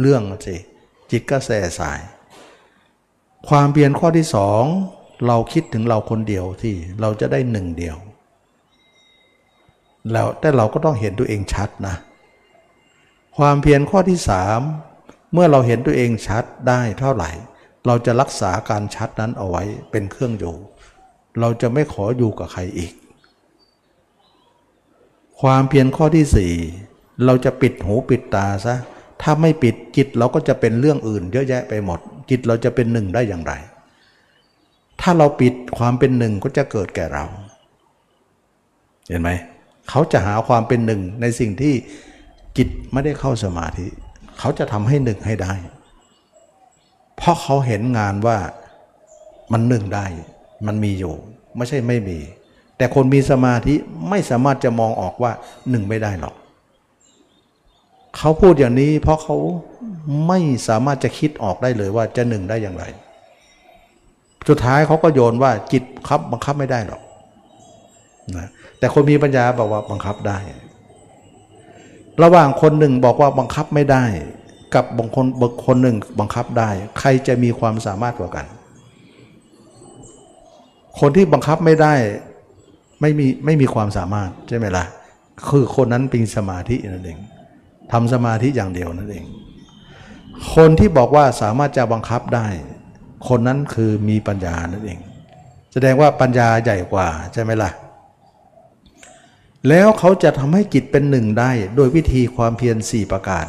[0.01, 0.57] เรื่องสิ
[1.11, 2.01] จิตก็แส่สาย
[3.49, 4.63] ความเพียรข้อที่สอง
[5.27, 7.97] เราคิดถึงเราคนเดียวที่เราจะได้หนึ่งเดียว
[10.13, 11.95] แล้วแต่เราก็ต้องเห็นตัวเองชัดนะ
[13.37, 14.61] ความเพียรข้อที่สาม
[15.33, 17.31] เมื่อเราเห็นตัวเองชัดได้เท่าไหร่
[17.87, 20.55] เราจะรักษาการชัดนั้นเอาไว้เป็นเครื่องอยู่
[21.41, 22.93] เราจะไม่ขออยู่กับใครอีก
[25.41, 26.53] ความเพียรข้อที่สี่
[27.25, 28.75] เราจะปิดหูปิดตาซะ
[29.23, 31.99] ถ้าไม่ปิดจิตเราก็จะเป็นเรื่องอื่น เยอะแยะไปหมด
[32.31, 33.53] จิตเราจะเป็นหนึ่งได้อย่างไร
[35.01, 37.25] ถ้าเราปิดความเป็นหนึ่งก็จะเกิดแก่เรา
[39.09, 39.31] เห็นไหม
[39.91, 41.75] เขาจะหาความเป็นหนึ่งในสิ่งที่
[42.57, 43.87] จิตไม่ได้เข้าสมาธิ
[44.39, 45.55] เขาจะทำให้หนึ่งให้ได้
[47.17, 48.39] เพราะเขาเห็นงานว่า
[49.53, 50.07] มันหนึ่งได้
[50.67, 51.15] มันมีอยู่
[51.57, 52.19] ไม่ใช่ไม่มี
[52.77, 53.75] แต่คนมีสมาธิ
[54.09, 55.33] ไม่สามารถจะมองออกว่า
[55.71, 56.35] หนึ่งไม่ได้หรอก
[58.17, 59.37] เขาพูดอย่างนี้ เพราะเขา
[60.29, 60.39] ไม่
[60.69, 62.85] สามารถจะคิดออกได้เลยว่าจะหนึ่งได้อย่างไร
[64.49, 67.03] สุดท้ายเขาก็โยนว่าจิตครับบังคับไม่ได้หรอก
[68.37, 68.49] นะ
[68.81, 70.39] แต่คนมีปัญญาบอกว่าบังคับได้
[72.23, 74.05] ระหว่างคนหนึ่งบอกว่าบังคับไม่ได้
[74.75, 78.47] กับบางคนบางคนหนึ่งบังคับได้ ใครจะมีความสามารถกว่ากัน
[81.01, 81.95] คนที่บังคับไม่ได้
[83.01, 84.85] ไม่มีไม่มีความสามารถใช่ไหมล่ะ
[85.49, 87.19] คือคนนั้นเป็นสมาธินั่นเอง
[87.93, 89.25] ทำสมาธิอย่างเดียวนั่นเอง
[90.55, 92.47] คนที่บอกว่าสามารถจะบังคับได้
[93.29, 94.99] คนนั้นคือมีปัญญานั่นเอง
[95.73, 97.71] แสดงว่าปัญญาใหญ่กว่าใช่ไหมล่ะ
[99.69, 103.47] แล้วเขาจะทำให้จิตเป็นหนึ่งได้โดยวิธีความเพียรสี่ประการ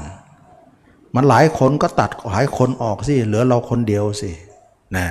[1.16, 4.32] มันหลายคนก็ตัดหลายคนออกสิเหลือเราคนเดียวสิ
[4.98, 5.08] นะ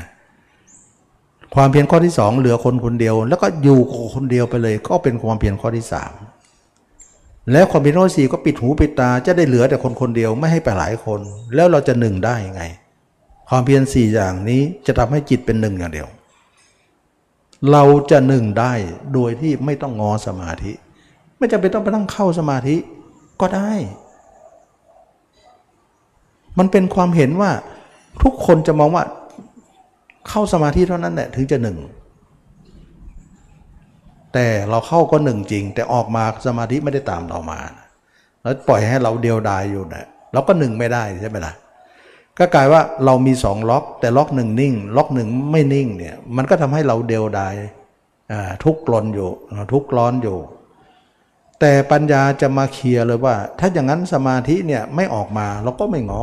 [1.54, 3.78] ความเพียรข้อที่สองเหลือคนคนเดียว แล้วก็อยู่
[4.14, 6.12] คนเดียวไปเลย ก็เป็นความเพียรข้อที่สาม
[7.52, 11.20] แล้วความเพียรข้อสี่ก็ปิดหูปิดตาจะได้เหลือแต่คนคนเดียวไม่ให้ไปหลายคน
[11.54, 12.62] แล้วเราจะหนึ่งได้ยังไง
[13.48, 16.08] ความเพียรสี่อย่างนี้จะทำให้จิตเป็นหนึ่งอย่างเดียว
[17.72, 18.72] เราจะหนึ่งได้
[19.14, 20.72] โดยที่ไม่ต้องงอสมาธิ
[21.40, 22.76] ไม่จำเป็นต้องไปนั่งเข้าสมาธิ
[23.40, 23.72] ก็ได้
[26.58, 27.50] มันเป็นความเห็นว่า
[28.22, 29.04] ทุกคนจะมองว่า
[30.28, 31.78] เข้าสมาธิเท่านั้นแหละถึงจะหนึ่ง
[34.34, 37.60] แต่เราเข้าก็หนึ่งจริง แต่ออกมาสมาธิไม่ได้ตามเรามา
[38.42, 41.52] แล้วปล่อยให้เราเดียวดายอยู่นะเราก็หนึ่งไม่ได้ใช่ไหมล่ะ
[42.38, 47.54] ก็กลายว่าเรามีสองล็อก แต่ล็อกหนึ่งนิ่ง ล็อกหนึ่งไม่นิ่งเนี่ยมันก็ทำให้เราเดียวดาย
[48.64, 49.28] ทุกข์ลนอยู่
[49.72, 50.38] ทุกข์ร้อนอยู่
[51.60, 56.22] แต่ปัญญาจะมาเคลียร์เลยว่า ถ้าอย่างนั้นสมาธิเนี่ยไม่ออกมาเราก็ไม่ง้อ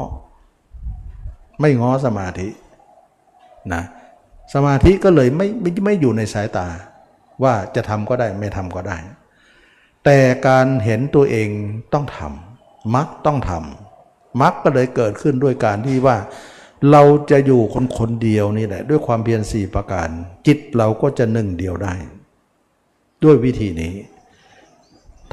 [1.60, 2.48] ไม่ง้อสมาธิ
[3.74, 3.84] นะ
[4.54, 6.68] สมาธิก็เลยไม่ไม่ไม่อยู่ในสายตา
[7.44, 8.98] ว่าจะทำก็ได้ไม่ทำก็ได้
[10.06, 10.18] แต่
[10.48, 11.50] การเห็นตัวเอง
[11.94, 16.18] ต้องทำมักต้องทำมักก็เลยเกิดขึ้นด้วยการที่ว่า
[16.92, 20.10] เราจะอยู่คนคนเดียวนี่แหละ ด้วยความเพียรสี่ประการ
[20.48, 21.94] จิตเราก็จะหนึ่งเดียวได้
[23.24, 23.94] ด้วยวิธีนี้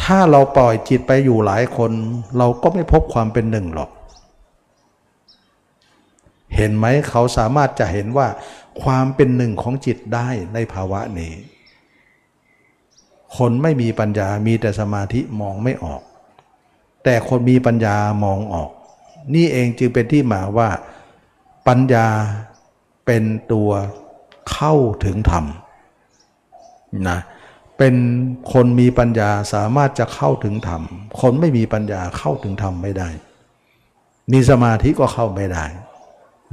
[0.02, 1.90] ถ้าเราปล่อยจิตไปอยู่หลายคน
[2.38, 3.90] เราก็ไม่พบความเป็นหนึ่งหรอก
[6.56, 8.28] เห็นไหมเขาสามารถจะเห็นว่า
[8.82, 11.32] ความเป็นหนึ่งของจิตได้ในภาวะนี้
[13.36, 16.02] คนไม่มีปัญญามีแต่สมาธิมองไม่ออก
[17.04, 18.70] แต่คนมีปัญญามองออก
[19.34, 20.68] นี่เองจึงเป็นที่มาว่า
[21.68, 22.06] ปัญญา
[23.06, 23.70] เป็นตัว
[24.50, 25.44] เข้าถึงธรรม
[27.08, 27.94] นะเเป็น
[28.52, 30.82] คนมีปัญญาสามารถจะเข้าถึงธรรม
[31.20, 33.08] คนไม่มีปัญญาเข้าถึงธรรมไม่ได้
[34.32, 35.64] มีสมาธิก็เข้าไม่ได้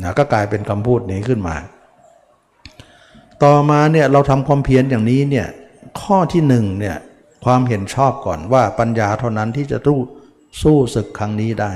[0.04, 1.56] นะก็กลายเป็นคำพูดนี้ขึ้นมา
[3.44, 5.48] ต่อมาเนี่ยเราทำความเพียรอย่างนี้เนี่ย
[6.02, 6.98] ข้อที่หนึ่งเนี่ย
[7.46, 10.00] ความเห็นชอบก่อนว่าปัญญาเท่านั้นที่จะตู้
[10.62, 11.74] สู้ศึกครั้งนี้ได้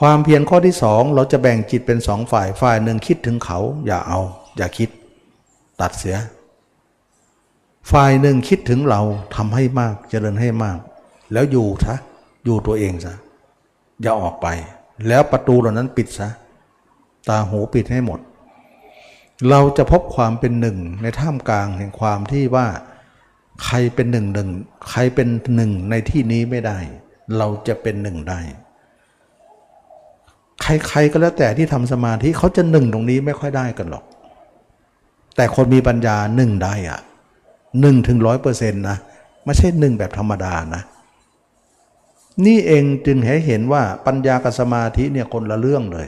[0.00, 4.20] ความเพียรข้อที่สองเราจะแบ่งจิตเป็นสองฝ่ายฝ่ายหนึ่งคิดถึงเขาอย่าเอา
[4.56, 4.88] อย่าคิด
[5.80, 6.16] ตัดเสีย
[7.90, 9.00] ฝ่ายหนึ่งคิดถึงเรา
[9.36, 10.78] ทำให้มากเจริญให้มาก
[11.32, 11.94] แล้วอยู่ซะ
[12.44, 13.14] อยู่ตัวเองซะ
[14.02, 14.46] อย่าออกไป
[15.08, 16.28] แล้วประตูเหล่านั้นปิดซะ
[17.28, 18.20] ตาหูปิดให้หมด
[19.50, 22.66] เราจะพบความเป็นหนึ่งในท่ามกลางแห่งความที่ว่า
[23.64, 24.50] ใครเป็นหนึ่งหนึ่ง
[24.90, 26.78] ใครเป็นหนึ่งในที่นี้ไม่ได้
[27.36, 28.40] เราจะเป็นหนึ่งได้
[30.62, 34.04] ใครๆก็แล้วแต่ที่ทำสมาธิเขาจะหนึ่งตรงนี้ไม่ค่อยได้กันหรอก
[35.36, 37.00] แต่คนมีปัญญาหนึ่งได้อะ
[37.80, 38.96] หนึ่งถึงร้อยเปอร์เซ็นต์นะ
[39.44, 40.82] ไม่ใช่หนึ่งแบบธรรมดานะ
[42.46, 46.06] นี่เองจึงให้เห็นว่าปัญญากับสมาธิเนี่ยคนละเรื่องเลย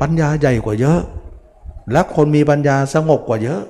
[0.00, 1.00] ปัญญาใหญ่กว่าเยอะ
[1.92, 3.62] และคนมีปัญญาสงบกว่าเยอะ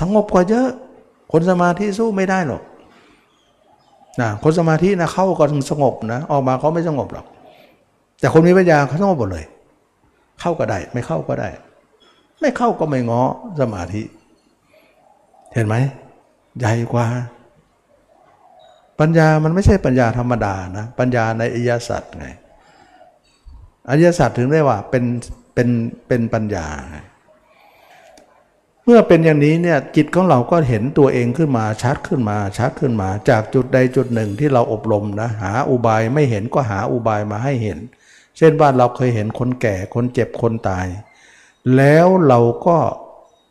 [0.00, 0.68] สงบกว่าเยอะ
[1.32, 2.62] คนสมาธิสู้ไม่ได้หรอก
[4.20, 7.26] นะคนสมาธินะเข้าก็สงบนะออกมาเขาไม่สงบหรอก
[8.20, 9.44] แต่คนมีปัญญาเขาสงบหมดเลย
[10.40, 11.48] เข้าก็ได้ ไม่เข้าก็ได้
[12.40, 13.22] ไม่เข้าก็ไม่ง้อ
[13.60, 14.02] สมาธิ
[15.56, 15.76] เห็นไหม
[16.58, 17.06] ใหญ่กว่า
[19.00, 22.26] ปัญญามันไม่ใช่ปัญญาธรรมดานะ ปัญญาในอริยสัจไง
[23.88, 25.04] อริยสัจถึงได้ว่าเป็น
[25.54, 25.68] เป็น
[26.08, 26.66] เป็นปัญญา
[28.84, 37.78] เมื่อเป็นอย่างนี้เนี่ยจิตของเราก็เห็นตัวเองขึ้นมาชัดขึ้นมาชัดขึ้นมา จากจุดใดจุดหนึ่งที่เราอบรมนะหาอุบายไม่เห็นก็หาอุบายมาให้เห็น
[38.36, 40.86] เช่นว่าเราเคยเห็นคนแก่คนเจ็บคนตาย
[41.76, 42.78] แล้วเราก็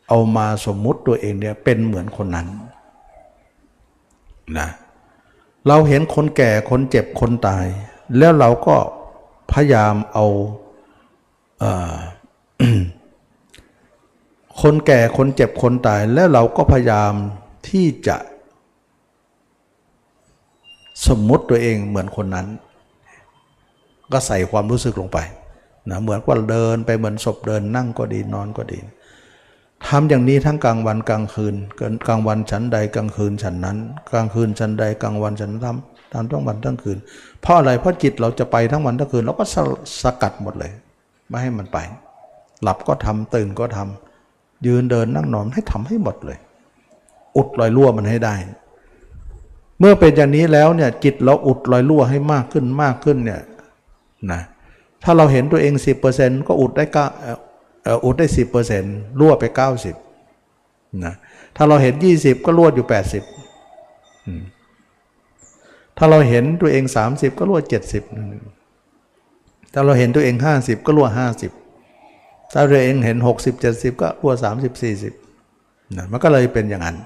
[0.08, 2.46] เอามาสมมุติตัวเองเนี่ยเป็นเหมือนคนนั้น
[4.58, 4.68] นะ
[5.68, 7.66] เราเห็นคนแก่คนเจ็บคนตาย
[8.18, 8.76] แล้วเราก็
[9.52, 10.26] พยายามเอา
[11.58, 11.64] เอ
[14.62, 17.12] คนแก่คนเจ็บคนตาย แล้วเราก็พยายาม
[17.68, 18.16] ที่จะ
[21.06, 22.46] สมมติตัวเองเหมือนคนนั้น
[24.12, 25.18] ก็ใส่ความรู้สึกลงไป
[25.90, 28.78] นะเหมือนว่าเดินไปเหมือนศพเดินนั่งก็ดีนอนก็ดี
[29.88, 31.54] ทำอย่างนี้ทั้งกลางวันกลางคืน
[32.06, 33.76] กลางวันฉันใดกลางคืนฉันนั้น
[34.12, 36.98] กลางคืนฉันใดกลางวันฉันทำทำทั้งวันทั้งคืน
[37.40, 39.56] เพราะอะไรเพราะจิตเราจะไปทั้งวันทั้งคืนเราก็ส
[40.02, 40.72] สกัดหมดเลย
[41.28, 41.78] ไม่ให้มันไป
[42.62, 46.38] หลับก็ทำตื่นก็ทำยืนเดินนั่งนอนให้ทำให้หมดเลย
[47.36, 48.34] อุดรอยรั่วมันให้ได้
[49.78, 53.40] เมื่อเป็นอย่างนี้แล้วเนี่ยจิตเราอุดรอยรั่วให้มากขึ้นมากขึ้นเนี่ย
[54.32, 54.40] นะ
[55.04, 55.74] ถ้าเราเห็นตัวเอง
[56.10, 57.04] 10%ก็อุดได้ก็
[58.04, 59.94] อุดได้สิบเปอร์เซ็นต์รั่วไปเก้าสิบ
[61.04, 61.14] นะ
[61.56, 63.22] ถ้าเราเห็นยี่สิบก็รั่วอยู่แปดสิบ
[65.96, 68.02] ถ้าเราเห็นตัวเองสามสิบก็รั่วเจ็ดสิบ
[69.72, 71.52] ถ้าเราเห็นตัวเองห้าสิบก็รั่วห้าสิบ
[72.52, 75.12] ถ้าตัวเองเห็นหกสิบเจ็ดสิบก็รั่วสามสิบสี่สิบ
[75.96, 76.96] นะมันก็เลยเป็นอย่างนั้น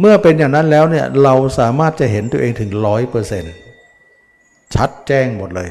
[0.00, 3.54] เมื่อเป็นอย่างนั้นแล้วเนี่ยเราสามารถจะเห็นตัวเองถึงร้อยเปอร์เซ็นต์
[4.74, 5.68] ชัดแจ้งหมดเลย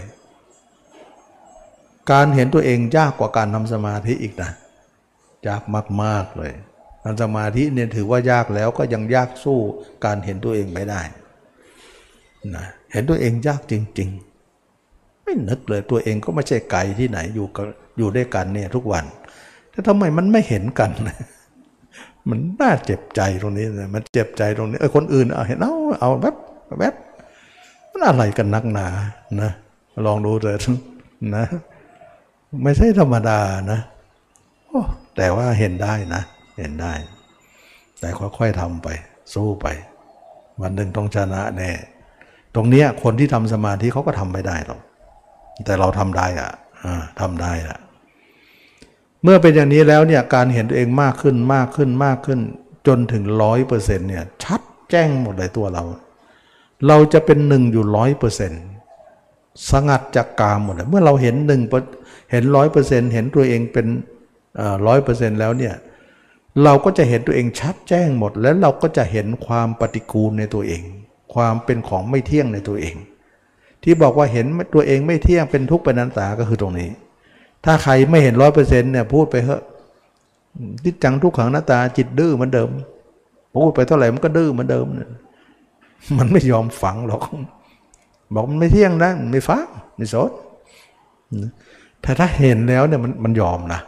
[2.12, 4.52] การเห็นตัวเองยากกว่าการทำสมาธิอีกนะ
[5.48, 5.62] ยาก
[6.04, 6.54] มากๆเลย
[7.04, 9.60] ทำสมาธิเนี่ยถือว่ายากแล้วก็ยังยากสู้
[10.06, 11.02] การเห็นตัวเองไม่ได้
[12.56, 14.10] นะเห็นตัวเองยากจริง
[14.68, 17.66] ๆ ไม่นึกเลยตัวเองก็ไม่ใช่ไก่ที่ไหนอยู่กับ
[17.98, 19.06] อยู่ด้วยกันเนี่ยทุกวัน
[19.72, 20.92] แต่ทำไมมันไม่เห็นกัน
[22.30, 26.36] มันน่าเจ็บใจตรงนี้นะมันเจ็บใจตรงนี้เออคนอื่นเอาเห็นเอาเอาแบบ
[26.80, 26.94] แบบ
[27.92, 28.88] มันอะไรกันนักหนา
[29.42, 29.52] นะ
[30.06, 30.60] ลองดูเถอะ
[31.36, 31.46] นะ
[32.64, 33.40] ไม่ใช่ธรรมดา
[33.72, 33.80] นะ
[35.18, 36.22] แต่ว่าเห็นได้นะ
[36.58, 36.94] เห็นได้
[38.00, 38.88] แต่ค่อยๆทำไป
[39.34, 39.68] สู้ไป
[40.62, 41.72] วันหนึ่งต้องชนะแน่
[42.56, 44.82] ตรงเนี้ยคนที่ทำสมาธิเขาก็ทำไม่ได้หรอก
[45.66, 46.52] แต่เราทำได้อะ
[47.20, 47.78] ทำได้อะ
[49.24, 52.40] เมื่อเป็นอย่างนี้แล้วเนี่ยการเห็นตัวเองมากขึ้นมากขึ้นมากขึ้น
[52.88, 54.62] จนถึงร้อยเปอร์เซ็นต์เนี่ยชัด
[54.92, 55.84] แจ้งหมดเลยตัวเรา
[56.88, 58.64] เราจะเป็นหนึ่งอยู่ร้อยเปอร์เซ็นต์
[59.72, 61.62] สงัดจากกามหมดเลยเมื่อเราเห็นหนึ่ง
[62.32, 63.88] เห็นร้อยเปอร์เซ็นต์เห็นตัวเองเป็น
[64.88, 65.76] ร้อยเปอร์เซ็นต์แล้วเนี่ย
[66.64, 70.84] เราก็จะเห็นตัวเองชัดแจ้งหมด แล้วเราก็จะเห็นความปฏิกูลในตัวเอง
[71.34, 72.96] ความเป็นของไม่เที่ยงในตัวเอง
[73.84, 76.90] ที่บอกว่าเห็นตัวเองไม่เที่ยงเป็นทุกข์เป็นนันตาก็คือตรงนี้
[77.66, 79.62] ถ้าใครไม่เห็นร้อยเปอร์เซ็นต์เนี่ยพูดไปเถอะ
[80.84, 82.70] ทิจังทุกขังหน้าตาจิตดื้อเหมือนเดิม
[83.64, 85.12] พูดไปเท่าไหร่มันก็ดื้อเหมือนเดิมเนี่ย
[86.18, 87.22] มันไม่ยอมฝังหรอก
[88.34, 90.32] บอกมันไม่เที่ยงนะไม่ฟังไม่สด
[92.02, 93.82] แต่ถ้าเห็นแล้วเนี่ยมันมันยอมนะ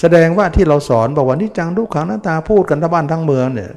[0.00, 3.70] แสดงว่าที่เราสอนบอกว่านี่จังทุกขังหน้าตาพูดกันทั้งบ้านทั้งเมืองเนี่ย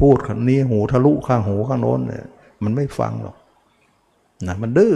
[0.00, 2.24] พูดคนนี้หูทะลุข้างหูข้างโน้นเนี่ย
[2.64, 3.36] มันไม่ฟังหรอก
[4.48, 4.94] นะมันดื้อ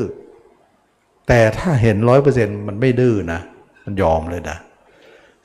[1.29, 3.41] แต่ถ้าเห็นร้อยเปอร์เซ็นต์มันไม่ดื้อนะ
[3.85, 4.57] มันยอมเลยนะ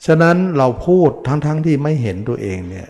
[0.06, 2.88] ฉะนั้นเราพูดทั้งๆทที่ไม่เห็นตัวเองเนี่ย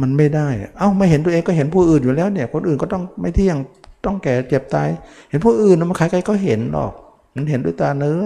[0.00, 0.48] มันไม่ได้
[0.78, 3.56] เอ้าไม่เห็นตัวเองก็เห็นผู้อื่นอยู่แล้วเนี่ย คนอื่นก็ต้องไม่เที่ยง
[4.04, 4.88] ต้องแก่เจ็บตาย
[5.28, 6.92] เห็นผู้อื่นมันใครๆก็เห็นหรอก
[7.34, 8.20] มันเห็นด้วยตาเนื้อ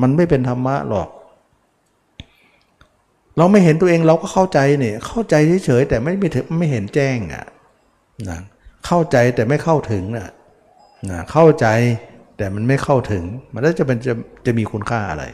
[0.00, 1.08] มันไม่เป็นธรรมะหรอก
[3.36, 5.34] เราไม่เห็นตัวเองเราก็เข้าใจเนี่ย เข้าใจ
[5.64, 7.46] เฉยๆแต่ไม่ไม่ถึงไม่เห็นแจ้งอะ
[8.28, 8.38] นะ
[8.86, 10.30] เข้าใจแต่ไม่เข้าถึงน่ะ
[11.10, 11.66] นะเข้าใจ
[12.36, 14.14] แต่มันไม่เข้าถึง มันแล้วจะเป็นจะ
[14.46, 15.24] จะมีคุณค่าอะไร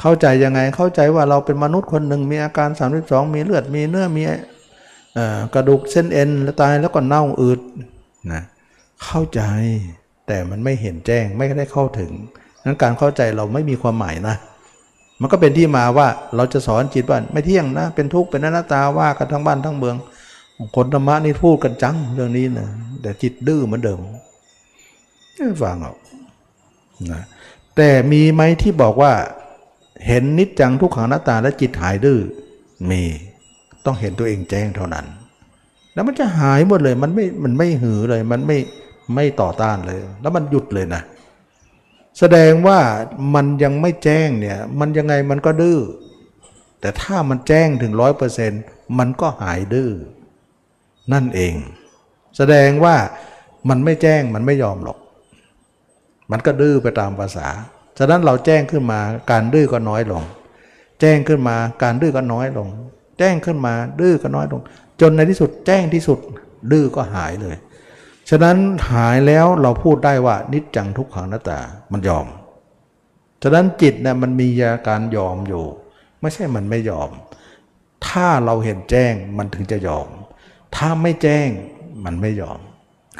[0.00, 2.68] เข้าใจยังไงเข้าใจว่าเราเป็นมนุษย์คนหนึ่งมีอาการ
[3.02, 4.22] 32 มีเลือดมีเนื้อมี
[5.54, 7.60] กระดูกเส้นเอ็นแล้วตายแล้วก็เน่าอืด
[8.32, 8.42] นะ
[9.04, 9.40] เข้าใจ
[10.26, 12.12] แต่มันไม่เห็นแจ้งไม่ได้เข้าถึง
[12.64, 14.36] นั้นการเข้าใจเราไม่มีความหมายนะ
[15.20, 19.96] มันก็เป็นที่มาว่าเราจะสอนจิตว่าไม่เที่ยงนะ เป็นทุกข์เป็นอนัตตาว่ากันทั้งบ้านทั้งเมือง
[20.76, 22.68] คนธรรมะนี่พูดกันจังเรื่องนี้นะ
[23.02, 24.00] แต่จิตดื้อเหมือนเดิม
[25.62, 25.96] ฟังหรอก
[27.12, 27.22] นะ
[27.76, 29.12] แต่มีไหมที่บอกว่า
[30.06, 32.18] เห็นนิจจังทุกขังอนัตตาและจิตหายดื้อ
[32.90, 33.02] มี
[33.88, 35.06] ต้องเห็นตัวเองแจ้งเท่านั้น
[35.94, 38.58] แล้วมันจะหายหมดเลยมันไม่มันไม่หือเลยมันไม่
[39.14, 41.02] ไม่ต่อต้านเลย แล้วมันหยุดเลยนะ
[42.18, 42.78] แสดงว่า
[43.34, 45.78] มันยังไม่แจ้งเนี่ยมันยังไงมันก็ดื้อ
[46.80, 48.62] แต่ถ้ามันแจ้งถึงร้อยเปอร์เซ็นต์
[48.98, 49.90] มันก็หายดื้อ
[51.12, 51.54] นั่นเอง
[52.36, 52.96] แสดงว่า
[53.68, 54.98] มันไม่แจ้งมันไม่ยอมหรอก
[56.30, 57.48] มันก็ดื้อไปตามภาษา
[57.98, 59.00] ฉะนั้นเราแจ้งขึ้นมา
[59.30, 60.22] การดื้อก็น้อยลง
[61.00, 62.68] แจ้งขึ้นมาการดื้อก็น้อยลง
[63.18, 64.62] แจ้งขึ้นมา ดื้อก็น้อยลง
[65.00, 66.18] จนในที่สุดแจ้งที่สุด
[66.70, 67.56] ดื้อก็หายเลย
[68.30, 68.56] ฉะนั้น
[68.92, 71.60] หายแล้วเราพูดได้ว่านิจจังทุกขังนัตตา
[71.92, 72.26] มันยอม
[73.42, 75.64] ฉะนั้นจิตเนี่ยมันมีอาการยอมอยู่
[76.20, 77.10] ไม่ใช่มันไม่ยอม
[78.06, 80.08] ถ้าเราเห็นแจ้งมันถึงจะยอม
[80.76, 81.48] ถ้าไม่แจ้ง
[82.04, 82.58] มันไม่ยอม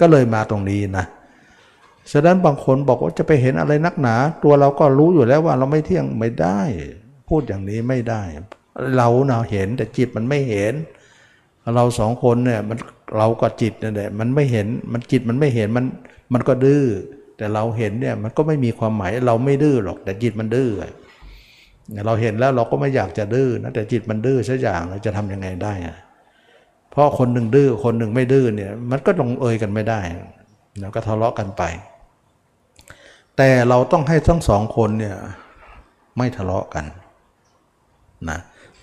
[0.00, 1.04] ก็เลยมาตรงนี้นะ
[2.12, 6.60] ฉะนั้นบางคนบอกว่าจะไปเห็นอะไรนักหนา ตัวเราก็รู้อยู่แล้วว่าเราไม่เที่ยงไม่ได้
[7.28, 8.22] พูดอย่างนี้ไม่ได้
[8.96, 10.74] เราเนาะเห็นแต่จิตมันไม่เห็น
[11.74, 12.78] เราสองคนเนี่ยมัน
[13.16, 15.84] เรากับจิตนั่นแหละมันไม่เห็นมันจิตมันไม่เห็นมัน
[16.32, 16.84] มันก็ดื้อ
[17.36, 20.70] แต่เราเห็นเนี่ยมันก็ไม่มีความหมายเราไม่ดื้อหรอก แต่จิตมันดื้อ
[22.06, 25.72] เราเห็นแล้วเราก็ไม่อยากจะดื้อนะแต่จิตมันดื้อสักอย่างเราจะทํำยังไงได้
[26.90, 30.00] เพราะคนหนึ่งดื้อคนหนึ่งไม่ดื้อเนี่ยมันก็ลงเอยกันไม่ได้
[30.80, 31.62] แล้วก็ทะเลาะกันไป
[33.36, 35.16] แต่เราต้องให้ทั้งสองคนเนี่ย
[36.16, 36.84] ไม่ทะเลาะกัน
[38.30, 38.38] นะ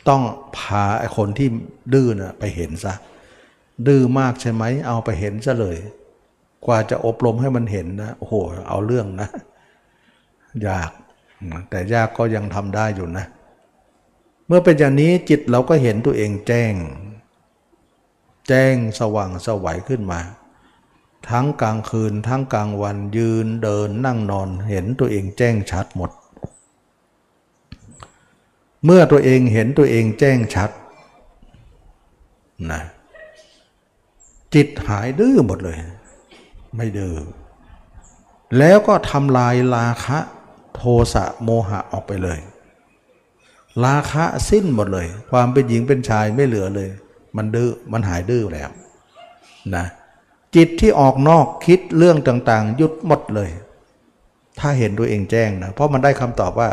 [0.09, 0.23] ต้อง
[0.57, 1.47] พาไอ้คนที่
[1.93, 2.93] ดื้อนะไปเห็นซะ
[3.87, 5.77] ดื้อมากใช่ไหมเอาไปเห็นซะเลย
[6.65, 8.33] กว่าจะอบรมให้มันเห็นนะโอ้โห
[8.67, 9.29] เอาเรื่องนะ
[10.67, 10.91] ยาก
[11.69, 13.25] แต่ยากก็ยังทำได้อยู่นะ
[14.47, 16.73] เมื่อเป็นอย่างนี้จิตเราก็เห็นตัวเองแจ้ง
[18.47, 20.19] แจ้งสว่างสวัยขึ้นมา
[21.29, 26.11] ทั้งกลางคืนทั้งกลางวันยืนเดินนั่งนอนเห็นตัวเองแจ้งชัดหมด
[28.85, 30.69] เมื่อตัวเองเห็นตัวเองแจ้งชัด
[32.71, 32.81] นะ
[34.53, 35.77] จิตหายดื้อหมดเลย
[36.75, 37.15] ไม่ดื้อ
[38.57, 40.19] แล้วก็ทำลายราคะ
[40.75, 40.81] โท
[41.13, 42.39] สะโมหะออกไปเลย
[43.85, 46.89] ราคะสิ้นหมดเลย ความเป็นหญิงเป็นชายไม่เหลือเลย
[47.37, 48.69] มันดื้อมันหายดื้อแล้ว
[49.75, 49.85] นะ
[50.55, 53.49] จิตที่ออกนอกคิดเรื่องต่างๆ ยุดหมดเลย
[54.59, 56.69] ถ้าเห็นตัวเองแจ้งนะ เพราะมันได้คำตอบว่า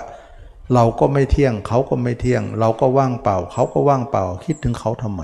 [0.75, 5.23] เราก็ไม่เที่ยง เขาก็ไม่เที่ยง เราก็ว่างเปล่า เขาก็ว่างเปล่า คิดถึงเขาทำไม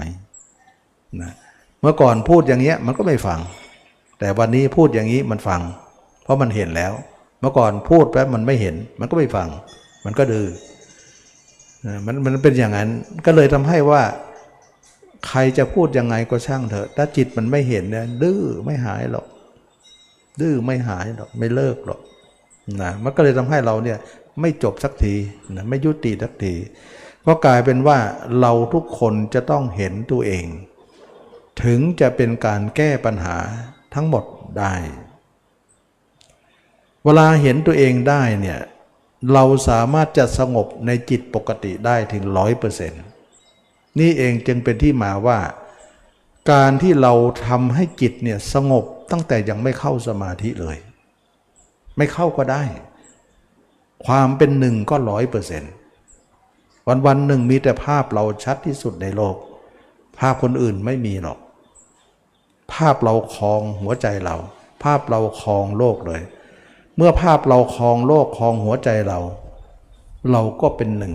[1.22, 1.32] นะ
[1.80, 3.40] เมื่อก่อนพูดอย่างเงี้ยมันก็ไม่ฟัง
[4.18, 5.60] แต่วันนี้พูดอย่างนี้มันฟัง
[6.22, 6.92] เพราะมันเห็นแล้ว
[7.40, 9.48] เมื่อก่อนพูดแป๊บมันไม่เห็น มันก็ไม่ฟัง
[10.04, 10.48] มันก็ดื้อ
[12.06, 12.88] มันมันเป็นอย่างนั้น
[13.26, 14.02] ก็เลยทำให้ว่า
[15.28, 19.26] ใครจะพูดยังไงก็ช่างเถอะ ถ้าจิตมันไม่เห็นเนี่ยดื้อไม่หายหรอก
[20.40, 22.00] ดื้อไม่หายหรอกไม่เลิกหรอก
[22.82, 23.98] นะมันก็เลยทำให้เราเนี่ย
[24.40, 25.14] ไม่จบสักที
[25.54, 26.54] นะไม่ยุติสักที
[27.26, 27.98] ก็กลายเป็นว่า
[28.40, 30.46] เราทุกคนจะต้องเห็นตัวเอง
[31.62, 33.36] ถึงจะเป็นการแก้ปัญหา
[33.94, 34.24] ทั้งหมด
[34.58, 34.74] ได้
[37.04, 38.60] เวลาเห็นตัวเองได้เนี่ย
[39.32, 43.02] เราสามารถจะสงบในจิตปกติได้ถึงร้อยเปอร์เซ็นต์
[43.98, 45.38] นี่เองจึงเป็นที่มาว่า
[46.52, 47.12] การที่เรา
[47.46, 50.76] ทำให้จิตเนี่ยสงบตั้งแต่ยังไม่เข้าสมาธิเลย
[51.96, 52.64] ไม่เข้าก็ได้
[54.06, 55.72] ความเป็นหนึ่งก็ร้อยเปอร์เซ็นต์
[56.88, 59.36] วันวันหนึ่งมีแต่ภาพเราชัดที่สุดในโลก
[60.18, 61.38] ภาพคนอื่นไม่มีหรอก
[62.72, 64.36] ภาพเราคลองหัวใจเรา
[64.82, 66.22] ภาพเราคลองโลกเลย
[66.96, 69.20] เมื่อภาพเราคลองโลกคลองหัวใจเรา
[70.32, 71.14] เราก็เป็นหนึ่ง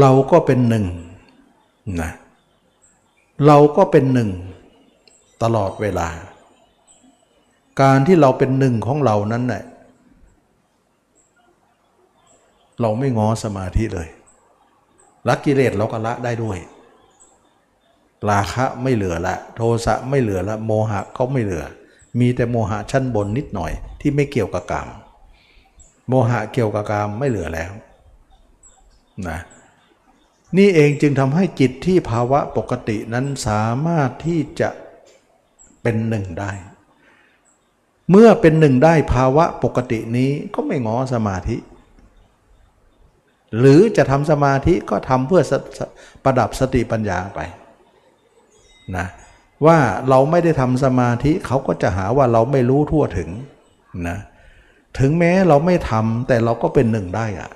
[0.00, 0.86] เราก็เป็นหนึ่ง
[2.00, 2.10] นะ
[3.46, 4.30] เราก็เป็นหนึ่ง
[5.42, 6.08] ตลอดเวลา
[7.80, 9.62] การที่เราเป็นหนึ่งของเรานั้นแหละ
[12.80, 14.08] เราไม่ง้อสมาธิเลย
[15.28, 16.58] ละกิเลสเราก็ละได้ด้วย
[18.30, 21.64] ราคะไม่เหลือละ โทสะไม่เหลือละ โมหะก็ไม่เหลือ
[22.20, 24.88] มีแต่โมหะชั้นบนนิดหน่อยที่ไม่เกี่ยวกับกาม
[26.08, 27.72] โมหะเกี่ยวกับกามไม่เหลือแล้ว
[29.28, 29.38] นะ
[30.56, 34.68] นี่เองจึงทำให้จิตที่ภาวะปกตินั้นสามารถที่จะ
[35.82, 36.50] เป็นหนึ่งได้
[38.10, 41.56] เมื่อเป็นหนึ่งได้ภาวะปกตินี้ก็ไม่งอสมาธิ
[43.58, 45.42] หรือจะทำสมาธิก็ทำเพื่อ
[46.24, 47.40] ประดับสติปัญญาไป
[48.96, 49.06] นะ
[49.66, 53.30] ว่าเราไม่ได้ทำสมาธิเขาก็จะหาว่าเราไม่รู้ทั่วถึง
[54.08, 54.18] นะ
[54.98, 57.50] ถึงแม้เราไม่ทำแต่เราก็เป็นหนึ่งได้อะ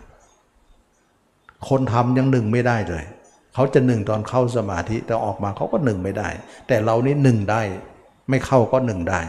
[1.69, 3.05] คนทำยังหนึ่งไม่ได้เลย
[3.55, 6.29] เขาจะหนึ่งตอนเข้าสมาธิแต่ออกมาเขาก็หนึ่งไม่ได้
[6.69, 7.63] แต่เรานี่หนึ่งได้
[8.29, 9.21] ไม่เข้าก็หนึ่งได้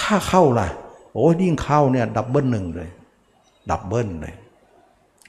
[0.00, 0.68] ถ้าเข้าล่ะ
[1.12, 2.88] โอ้ยิ่งเข้าเนี่ย double หนึ่งเลย
[3.70, 4.34] double เลย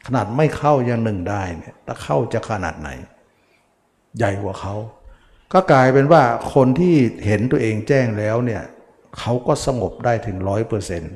[0.05, 2.89] ขนาดไม่เข้ายังหนึ่งได้เนี่ยถ้าเข้าจะขนาดไหน
[4.17, 4.76] ใหญ่กว่าเขา
[5.53, 6.23] ก็กลายเป็นว่า
[6.53, 6.95] คนที่
[7.26, 8.63] เห็นตัวเองแจ้งแล้วเนี่ย
[9.19, 11.13] เขาก็สงบได้ถึงร้อยเปอร์เซ็นต์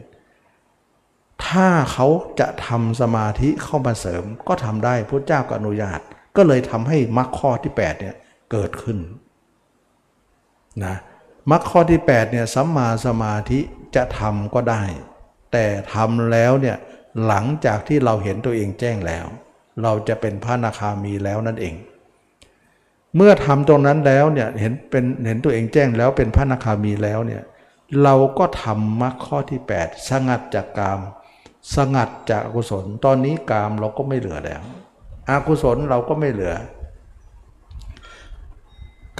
[1.47, 2.07] ถ้าเขา
[2.39, 5.99] จะทำสมาธิเข้ามาเสริมก็ทำได้พระเจ้าก็อนุญาต
[6.35, 8.15] ก็เลยทำให้มรรคข้อที่8เนี่ย
[8.51, 8.97] เกิดขึ้น
[10.85, 10.95] นะ
[11.51, 13.59] มรรคข้อที่8เนี่ยสัมมาสมาธิ
[13.95, 14.83] จะทำก็ได้
[15.51, 16.77] แต่ทำแล้วเนี่ย
[17.25, 19.25] หลังจากที่เราเห็นตัวเองแจ้งแล้ว
[19.83, 21.75] เราจะเป็นพระนาคามีแล้วนั่นเอง
[23.15, 27.41] เมื่อทำตรงนั้นแล้วเนี่ยเห็นเป็นเห็นตัวเองแจ้งแล้วเป็นพระนาคามีแล้วเนี่ย
[28.03, 30.99] เราก็ทำมรรคข้อที่ 8 สงัดจากกาม
[31.75, 34.61] สงัดจากอกุศล ตอนนี้กามเราก็ไม่เหลือแล้ว
[35.29, 36.53] อกุศลเราก็ไม่เหลือ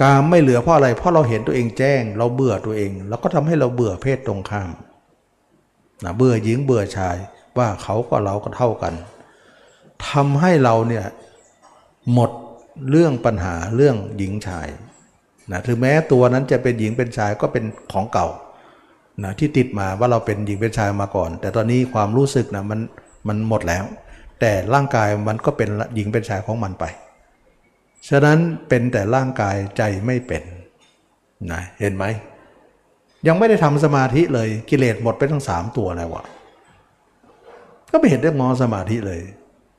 [0.02, 4.74] กามไม่เหลือเพราะอะไร เพราะเราเห็นตัวเองแจ้ง เราเบื่อตัวเองแล้วก็ทำให้เราเบื่อเพศตรงข้าม
[6.04, 7.16] นะเบื่อหญิงเบื่อชาย
[7.58, 8.94] ว่าเขาก็เราก็เท่ากัน
[10.08, 11.04] ทำให้เราเนี่ย
[12.12, 12.30] หมด
[12.90, 14.68] เรื่องปัญหาเรื่องหญิงชาย
[15.50, 18.28] นะถึงแม้ตัวนั้นจะเป็นหญิงเป็นชายก็เป็นของเก่า
[19.24, 22.80] นะที่ติดมาว่าเราเป็นหญิงเป็นชายมาก่อน แต่ตอนนี้ความรู้สึกนะมัน
[23.28, 23.84] มันหมดแล้ว
[24.40, 26.84] แต่ร่างกายมันก็เป็นหญิงเป็นชายของมันไป
[28.08, 30.42] ฉะนั้นเป็นแต่ร่างกายใจไม่เป็น
[31.52, 32.04] นะเห็นไหม
[33.26, 36.24] ยังไม่ได้ทำสมาธิเลยกิเลสหมดไปทั้งสามตัวแล้ววะ
[37.94, 39.22] ก็ไม่เห็นได้มองสมาธิเลย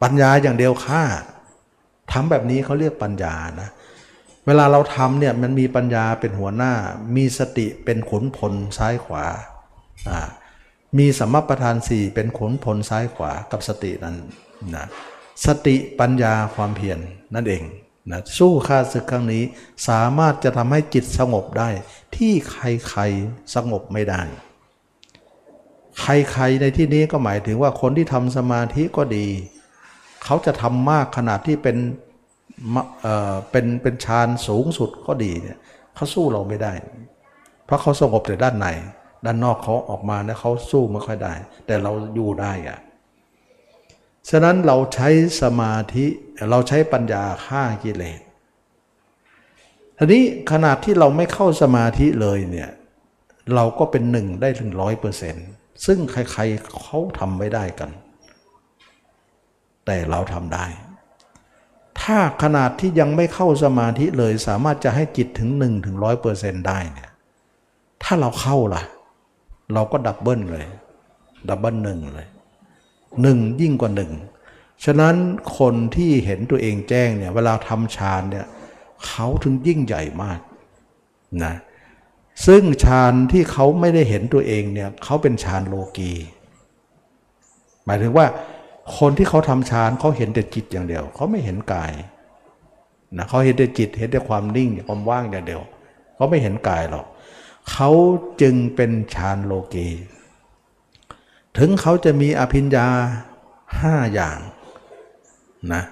[0.03, 1.03] ปัญญาอย่างเดียวฆ่า
[2.11, 3.69] ทำแบบนี้เขาเรียกปัญญานะ
[4.45, 6.73] เวลาเราทำเนี่ยมันมีปัญญาเป็นหัวหน้า
[7.15, 9.25] มีสติเป็นขนผลซ้ายขวา
[10.97, 14.15] มีสัมมาประธานสี่เป็นขนผลซ้ายขวากับสตินั้น
[14.75, 14.85] นะ
[15.45, 16.99] สติปัญญาความเพียรน
[17.35, 17.63] นั่นเอง
[18.11, 19.43] นะสู้ข้าศึกครั้งนี้
[19.89, 21.69] สามารถจะทำให้จิตสงบได้
[22.15, 24.21] ที่ใครๆสงบไม่ได้
[26.01, 29.27] ใครๆในที่นี้ก็หมายถึงว่าคนที่ทำสมาธิก็ดี
[30.23, 31.77] เขาจะทำมากขนาดที่เป็น
[33.51, 35.57] เป็นเป็นฌานสูงสุดก็ดีเนี่ย
[35.95, 36.73] เขาสู้เราไม่ได้
[37.65, 38.67] เพราะเขาสงบแต่ด้านใน
[39.25, 41.33] ด้านนอกเขาออกมาเนี่ยเขาสู้ไม่ค่อยได้
[41.65, 42.79] แต่เราอยู่ได้อะ
[44.29, 45.09] ฉะนั้นเราใช้
[45.41, 46.05] สมาธิ
[46.51, 48.19] เราใช้ปัญญาฆ่ากิเลส
[49.97, 52.69] ทีนี้ขนาดที่เราไม่เข้าสมาธิเลยเนี่ย
[53.55, 55.47] เราก็เป็นหนึ่งได้ถึงร้อยเปอร์เซ็นต์
[55.85, 57.89] ซึ่งใครๆเขาทำไม่ได้กัน
[59.85, 60.65] แต่เราทำได้
[62.01, 67.11] ถ้าขนาดที่ยังไม่เข้าสมาธิเลยสามารถจะให้จิตถึง1ถึงร้อยเปอร์เซนต์ได้เนี่ย
[68.03, 68.83] ถ้าเราเข้าล่ะ
[69.73, 70.65] เราก็ double เลย
[71.49, 72.27] double หนึ่งเลย
[73.21, 74.11] หนึ่งยิ่งกว่าหนึ่ง
[74.85, 75.15] ฉะนั้น
[75.57, 78.45] คนที่เห็นตัวเองแจ้งเนี่ยเวลาทำฌานเนี่ย
[79.05, 80.39] เขาถึงยิ่งใหญ่มาก
[81.43, 81.53] นะ
[82.45, 86.13] ซึ่งฌานที่เขาไม่ได้เห็นตัวเองเนี่ยเขาเป็นฌานโลกี
[87.85, 88.27] หมายถึงว่า
[88.97, 91.91] คนที่เขาทำฌานเขาเห็นแต่จิตอย่างเดียว เขาไม่เห็นกาย
[93.17, 95.61] นะเขาเห็นแต่จิตเห็นแต่ความนิ่งความว่างอย่างเดียว
[96.15, 97.05] เขาไม่เห็นกายหรอก
[97.71, 97.89] เขา
[98.41, 99.87] จึงเป็นฌานโลกี
[101.57, 102.87] ถึงเขาจะมีอภิญญา
[103.79, 104.39] ห้าอย่าง
[105.73, 105.83] นะ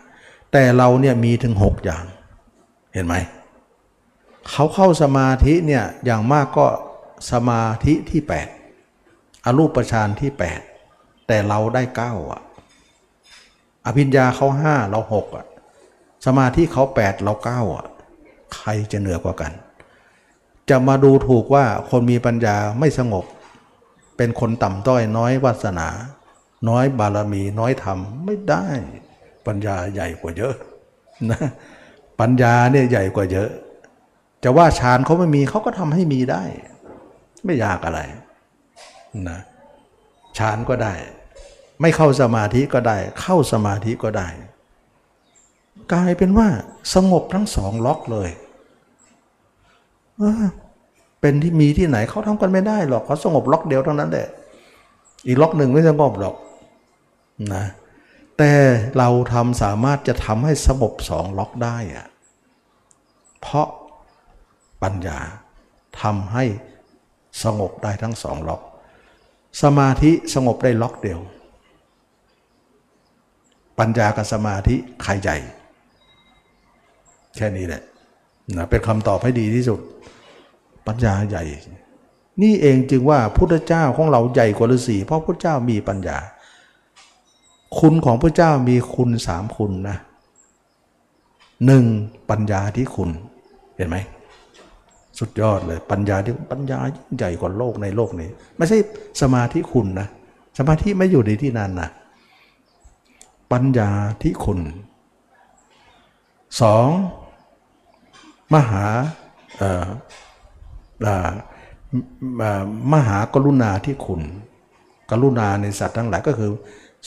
[0.52, 2.04] แต่เราเนี่ยมีถึงหกอย่าง
[2.94, 3.16] เห็นไหม
[4.50, 6.68] เขาเข้าสมาธิเนี่ยอย่างมากก็
[7.32, 8.22] สมาธิที่
[8.84, 10.32] 8 อรูปฌานที่
[10.80, 12.42] 8 แต่เราได้ 9 อะ
[13.86, 15.46] อภิญญาเขาห้าเราหกอะ
[16.26, 17.86] สมาธิเขาแปดเราเก้าอะ
[18.56, 19.52] ใครจะเหนือกว่ากัน
[20.70, 23.26] จะมาดูถูกว่าคนมีปัญญาไม่สงบ
[24.18, 25.88] เป็นคนต่ำต้อยน้อยวาสนา
[26.70, 28.66] น้อยบารมีน้อยธรรมไม่ได้
[29.46, 30.56] ปัญญาใหญ่กว่าเยอะ
[31.30, 31.40] นะ
[32.20, 33.50] ปัญญาเนี่ยใหญ่กว่าเยอะ
[34.44, 36.44] จะว่าฌานเขาไม่มีเขาก็ทำให้มีได้
[37.46, 38.00] ไม่ยากอะไร
[39.30, 39.40] นะ
[40.38, 40.94] ฌานก็ได้
[41.82, 44.28] ไม่เข้าสมาธิก็ได้ เข้าสมาธิก็ได้
[45.94, 46.48] กลายเป็นว่า
[46.94, 48.30] สงบทั้งสองล็อกเลย
[51.22, 54.28] เป็นที่มีที่ไหนเขาทำกันไม่ได้หรอกเขาสงบล็อกเดียวเท่านั้นแหละ
[55.28, 56.36] อีกล็อกหนึ่งไม่สงบหรอก
[57.54, 57.66] นะ
[58.38, 58.52] แต่
[58.98, 62.08] เราทำสามารถจะทำให้สงบสองล็อกได้อะ
[63.42, 63.68] เพราะ
[64.84, 65.20] ปัญญา
[66.02, 66.46] ทำให้
[67.44, 68.62] สงบได้ทั้งสองล็อก
[69.62, 71.20] สมาธิสงบได้ล็อกเดียว
[73.80, 75.38] ปัญญากับสมาธิใครใหญ่
[77.36, 77.82] แค่นี้แหละ
[78.58, 79.80] นะเป็นคำตอบให้ดีที่สุด
[80.88, 81.44] ปัญญาใหญ่
[82.42, 86.18] นี่เองจึงว่าพุทธเจ้าของเราใหญ่กว่าฤาษีเพราะพุทธเจ้ามีปัญญา
[87.80, 89.98] คุณของพระเจ้ามีคุณสามคุณนะ
[91.66, 91.86] หนึ่ง
[92.30, 93.10] ปัญญาที่คุณ
[93.76, 93.98] เห็นไหม
[95.20, 98.78] สุดยอดเลย ปัญญาที่ปัญญายิ่งใหญ่กว่าโลกในโลกนี้ ไม่ใช่
[99.22, 100.08] สมาธิคุณนะ
[100.58, 101.90] สมาธิไม่อยู่ในที่นั้นนะ
[103.52, 103.90] ปัญญา
[104.22, 104.60] ที่คุณ
[106.62, 106.88] สอง
[108.54, 108.86] มหา
[111.00, 114.22] เมหากรุณาที่คุณ
[115.12, 116.52] กรุณาในสัตว์ทั้งหลายก็คือ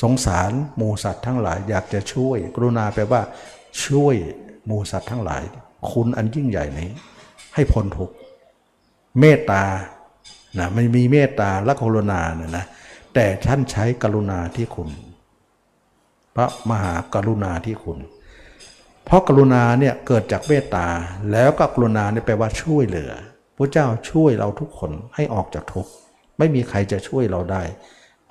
[0.02, 3.22] สงสารหมูสัตว์ทั้งหลาย อยากจะช่วย กรุณาแปลว่า
[3.84, 4.16] ช่วย
[4.66, 5.42] หมูสัตว์ทั้งหลาย
[5.90, 6.90] คุณอันยิ่งใหญ่นี้
[7.56, 8.14] ให้พ้นทุกข์
[9.20, 9.62] เมตตา
[10.58, 12.66] นะไม่มีเมตตาและกรุณาเนี่ยนะ
[13.14, 14.88] แต่ท่านใช้กรุณาที่คุณ
[16.36, 17.98] พระมหากรุณาที่คุณ
[19.04, 20.86] เพราะกรุณาเนี่ยเกิดจากเมตตา
[21.32, 23.12] แล้วก็กรุณาเนี่ยแปลว่าช่วยเหลือ
[23.56, 25.90] พระเจ้าช่วยเราทุกคนให้ออกจากทุกข์
[26.38, 27.62] ไม่มีใครจะช่วยเราได้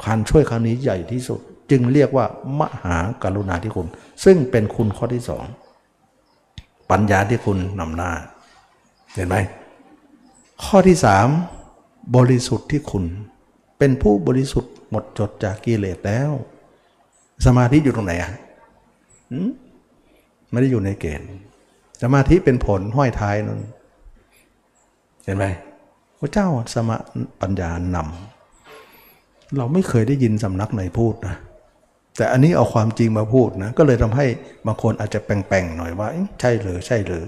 [0.03, 1.39] การช่วยครั้งนี้ใหญ่ที่สุด
[1.71, 2.25] จึงเรียกว่า
[2.59, 3.87] มหากรุณาธิคุณ
[4.23, 5.43] ซึ่งเป็นคุณข้อที่สอง
[6.91, 8.11] ปัญญาที่คุณนำหน้า
[9.15, 9.37] เห็นไหม
[10.63, 11.27] ข้อที่สาม
[12.15, 13.03] บริสุทธิ์ที่คุณ
[13.77, 16.31] เป็นผู้บริสุทธิ์หมดจดจากกิเลสแล้ว
[17.45, 18.31] สมาธิอยู่ตรงไหนอะ
[20.51, 21.29] ไม่ได้อยู่ในเกณฑ์
[22.01, 23.61] สมาธิเป็นผลห้อยท้ายนั่น
[25.25, 25.45] เห็นไหม
[26.19, 26.89] พระเจ้าสม
[27.41, 31.35] ปัญญานำเราไม่เคยได้ยินสำนักไหนพูดนะ
[32.17, 34.25] แต่อันนี้เอาความจริงมาพูดนะก็เลยทำให้
[34.67, 36.07] บางคนอาจจะแปลงๆหน่อยว่า
[36.39, 37.25] ใช่หรือใช่หรือ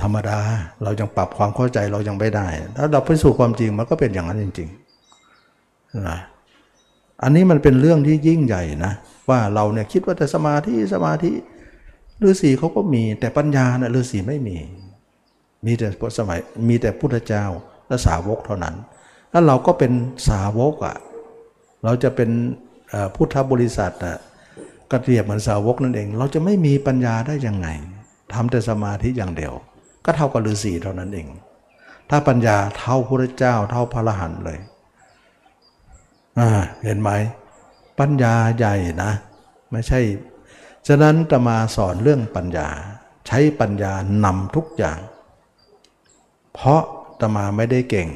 [0.00, 0.38] ธรรมดา
[0.82, 2.46] เรายังปรับความเข้าใจเรายังไม่ได้
[2.76, 6.18] ถ้าเราไปสู่ความจริงมันก็เป็นอย่างนั้นจริงๆนะ
[7.22, 8.92] อันนี้มันเป็นเรื่องที่ยิ่งใหญ่นะ
[9.28, 11.30] ว่าเราเนี่ยคิดว่าแต่สมาธิสมาธิ
[12.22, 14.56] ฤาษีเขาก็มีแต่ปัญญานะฤาษีไม่มี
[15.66, 15.88] มีแต่
[16.18, 16.38] สมัย
[16.68, 17.44] มีแต่พุทธเจ้า
[17.88, 18.74] และสาวกเท่านั้น
[19.30, 19.92] แล้วเราก็เป็น
[20.28, 20.96] สาวกอะ่ะ
[21.84, 22.30] เราจะเป็น
[23.14, 24.16] พุทธบริษัทอะ
[24.90, 27.68] กระเทียบเหมือนสาวกนั่นเอง เราจะไม่มีปัญญาได้ยังไง
[28.32, 29.54] ทำแต่สมาธิอย่างเดียว
[30.04, 31.28] ก็เท่ากับฤาษีเท่านั้นเอง
[32.10, 34.58] ถ้าปัญญาเท่าพระเจ้าเท่าพระรหันต์เลย
[36.84, 37.10] เห็นไหม
[37.98, 38.74] ปัญญาใหญ่
[39.04, 39.12] นะ
[39.72, 40.00] ไม่ใช่
[40.86, 42.68] ฉะนั้นตมาสอนเรื่องปัญญา
[43.26, 43.92] ใช้ปัญญา
[44.24, 44.98] นำทุกอย่าง
[46.54, 46.82] เพราะ
[47.20, 48.08] ตมาไม่ได้เก่ง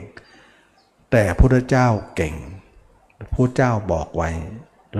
[1.11, 2.35] แต่พระเจ้าเก่ง
[3.35, 4.31] พระเจ้าบอกไว้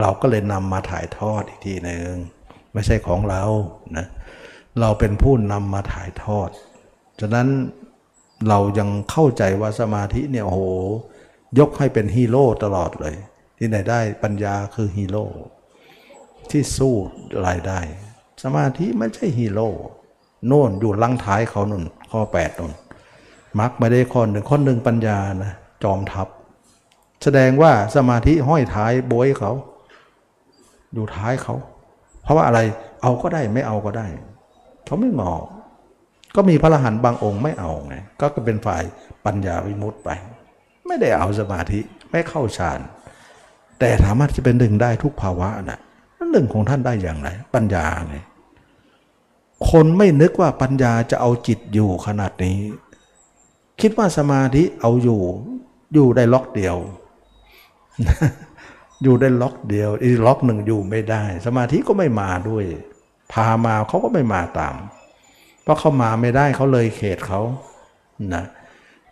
[0.01, 2.11] เราก็เลยนำมาถ่ายทอดอีกทีหนึ่ง
[2.73, 3.43] ไม่ใช่ของเรา
[3.97, 4.07] นะ
[4.81, 6.49] เราเป็นผู้นำมาถ่ายทอด
[7.21, 7.49] ฉะนั้น
[8.49, 10.61] เรายังเข้าใจว่าสมาธิเนี่ยโห
[11.59, 13.15] ยกให้เป็นฮีโร่ตลอดเลย
[13.59, 15.25] ที่ไหนได้ปัญญาคือฮีโร่
[16.51, 16.95] ที่สู้
[17.47, 17.81] รายได้
[18.43, 19.69] สมาธิไม่ใช่ฮีโร่
[20.47, 22.73] โน่นอยู่ลังท้ายเขานุ่นข้อแปดนุ่น
[23.61, 25.53] มักไม่ได้ข้อหนึ่งข้อหนึ่งปัญญานะ
[25.83, 26.29] จอมทัพ
[27.23, 29.53] แสดงว่าสมาธิห้อยท้ายโบยเขา
[30.93, 31.55] อยู่ท้ายเขา
[32.23, 32.61] เพราะว่าอะไร
[33.03, 34.07] เอาก็ได้ไม่เอาก็ได้
[34.85, 35.33] เขาไม่งอ
[36.37, 38.83] ก็มีพระรหันต์บางองค์ไม่เอาไงก็เป็นฝ่าย
[39.27, 40.11] ปัญญาวิมุตต์ไป
[40.87, 41.81] ไม่ได้เอาสมาธิ
[42.11, 42.81] ไม่เข้าฌาน
[43.79, 45.81] แต่สามารถจะเป็นหนึ่งได้ทุกภาวะนะ
[46.33, 48.17] หนึ่งของท่านได้อย่างไร ปัญญาไง
[49.71, 52.59] คนไม่นึกว่าปัญญาจะเอาจิตอยู่ขนาดนี้
[53.81, 55.23] คิดว่าสมาธิเอาอยู่
[55.95, 56.77] อยู่ได้ล็อกเดียว
[59.03, 62.65] อยู่ได้ล็อกเดียว อีล็อกหนึ่งอยู่ไม่ได้ สมาธิก็ไม่มาด้วย
[63.33, 64.75] พามาเขาก็ไม่มาตาม
[65.67, 67.41] เพราะเขามาไม่ได้เขาเลยเขตเขา
[68.35, 68.45] นะ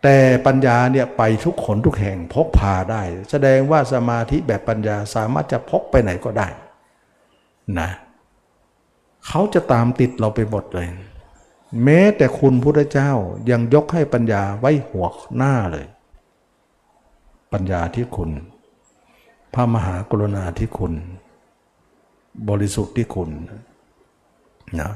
[0.03, 0.17] แต่
[0.47, 6.49] ปัญญาเนี่ยไปทุกขนทุกแห่งพกพาได้ แสดงว่าสมาธิแบบปัญญาสามารถจะพกไปไหนก็ได้
[7.79, 7.89] นะ
[9.27, 10.89] เขาจะตามติดเราไปหมดเลย
[11.85, 13.11] แม้แต่คุณพุทธเจ้า
[13.51, 15.07] ยังยกให้ปัญญาไว้หัว
[15.37, 15.87] หน้าเลย
[17.53, 18.31] ปัญญาที่คุณ
[19.55, 20.93] พระมหากรุณาที่คุณ
[22.49, 23.29] บริสุทธิ์ที่คุณ
[24.81, 24.91] นะ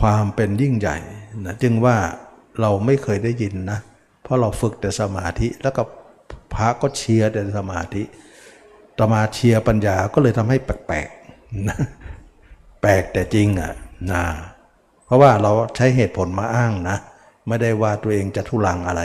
[0.00, 0.98] ความเป็นยิ่งใหญ่
[1.44, 1.96] นะจึงว่า
[2.60, 3.78] เราไม่เคยได้ยินนะ
[4.22, 5.82] เพราะเราฝึกแต่สมาธิแล้วก็
[6.54, 8.02] พระก็เชียร์แต่สมาธิ
[8.98, 11.78] ตมาเชียร์ปัญญาก็เลยทำให้แปลกๆนะ
[12.82, 13.72] แปลกแต่จริงอะ
[14.12, 14.22] นะ
[15.06, 16.96] เพราะว่าเราใช้เหตุผลมาอ้างนะ
[17.48, 19.02] ไม่ได้ว่าตัวเองจะทุลังอะไร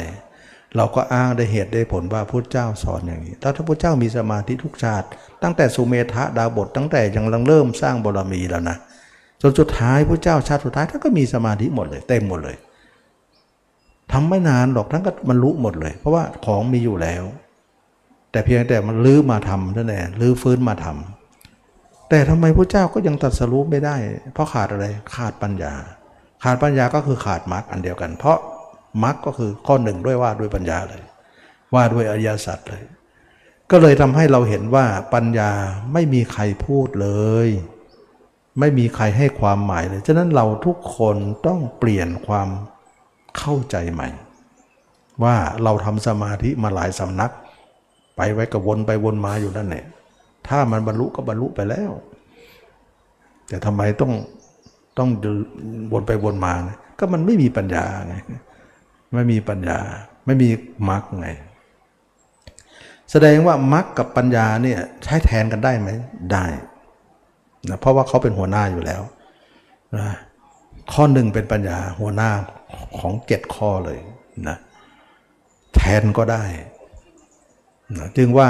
[0.76, 5.08] เราก็อ้างได้เหตุได้ผลว่าพระเจ้าสอนอย่างนี้ ถ้าพระเจ้ามีสมาธิทุกชาติ
[5.44, 8.78] ตั้งแต่สุเมธะดาบทตั้งแต่ยังเริ่มสร้างบารมีแล้วนะ
[9.42, 12.58] จนสุดท้ายพระเจ้าชาติสุดท้ายท่านก็มีสมาธิหมดเลย เต็มหมดเลย
[14.12, 17.24] ทำไม่นานหรอกท่านก็มันรู้หมดเลย เพราะว่าของมีอยู่แล้ว
[18.32, 20.88] แต่เพียงแต่มันลื้อมาทำนั่นแหละลื้อฟื้นมาท
[22.10, 23.96] แต่ทำไมพระเจ้าก็ยังตรัสรู้ไม่ได้
[24.34, 24.86] เพราะขาดอะไร
[25.16, 25.74] ขาดปัญญา
[26.44, 28.38] ขาดปัญญาก็คือขาดมรรคอันเดียวกัน เพราะ
[29.04, 31.04] มรรคก็คือข้อหนึ่งด้วยว่าด้วยปัญญาเลย
[31.74, 32.84] ว่าด้วยอริยสัจเลย
[33.72, 35.52] ก็เลยทำให้เราเห็นว่าปัญญา
[35.94, 37.10] ไม่มีใครพูดเล
[37.46, 37.48] ย
[38.60, 41.18] ไม่มีใครให้ความหมายเลย ฉะนั้นเราทุกคน
[41.48, 42.48] ต้องเปลี่ยนความ
[43.38, 44.10] เข้าใจใหม่
[45.24, 47.32] ว่าเราทำสมาธิมาหลายสำนัก
[48.18, 49.86] ไปไว้กวนไปวนมาอยู่นั่นแหละ
[50.48, 51.92] ถ้ามันบรรลุก็บรรลุไปแล้ว
[53.48, 54.14] แต่ทำไมต้อง
[54.98, 55.10] ต้อง
[55.92, 58.16] วนไปวนมานะก็มันไม่มีปัญญาไง
[59.14, 59.80] ไม่มีปัญญา
[60.26, 60.50] ไม่มี
[60.90, 61.30] มรรคไง
[63.12, 65.90] แสดงว่ามรรคกับปัญญาเนี่ยใช้แทนกันได้ไหม
[66.34, 66.46] ได้
[67.70, 69.02] นะเพราะว่าเขาเป็นหัวหน้าอยู่แล้ว
[69.98, 70.08] นะ
[70.94, 72.32] ข้อหนึ่งเป็นปัญญาหัวหน้า
[73.00, 74.00] ของเจ็ดข้อเลย
[74.48, 74.58] นะ
[75.76, 76.44] แทนก็ได้
[77.98, 78.50] นะจึงว่า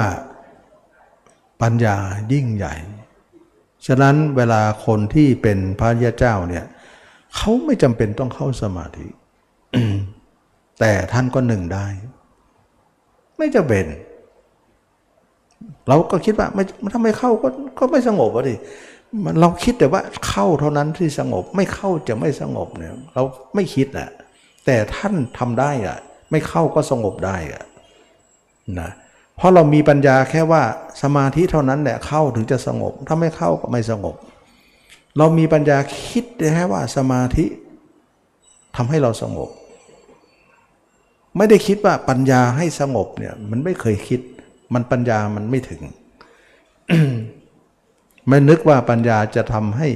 [1.62, 1.96] ปัญญา
[2.32, 2.74] ยิ่งใหญ่
[3.86, 6.64] ฉะนั้นเวลาคนที่เป็นพระยาเจ้าเนี่ย
[7.36, 9.08] เขาไม่จำเป็นต้องเข้าสมาธิ
[10.80, 11.86] แต่ท่านก็หนึ่งได้
[13.36, 13.86] ไม่จะเป็น
[15.88, 16.62] เราก็คิดว่าไม่
[16.92, 17.48] ถ้าไม่เข้าก็
[17.78, 18.54] ก็ไม่สงบอะดิ
[19.40, 23.22] เราคิดแต่ว่าเข้าเท่านั้นที่สงบไม่เข้าจะไม่สงบเนี่ย เรา
[23.54, 24.10] ไม่คิดอะ
[24.66, 25.98] แต่ท่านทำได้อะ
[26.30, 27.64] ไม่เข้าก็สงบได้อะ
[28.80, 28.90] นะ
[29.36, 30.62] เพราะเรามีปัญญาแค่ว่า
[31.02, 34.16] สมาธิเท่านั้นแหละเข้าถึงจะสงบ ถ้าไม่เข้าก็ไม่สงบ
[35.18, 35.78] เรามีปัญญา
[36.08, 36.24] คิด
[36.54, 37.44] แค่ว่าสมาธิ
[38.76, 39.48] ทำให้เราสงบ
[41.36, 44.20] ไม่ได้คิดว่าปัญญาให้สงบเนี่ย มันไม่เคยคิด
[44.74, 45.82] มันปัญญามันไม่ถึง
[48.28, 49.88] ไม่นึกว่าปัญญาจะทำให้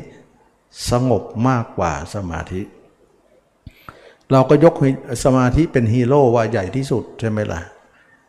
[0.91, 2.63] สงบมากกว่าสมาธิ
[4.33, 4.75] เราก็ยก
[5.25, 7.61] สมาธิเป็นฮีโร่ว่าใหญ่ที่สุดใช่ไหมล่ะ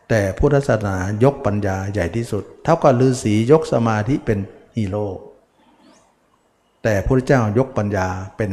[0.08, 4.38] แต่พุทธศาสนายกปัญญาใหญ่ที่สุด เท่ากับฤาษียกสมาธิเป็น
[4.76, 5.06] ฮีโร่
[6.82, 8.52] แต่พระเจ้ายกปัญญาเป็น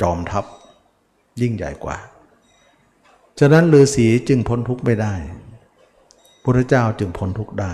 [0.00, 0.44] จอมทัพ
[1.40, 1.98] ยิ่งใหญ่กว่า
[3.38, 5.14] ฉะนั้นฤาษีจึงพ้นทุกข์ไม่ได้
[6.44, 7.72] พระเจ้าจึงพ้นทุกข์ได้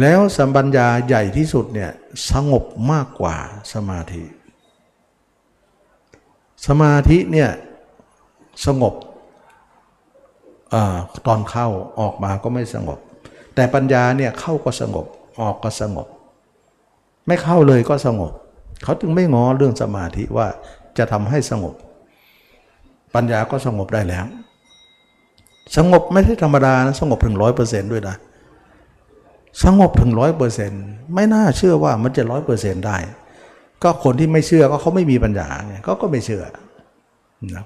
[0.00, 1.90] แล้วสัมปัญญาใหญ่ที่สุดเนี่ย
[2.30, 3.36] สงบมากกว่า
[3.72, 4.24] สมาธิ
[6.66, 7.50] สมาธิเนี่ย
[8.66, 8.94] สงบ
[10.74, 10.76] อ
[11.26, 11.68] ตอนเข้า
[12.00, 12.98] ออกมาก็ไม่สงบ
[13.54, 15.06] แต่ปัญญาเนี่ยเข้าก็สงบ
[15.40, 16.06] ออกก็สงบ
[17.26, 18.32] ไม่เข้าเลยก็สงบ
[18.84, 20.46] เขาจึงไม่ง้อเรื่องสมาธิว่า
[20.98, 21.74] จะทำให้สงบ
[23.14, 24.26] ปัญญาก็สงบได้แล้ว
[25.76, 28.16] สงบไม่ใช่ธรรมดานะสงบถึงร้อยเปอร์เซนต์ด้วยนะ
[29.62, 32.96] สงบถึงร้อยเปอร์เซนต์ไม่น่าเชื่อว่ามันจะร้อยเปอร์เซนต์ได้
[33.82, 36.42] ก็คนที่ไม่เชื่อก็เขาไม่มีปัญญาไงเขาก็ไม่เชื่อ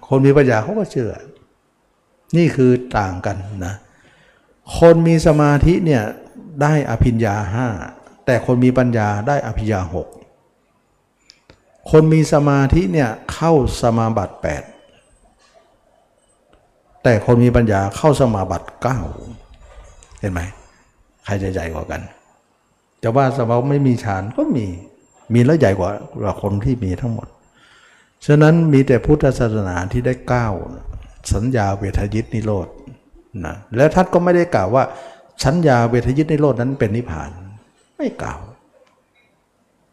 [0.09, 1.11] คนมีปัญญาเขาก็เชื่อ
[2.37, 3.37] นี่คือต่างกัน
[3.67, 3.75] นะ
[4.79, 6.03] คนมีสมาธิเนี่ย
[6.63, 7.69] ได้อภิญญาห้า
[8.27, 10.09] แต่คนมีปัญญาได้อภิญญาหก
[11.91, 13.53] คนมีสมาธิเนี่ยเข้า
[13.83, 14.63] สมาบัติแปด
[17.03, 18.99] แต่คนมีปัญญาเข้าสมาบัติเก้า
[20.21, 20.41] เห็นไหม
[21.25, 22.01] ใครจะใหญ่กว่ากัน
[23.03, 24.67] จะว่าสมาไม่มีฌานก็มี
[25.35, 27.29] มีแล้วใหญ่กว่าคนที่มีทั้งหมด
[28.27, 30.53] ฉะนั้นมีแต่พุทธศาสนาที่ได้ก้าว
[31.35, 32.69] สัญญาเวทยิตนิโรธ
[33.45, 34.85] นะแล้วท่านก็ไม่ได้กล่าวว่า
[35.45, 37.31] สัญญาเวทยิตนิโรธนั้นเป็นนิพพาน
[37.97, 38.41] ไม่กล่าว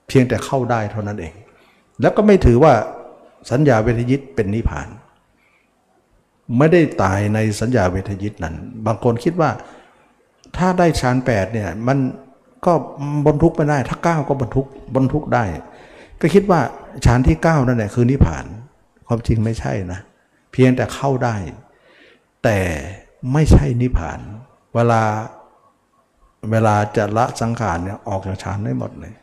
[0.08, 1.34] เพียงแต่เข้าได้เท่านั้นเอง
[2.02, 2.74] แล้วก็ไม่ถือว่า
[3.52, 4.88] สัญญาเวทยิตเป็นนิพพาน
[6.58, 9.50] ไม่ได้ตายในสัญญาเวทยิตนั้น บางคนคิดว่า
[10.58, 11.98] ถ้าได้ฌานแปดเนี่ยมัน
[12.66, 12.74] ก็
[13.28, 15.44] บรรทุกไม่ได้ ถ้าเก้าก็บรรทุกบรรทุกได้
[16.22, 16.60] ก็คิดว่า
[17.06, 18.46] ฌานที่เก้านั่นแหละคือนิพพาน
[19.08, 20.00] ความจริงไม่ใช่นะ
[20.52, 21.36] เพียงแต่เข้าได้
[22.44, 22.60] แต่
[23.34, 24.20] ไม่ใช่นิพพาน
[24.76, 25.02] เวลา
[26.52, 29.14] เวลาจะละสังขารเนี่ยออกจากฌานได้หมดเลย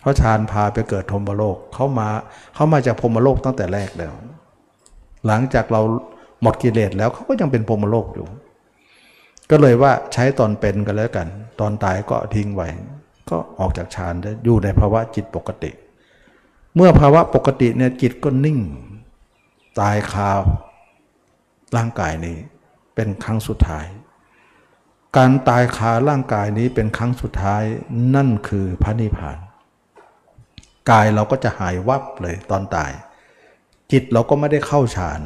[0.00, 2.08] เพราะฌานพาไปเกิดพรมโลกเขามา
[2.54, 4.12] เขามาจากพมโลกตั้งแต่แรกแล้ว
[5.26, 5.82] หลังจากเรา
[6.42, 8.26] หมดกิเลสแล้วเขาก็ยังเป็นพมโลกอยู่
[9.52, 11.28] ก็เลยว่าใช้ตอนเป็นกันแล้วกัน
[11.60, 12.68] ตอนตายก็ทิ้งไว้
[13.30, 15.70] ก็ออกจากฌานได้อยู่ในภาวะจิตปกติ
[16.74, 18.58] เมื่อภาวะปกติเนี่ยจิตก็นิ่ง
[19.80, 20.30] ตายคา
[21.76, 22.36] ร่างกายนี้
[22.94, 23.86] เป็นครั้งสุดท้าย
[25.16, 27.62] การตายคาร่างกายนี้เป็นครั้งสุดท้าย
[28.14, 29.38] นั่นคือพระนิพพาน
[30.90, 32.92] กายเราก็จะหายวับเลยตอนตาย
[33.92, 35.20] จิตเราก็ไม่ได้เข้าฌาน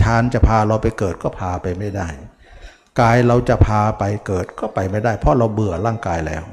[0.00, 2.08] ฌานจะพาเราไปเกิดก็พาไปไม่ได้
[3.00, 6.44] กายเราจะพาไปเกิดก็ไปไม่ได้ เพราะเราเบื่อร่างกายแล้ว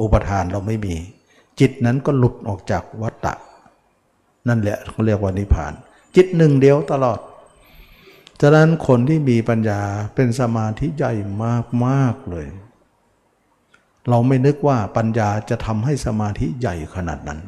[0.00, 0.94] อุปทานเราไม่มี
[1.60, 3.34] จิตนั้นก็หลุดออกจากวัฏฏะ
[4.48, 5.72] นั่นแหละเขาเรียกว่านิพพาน
[6.16, 7.18] จิตหนึ่งเดียวตลอด
[8.40, 9.80] ฉะนั้นคนที่มีปัญญา
[10.14, 11.12] เป็นสมาธิใหญ่
[11.44, 12.46] มากมากเลย
[14.08, 17.40] เราไม่นึกว่าปัญญาจะทำให้สมาธิใหญ่ขนาดนั้น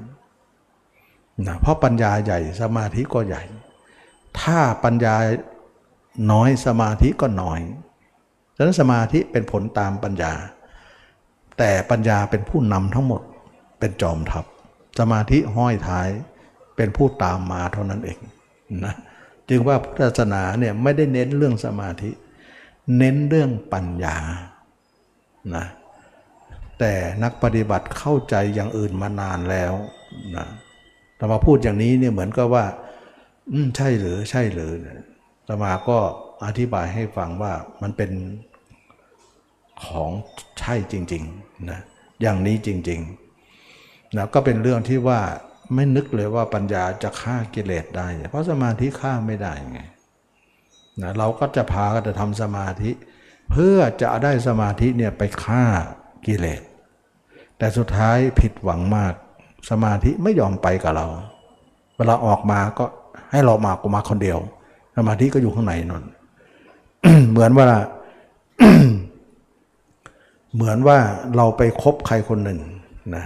[1.47, 3.43] นะเพราะปัญญาใหญ่สมาธิก็ใหญ่
[4.41, 5.15] ถ้าปัญญา
[6.33, 7.61] น้อยสมาธิก็น้อย
[8.57, 10.33] ฉะนั้นสมาธิเป็นผลตามปัญญา
[11.59, 13.23] แต่ปัญญาเป็นผู้นำทั้งหมด
[13.79, 14.45] เป็นจอมทัพ
[14.99, 16.09] สมาธิห้อยท้าย
[16.77, 18.19] เป็นผู้ตามมาเท่านั้นเอง
[18.85, 18.95] นะ
[19.49, 22.11] จึงว่าพุทธศาสนาเนี่ยไม่ได้เน้นเรื่องสมาธิ
[22.97, 24.17] เน้นเรื่องปัญญา
[25.55, 25.67] นะ
[26.79, 26.93] แต่
[27.23, 29.73] นักปฏิบัติเข้าใจอย่างอื่นมานานแล้ว
[30.37, 30.47] นะ
[31.17, 32.65] แต่มาพูดอย่างนี้เนี่ยเหมือนกับว่า
[33.51, 34.71] อืมใช่หรือใช่หรือ
[35.49, 35.99] ตมาก็
[36.47, 37.53] อธิบายให้ฟังว่า
[37.83, 38.11] มันเป็น
[39.85, 40.11] ของ
[40.59, 41.81] ใช่จริงๆนะ
[42.21, 45.21] อย่างนี้จริงๆนะก็เป็นเรื่องที่ว่า
[45.75, 49.81] ไม่นึกเลยว่าปัญญาจะฆ่ากิเลสได้ เพราะสมาธิฆ่าไม่ได้ไง
[51.03, 52.91] นะเราก็จะพากันจะทำสมาธิ
[53.53, 55.65] เพื่อจะได้สมาธิเนี่ยไปฆ่า
[56.27, 56.63] กิเลส
[57.59, 59.15] แต่สุดท้ายผิดหวังมาก
[59.71, 61.07] สมาธิไม่ยอมไปกับเรา
[61.97, 62.85] เวลาออกมาก็
[63.31, 64.39] ให้เรามากูมาคนเดียว
[64.97, 66.05] สมาธิก็อยู่ข้างในนน
[67.31, 67.67] เหมือนว่า
[70.57, 70.99] เหมือนว่า
[71.37, 72.61] เราไปคบใครคนหนึ่ง
[73.17, 73.25] นะ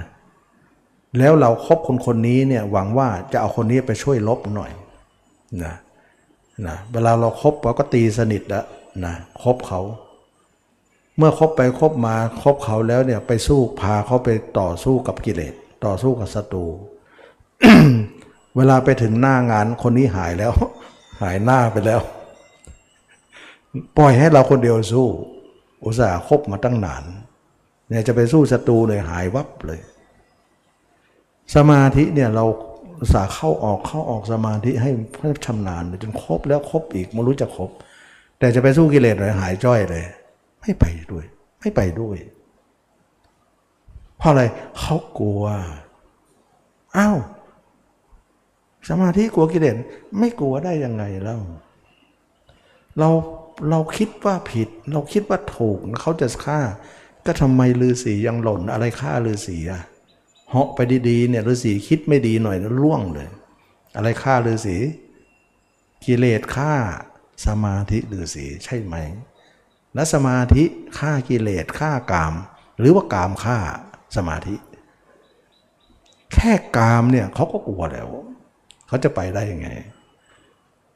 [1.18, 4.70] แล้วเราครบคนคนนี้เนี่ยหวังว่าจะเอาคนนี้ไปช่วยลบหน่อย
[5.64, 5.74] นะ
[6.66, 8.64] นะเวลาเราครบเราก็ตีสนิทแล้ว
[9.04, 9.80] นะคบเขา
[11.16, 14.28] เมื่อคบไปคบมาคบเขาแล้วเนี่ยไปสู้พาเขาไป
[14.58, 15.54] ต่อสู้กับกิเลส
[15.84, 16.66] ต่อสู้กับศัตรู
[18.56, 20.52] เวลาไปถึงหน้างานคนนี้หายแล้ว
[21.22, 22.00] หายหน้าไปแล้ว
[23.96, 25.08] ปล่อยให้เราคนเดียวสู้
[25.84, 27.04] อุตส่าห์คบมาตั้งนาน
[27.88, 29.80] เนี่ยจะไปสู้ศัตรูเลยหายวับเลย
[31.54, 32.44] สมาธิเนี่ยเรา
[33.12, 34.90] สาเข้าออกเข้าออกสมาธิให้
[35.46, 37.70] ชำนาญจนครบแล้วครบอีกไม่รู้จะครบ
[38.38, 40.04] แต่จะไปสู้กิเลสเลยหายจ้อยเลย
[40.60, 41.24] ไม่ไปด้วย
[41.60, 42.18] ไม่ไปด้วย
[44.18, 44.42] เพราะอะไร
[44.78, 45.42] เขากลัว
[46.96, 47.18] อ้าว
[48.88, 49.76] สมาธิกลัวกิเลส
[50.18, 51.38] ไม่กลัวได้ยังไงแล้ว
[52.98, 53.08] เรา
[53.68, 56.60] เราคิดว่าผิด เราคิดว่าถูกเขาจะฆ่า
[57.26, 59.82] ก็ทำไมลือสียังหล่นอะไรฆ่าลือสีอะ
[60.50, 60.78] เหาะไป
[61.08, 63.28] ดีๆเนี่ยฤาษีคิดไม่ดีหน่อยแล้วล่วงเลย
[63.96, 64.76] อะไรฆ่าฤาษี
[66.04, 66.74] กิเลสฆ่า
[67.46, 68.96] สมาธิฤาษีใช่ไหม
[69.94, 70.64] และสมาธิ
[70.98, 72.34] ฆ่ากิเลสฆ่ากาม
[72.78, 73.58] หรือว่ากามฆ่า
[74.16, 74.54] สมาธิ
[76.34, 78.08] แค่กามเนี่ยเขาก็กลัวแล้ว
[78.86, 79.68] เขาจะไปได้ยังไง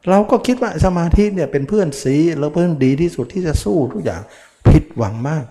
[0.09, 4.21] เราก็คิดว่าสมาธิเนี่ยเป็นเพื่อนสีแล้วเพื่อนดีที่สุดที่จะสู้ทุกอย่าง
[4.69, 5.45] ผิดหวังมาก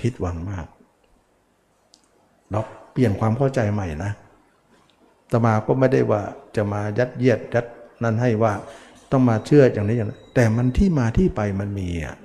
[0.00, 0.66] ผิดหวังมาก
[2.50, 2.62] เนา
[2.92, 4.12] เปลี่ยนความเข้าใจใหม่นะ
[5.30, 6.22] ตมาก็ไม่ได้ว่า
[6.56, 7.66] จะมายัดเยียดยัด
[8.02, 8.52] นั้นให้ว่า
[9.10, 12.16] ต้องมาเชื่ออย่างนี้อย่างนั้นแต่มันที่มาที่ไปมันมีอะ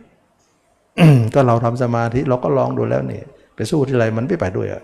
[1.33, 3.21] ก็เราทำสมาธิเราก็ลองดูแล้วนี่
[3.55, 4.83] ไปสู้ที่ไรมันไม่ไปด้วยอะ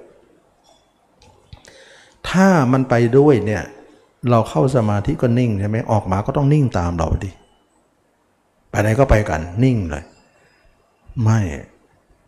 [2.30, 3.64] ถ้ามันไปด้วยเนี่ย
[4.32, 7.32] เราเข้าสมาธิก็นิ่งใช่ไหมออกมาก็ต้องนิ่งตามเราดิ
[8.70, 10.04] ไปไหนก็ไปกันนิ่งเลย
[11.24, 11.40] ไม่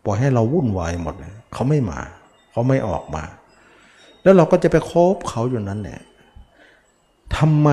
[0.04, 2.00] ปล่อยให้เราวุ่นวายหมดเลยเขาไม่มา
[2.50, 3.24] เขาไม่ออกมา
[4.22, 6.00] แล้วเราก็จะไปคบเขาอยู่นั้นแหละ
[7.36, 7.68] ทำไม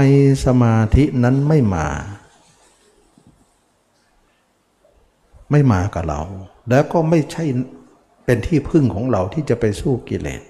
[0.45, 1.87] สมาธินั้นไม่มา
[5.51, 6.21] ไม่มากับเรา
[6.69, 7.43] แล้วก็ไม่ใช่
[8.25, 10.41] เป็นที่พึ่งของเราที่จะไปสู้กิเลส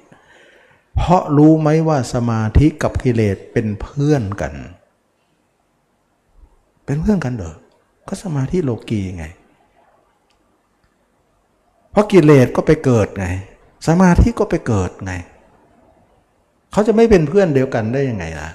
[0.95, 4.53] เพราะรู้ไหมว่าสมาธิกับกิเลสเป็นเพื่อนกัน
[6.85, 7.55] เป็นเพื่อนกันเหรอ
[8.07, 9.25] ก็สมาธิโลกีไง
[11.91, 13.27] เพราะกิเลสก็ไปเกิดไง
[13.87, 15.13] สมาธิก็ไปเกิดไง
[16.71, 18.49] เขาจะไม่เป็นเพื่อนเดียวกันได้ยังไงล่ะ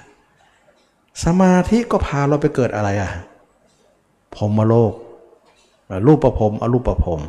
[1.23, 3.11] สมาธิก็พาเราไปเกิดอะไรอะ
[4.35, 4.93] พรมโลก
[6.05, 7.21] รูปประพรมอรูปประพรม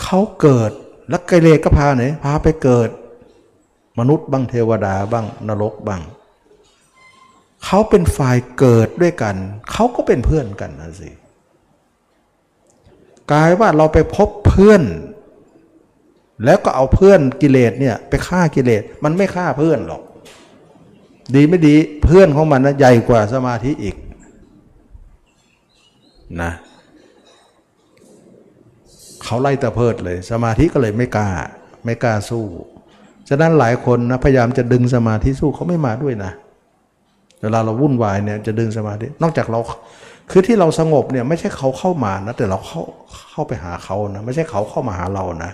[0.00, 0.70] เขาเกิด
[1.08, 2.88] แล้วกิเลสก็พาไหน พาไปเกิด
[4.00, 6.02] มนุษย์บ้างเทวดาบ้างนรกบ้าง
[7.64, 9.36] เขาเป็นฝ่ายเกิดด้วยกัน
[9.72, 11.10] เขาก็เป็นเพื่อนกันนะสิ
[13.32, 14.82] กลายว่าเราไปพบเพื่อน
[16.44, 20.02] แล้วก็เอาเพื่อนกิเลสเนี่ยไปฆ่ากิเลสมันไม่ฆ่าเพื่อนหรอก
[21.34, 21.74] ดีไม่ดี
[22.04, 23.96] เพื่อนของมันนะใหญ่กว่าสมาธิอีก
[26.42, 26.52] นะ
[29.22, 31.30] เขาไล่ตะเพิดเลย สมาธิก็เลยไม่กล้า
[31.84, 32.44] ไม่กล้าสู้
[33.32, 36.32] ฉะนั้นหลายคนนะพยายามจะดึงสมาธิสู้เขาไม่มาด้วยนะ
[37.42, 39.60] เวลาเราวุ่นวายเนี่ยจะดึงสมาธิ นอกจากเรา
[40.30, 42.82] คือที่เราสงบเนี่ยไม่ใช่เขาเข้ามานะ แต่เราเข้า
[43.30, 45.52] เข้าไปหาเขานะ ไม่ใช่เขาเข้ามาหาเรานะ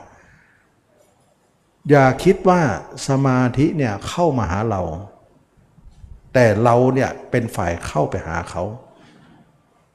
[1.91, 2.61] อย่าคิดว่า
[3.09, 4.83] สมาธิเนี่ยเข้ามาหาเรา
[6.35, 8.63] แต่เราเนี่ยเป็นฝ่ายเข้าไปหาเขา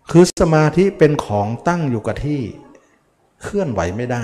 [0.09, 2.41] คือสมาธิเป็นของตั้งอยู่กับที่
[3.43, 4.23] เคลื่อนไหวไม่ได้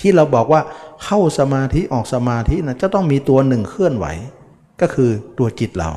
[0.00, 0.60] ที่เราบอกว่า
[1.04, 4.06] เข้าสมาธิออกสมาธินะจะต้องมีตัวหนึ่งเคลื่อนไหว
[4.80, 5.90] ก็คือตัวจิตเรา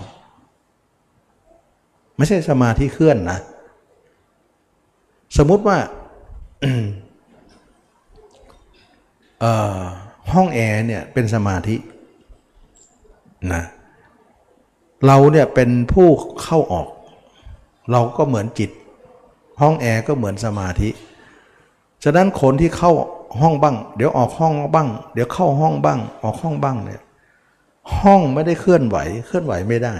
[2.17, 3.39] ไม่ใช่สมาธิเคลื่อนนะ
[5.37, 5.77] สมมุติว่า
[10.33, 11.75] ห้องแอร์เนี่ยเป็นสมาธิ
[13.53, 13.63] นะ
[15.07, 16.07] เราเนี่ยเป็นผู้
[16.41, 16.87] เข้าออก
[17.91, 18.69] เราก็เหมือนจิต
[19.61, 20.89] ห้องแอร์ก็เหมือนสมาธิ
[22.03, 22.91] ฉะนั้นคนที่เข้า
[23.39, 27.01] ห้องบ้าง เดี๋ยวออกห้องบ้าง เดี๋ยวเข้าห้องบ้าง ออกห้องบ้างเนี่ย
[27.99, 28.97] ห้องไม่ได้เคลื่อนไหว
[29.27, 29.95] เคลื่อนไหวไม่ได้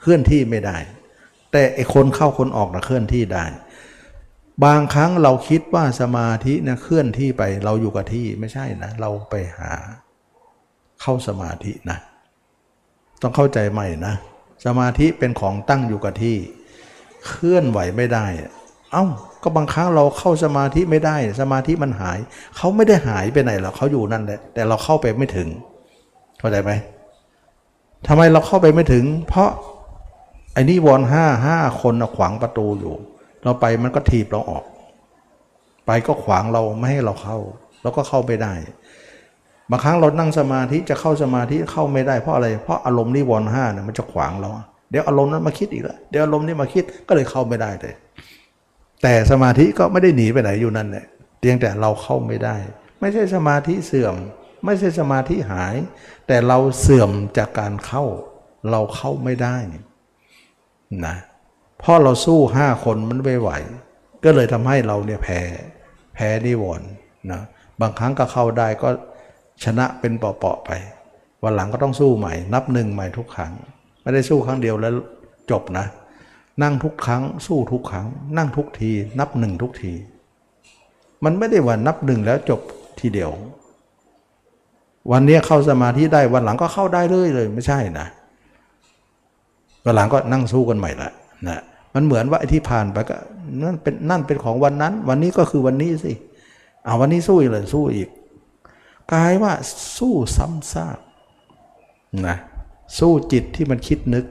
[0.00, 0.76] เคลื่อนที่ไม่ได้
[1.52, 3.44] แต่ไอคนเข้าคนออกนะเคลื่อนที่ได้
[4.64, 9.70] บางครั้งเราคิดว่าสมาธินะเคลื่อนที่ไปเราอยู่กับที่ไม่ใช่นะ เราไปหา
[11.00, 11.98] เข้าสมาธินะ
[13.22, 14.14] ต้องเข้าใจใหม่นะ
[14.64, 16.36] สมาธิเป็นของตั้งอยู่กับที่
[17.26, 18.26] เคลื่อนไหวไม่ได้
[18.92, 19.04] เอ้า
[19.44, 22.18] ก็บางครั้งเราเข้าสมาธิไม่ได้ สมาธิมันหาย
[22.56, 25.48] เขาไม่ได้หายไปไหนหรอกเขาอยู่นั่นแหละ แต่เราเข้าไปไม่ถึง
[26.38, 26.72] เข้าใจไหม
[28.08, 29.50] ทำไมเราเข้าไปไม่ถึง เพราะ
[30.54, 32.94] ไอ้นี่วอนห้าห้าคนขวางประตูอยู่
[33.44, 34.64] เราไปมันก็ถีบเราออก
[35.86, 37.38] ไปก็ขวางเราไม่ให้เราเข้า
[37.82, 38.54] เราก็เข้าไม่ได้
[39.70, 44.50] บางครั้งเรานั่งสมาธิจะเข้าสมาธิเข้าไม่ได้เพราะอะไร เพราะอารมณ์นิวรณ์ห้าเนี่ยมันจะขวางเรา
[44.90, 47.94] เดี๋ยวอารมณ์นั้นมาคิดอีกแล้ว เดี๋ยวอารมณ์นี้มาคิดก็เลยเข้าไม่ได้เลย
[49.06, 51.06] แต่สมาธิก็ไม่ได้หนีไปไหนอยู่นั่นแหละ
[51.40, 52.56] เพียงแต่เราเข้าไม่ได้
[53.00, 54.14] ไม่ใช่สมาธิเสื่อม
[54.64, 55.74] ไม่ใช่สมาธิหาย
[56.26, 58.04] แต่เราเสื่อมจากการเข้า
[58.70, 59.56] เราเข้าไม่ได้
[61.06, 61.16] นะ
[61.78, 63.50] เพราะเราสู้ห้าคนมันไม่ไหว
[64.24, 65.40] ก็เลยทำให้เราเนี่ยแพ้
[66.14, 66.88] แพ้นิวรณ์
[67.32, 67.42] นะ
[67.80, 68.88] บางครั้งก็เข้าได้ก็
[69.64, 70.70] ชนะเป็นเปาะๆไป
[71.42, 73.52] วันหลังก็ต้องสู้ใหม่ นับหนึ่งใหม่ทุกครั้ง
[74.02, 74.92] ไม่ได้สู้ครั้งเดียวแล้ว
[75.50, 75.86] จบนะ
[76.62, 78.06] นั่งทุกครั้ง สู้ทุกครั้ง
[78.36, 79.92] นั่งทุกที นับหนึ่งทุกที
[81.24, 82.60] มันไม่ได้ว่านับหนึ่งแล้วจบ
[83.00, 83.30] ทีเดียว
[85.12, 88.06] วันนี้เข้าสมาธิได้วันหลังก็เข้าได้เลยเลยไม่ใช่นะ
[89.84, 91.10] วันหลังก็นั่งสู้กันใหม่ละ
[91.48, 91.60] นะ
[91.94, 93.16] มันเหมือนว่าไอ้ที่ผ่านไปก็
[93.62, 96.12] นั่นเป็นนั่นเป็นของวันนั้น วันนี้ก็คือวันนี้สิ
[96.84, 98.08] เอาวันนี้สู้อีกเลยสู้อีก
[99.12, 99.52] กลายว่า
[99.98, 100.98] สู้ซ้ำซาก
[102.28, 102.36] นะ
[102.98, 104.24] สู้จิตที่มันคิดนึก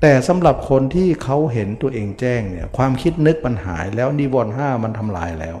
[0.00, 5.56] แต่สำหรับคนที่เขาเห็นตัวเองแจ้งเนี่ยความคิดนึกมันหายแล้วนิวรณ์ห้ามันทำลายแล้ว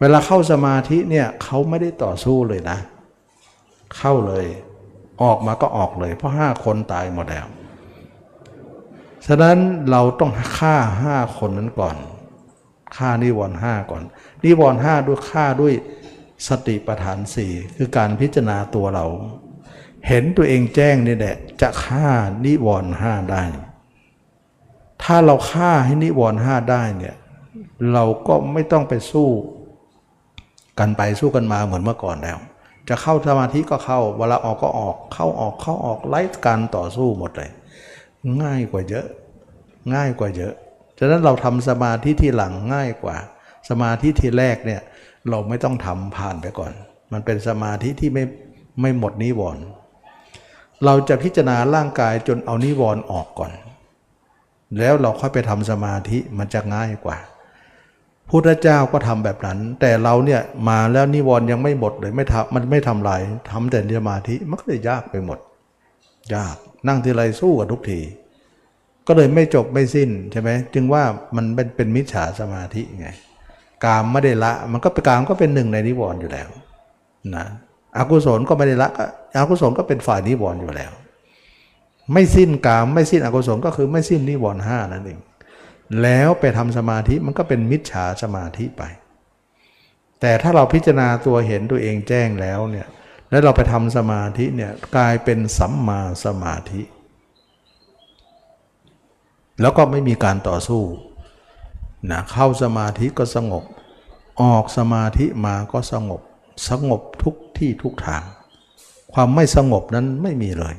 [0.00, 2.78] เวลาเข้าสมาธิเนี่ยเขาไม่ได้ต่อสู้เลยนะ
[3.96, 4.46] เข้าเลย
[5.22, 7.46] ออกมาก็ออกเลย เพราะห้าคนตายหมดแล้ว
[9.26, 9.58] ฉะนั้น
[9.90, 11.96] เราต้องฆ่าห้าคนนั้นก่อน
[12.96, 14.02] ฆ่านิวรณ์ห้าก่อน
[14.44, 15.74] นิวรณ์ห้าด้วยฆ่าด้วย
[16.48, 19.06] สติปัฏฐานสี่คือการพิจารณาตัวเรา
[20.08, 22.08] เห็นตัวเองแจ้งนี่แหละ จะฆ่า
[22.44, 23.42] นิวรณ์ห้าได้
[25.02, 27.14] ถ้าเราฆ่าให้นิวรณ์ห้าได้เนี่ย
[27.92, 29.28] เราก็ไม่ต้องไปสู้
[30.78, 32.38] กันไปสู้กันมาเหมือนเมื่อก่อนแล้ว
[32.88, 37.50] จะเข้าสมาธิก็เข้า เวลาออกก็ออก เข้าออกเข้าออกไล่การต่อสู้หมดเลย
[38.42, 39.06] ง่ายกว่าเยอะ
[39.94, 40.54] ง่ายกว่าเยอะ
[40.98, 43.16] ฉะนั้นเราทำสมาธิที่หลังง่ายกว่า
[43.68, 44.80] สมาธิที่แรกเนี่ย
[45.28, 46.72] เราไม่ต้องทำผ่านไปก่อน
[47.12, 48.24] มันเป็นสมาธิที่ไม่
[48.80, 49.64] ไม่หมดนิวรณ์
[50.84, 53.52] เราจะพิจารณาร่างกายจนเอานิวรณ์ออกก่อน
[54.78, 57.18] แล้วเราค่อยไปทำสมาธิมันจะง่ายกว่า
[58.28, 63.20] พุทธเจ้าก็ทำแบบนั้น แต่เราเนี่ยมาแล้วนิวรณ์ยังไม่หมดเลยไม่ทำมันไม่ทำลาย
[63.50, 65.38] ทำแต่สมาธิมันก็เลยยากไปหมด
[66.34, 68.00] ยากนั่งทีไรสู้กับทุกที
[69.06, 71.02] ก็เลยไม่จบไม่สิ้นใช่ไหมจึงว่า
[71.36, 73.08] มันเป็นเป็นมิจฉาสมาธิไง
[73.84, 76.48] กามไม่ได้ละ มันก็เป็นกามก็เป็นหนึ่งในนิวรณ์อยู่แล้ว
[77.36, 77.46] นะ
[77.98, 78.90] อกุศลก็ไม่ได้ละ
[79.36, 80.92] อกุศลก็เป็นฝ่ายนิวรณ์อยู่แล้ว
[82.12, 85.20] ไม่สิ้นกามไม่สิ้นอกุศลก็คือไม่สิ้นนิวรณ์ห้านั่นเอง
[86.02, 88.82] แล้วไปทำสมาธิมันก็เป็นมิจฉาสมาธิไป
[90.20, 92.86] แต่ถ้าเราพิจารณาตัวเห็นตัวเองแจ้งแล้วเนี่ย
[93.30, 96.82] แล้วเราไปทำสมาธิเนี่ยกลายเป็นสัมมาสมาธิ
[99.60, 100.82] แล้วก็ไม่มีการต่อสู้
[102.10, 103.64] นะเข้าสมาธิก็สงบ
[104.42, 106.20] ออกสมาธิมาก็สงบ
[106.68, 108.22] สงบทุกที่ทุกทาง
[109.12, 110.76] ความไม่สงบนั้นไม่มีเลย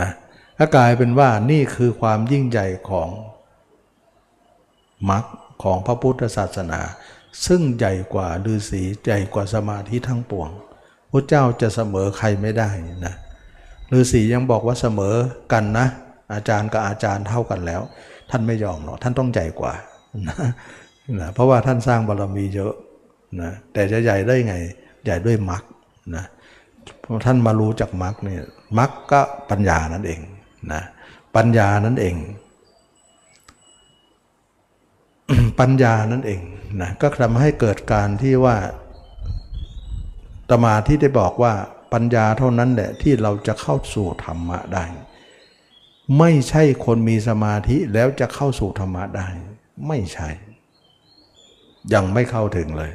[0.00, 0.10] นะ
[0.56, 3.08] ถ้ากลายเป็นว่านี่คือความยิ่งใหญ่ของ
[5.10, 5.24] มรรค
[5.62, 6.80] ของพระพุทธศาสนา
[7.46, 10.50] ซึ่งใหญ่กว่าฤาษีใหญ่กว่าสมาธิทั้งปวง
[11.10, 12.68] พระเจ้าจะเสมอใครไม่ได้
[13.06, 13.14] นะ
[13.92, 15.14] ฤาษียังบอกว่าเสมอ
[15.52, 15.86] กันนะ
[16.34, 17.82] อาจารย์กับอาจารย์เท่ากันแล้ว
[18.30, 19.72] ท่านไม่ยอมหรอกท่านต้องใหญ่กว่า
[20.28, 20.36] นะ
[21.20, 22.74] นะเพราะว่าท่านสร้างบารรมีเยอะ
[23.40, 24.54] นะแต่จะใหญ่ได้ไง
[25.04, 25.62] ใหญ่ด้วยมรรค
[26.14, 26.24] นะ
[27.24, 28.42] ท่านมารู้จากมรรคเนี่ย
[28.78, 30.20] มรรคก็ปัญญานั่นเอง
[30.72, 30.82] นะ
[31.36, 32.16] ปัญญานั่นเอง
[35.60, 36.40] ปัญญานั่นเอง
[36.80, 38.56] นะก็ทำให้เกิดการที่ว่า
[40.48, 41.54] ตมาที่ได้บอกว่า
[41.92, 44.84] ปัญญาเท่านั้นแหละที่เราจะเข้าสู่ธรรมะได้
[46.18, 49.28] ไม่ใช่คนมีสมาธิแล้วจะเข้าสู่ธรรมะได้
[49.88, 50.28] ไม่ใช่
[51.94, 52.92] ยังไม่เข้าถึงเลย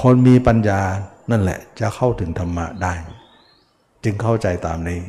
[0.00, 0.80] คนมีปัญญา
[1.30, 2.94] นั่นแหละ จะเข้าถึงธรรมะได้
[4.04, 5.00] จึงเข้าใจตามนี้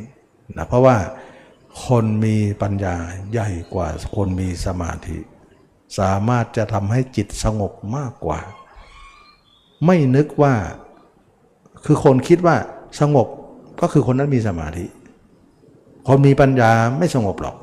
[0.57, 0.97] นะเพราะว่า
[1.85, 2.95] คนมีปัญญา
[3.31, 5.17] ใหญ่กว่าคนมีสมาธิ
[5.99, 8.39] สามารถจะทำให้จิตสงบมากกว่า
[9.85, 10.53] ไม่นึกว่า
[11.85, 12.55] คือคนคิดว่า
[13.01, 13.27] สงบ
[13.81, 14.85] ก็คือคนนั้นมีสมาธิ
[16.07, 17.55] คนมีปัญญาไม่สงบหรอก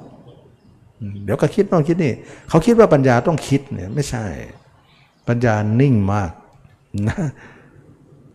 [1.24, 2.14] เดี๋ยวก็คิดต้องคิดนี่
[2.48, 4.24] เขาคิดว่าปัญญาต้องคิดเนี่ยไม่ใช่
[5.28, 6.30] ปัญญานิ่งมาก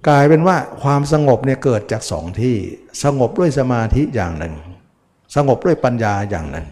[0.08, 2.56] กลายเป็นว่าความสงบเนี่ยเกิดจากสองที่
[3.04, 4.54] สงบด้วยสมาธิอย่างหนึ่ง
[5.36, 6.68] สงบด้วยปัญญาอย่างหนึ่ง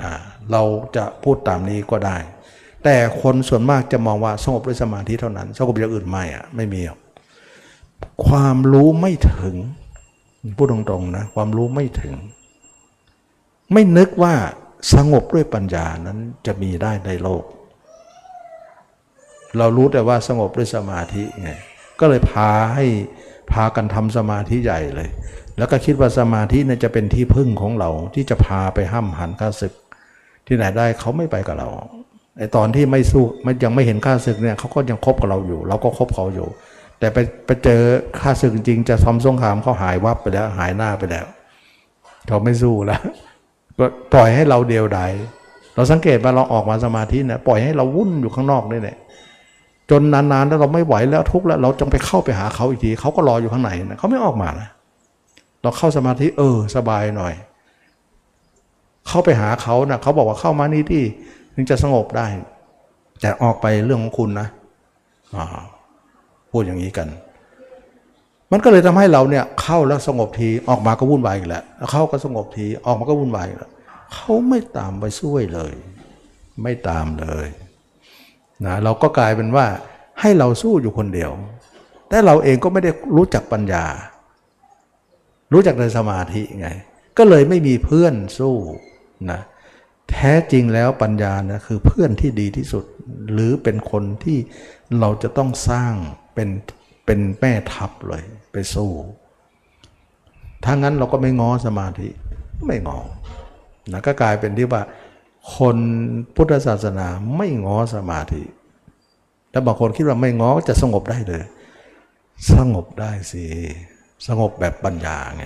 [0.00, 0.12] นะ
[0.50, 0.62] เรา
[0.96, 2.16] จะพูดตามนี้ก็ได้
[2.84, 6.80] แต่คนส่วนมากจะมองว่าสงบด้วยสมาธิเท่านั้น สงบอย่างอื่นไม่อะไม่มี
[8.26, 9.56] ความรู้ไม่ถึง
[10.56, 12.14] พูดตรงๆนะความรู้ไม่ถึง
[13.72, 14.34] ไม่นึกว่า
[14.94, 17.44] สงบด้วยปัญญานั้นจะมีได้ในโลก
[19.58, 21.50] เรารู้แต่ว่าสงบด้วยสมาธิไง
[22.00, 22.84] ก็เลยพาให้
[23.52, 25.08] พากันทำสมาธิใหญ่เลย
[25.58, 29.72] แล้วก็คิดว่าสมาธิเนี่ยจะเป็นที่พึ่งของเราที่จะพาไปห้ามหันข้าศึก
[30.46, 31.68] ที่ไหนได้เขาไม่ไปกับเรา
[32.38, 36.48] ไอตอนที่ไม่สู้มันยังไม่เห็นข้าศึกเนี่ยเขาก็ยังคบกับเราอยู่ เราก็คบเขาอยู่
[36.98, 37.80] แต่ไปไปเจอ
[38.20, 41.26] ข้าศึกจริงจะทำสงครามเขาหายวับไปแล้วหายหน้าไปแล้ว
[42.28, 43.00] เขาไม่สู้แล้ว
[43.78, 45.12] ก็ปล่อยให้เราเดียวดาย
[45.74, 48.96] เราสังเกตว่าเราออกมาสมาธิเนี่ยปล่อยให้เราวุ่นอยู่ข้างนอกนี่แหละ
[49.90, 54.68] จนนานๆแล้วเราไม่ไหวแล้วทุกข์แล้ว เราจงไปเข้าไปหาเขาอีกทีเขาก็รออยู่ข้างในนะเขาไม่ออกมานะ
[55.62, 57.34] เราเข้าสมาธิเออสบายหน่อย
[59.08, 61.02] เข้าไปหาเขานะเขาบอกว่าเข้ามานี่ที่
[61.54, 62.26] ถึงจะสงบได้
[63.20, 64.48] แต่ออกไปเรื่องของคุณนะ
[65.34, 65.44] อ่า
[66.50, 67.08] พูดอย่างนี้กัน
[68.52, 73.72] มันก็เลยทำให้เราเนี่ยเข้าแล้วสงบทีออกมาก็วุ่นวายอีกแล้วเข้าก็สงบทีออกมาก็วุ่นวายแล้ว
[74.14, 75.72] เขาไม่ตามไปช่วยเลย
[76.62, 77.48] ไม่ตามเลย
[78.66, 79.66] นะเราก็กลายเป็นว่า
[80.20, 81.30] ให้เราสู้อยู่คนเดียว
[82.08, 83.84] แต่เราเองก็ไม่ได้รู้จักปัญญา
[85.52, 86.68] รู้จักในสมาธิไง
[87.18, 88.56] ก็เลยไม่มีเพื่อนสู้
[89.30, 89.40] นะ
[90.10, 92.84] แท้จริงแล้วปัญญานะคือเพื่อนที่ดีที่สุด
[93.32, 94.38] หรือเป็นคนที่
[95.00, 95.92] เราจะต้องสร้าง
[96.34, 96.48] เป็น
[97.06, 98.22] เป็นแม่ทัพเลย
[98.52, 98.90] ไปสู้
[100.64, 102.08] ถ้างั้นเราก็ไม่ง้อสมาธิ
[102.66, 103.00] ไม่งอ
[103.92, 104.82] นะก็กลายเป็นที่ว่า
[105.56, 105.76] คน
[106.34, 107.06] พุทธศาสนา
[107.36, 108.42] ไม่ง้อสมาธิ
[109.50, 111.42] แล้วบางคนคิดว่าไม่ง้อจะสงบได้เลย
[112.54, 113.44] สงบได้สิ
[114.26, 115.44] สงบแบบปัญญาไง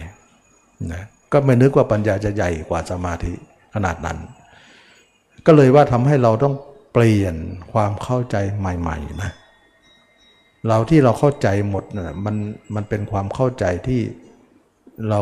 [0.93, 1.03] นะ
[1.33, 3.33] ก็ไม่นึกว่าปัญญาจะใหญ่กว่าสมาธิ
[3.75, 4.19] ขนาดนั้น
[5.47, 6.55] ก็เลยว่าทำให้เราต้อง
[6.93, 7.35] เปลี่ยน
[7.73, 9.31] ความเข้าใจใหม่ๆนะ
[10.69, 12.37] เราที่เราเข้าใจหมดนะมัน
[12.75, 14.01] มันเป็นความเข้าใจที่
[15.09, 15.21] เรา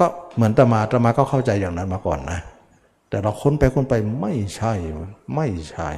[0.00, 2.40] ก็เหมือนตมาตมาก็เข้าใจอย่างนั้นมาก่อนนะ
[3.10, 4.72] แต่เราค้นไปค้นไปไม่ใช่
[5.34, 5.90] ไม่ใช่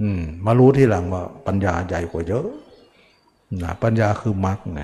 [0.00, 2.46] อืม มารู้ที่หลังว่าปัญญาใหญ่กว่าเยอะ
[3.62, 4.82] นะปัญญาคือมรรคไง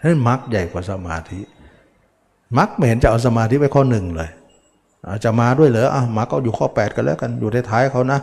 [0.00, 1.40] ให้มรรคใหญ่กว่าสมาธิ
[2.58, 4.30] มรรคไม่เห็นจะเอาสมาธิไว้ข้อหนึ่งเลย
[5.06, 8.20] อาจะมาด้วยเหรออะมรรคก็อยู่ข้อ 8 กันแล้วกันอยู่ท้ายเขานะ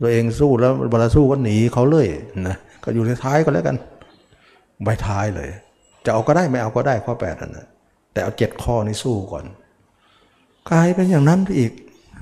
[0.00, 2.06] ตัวเองสู้แล้วเวลาสู้ก็หนีเขาเลย
[2.48, 3.76] นะก็อยู่ในท้ายก็แล้วกัน
[4.84, 5.48] ใบท้ายเลย
[6.04, 7.66] จะเอาก็ได้ไม่เอาก็ได้ข้อแปดนั่นนะ
[8.12, 9.44] แต่เอาเจ็ดข้อนี้สู้ก่อน
[10.70, 11.72] กลายเป็นอย่างนั้นอีก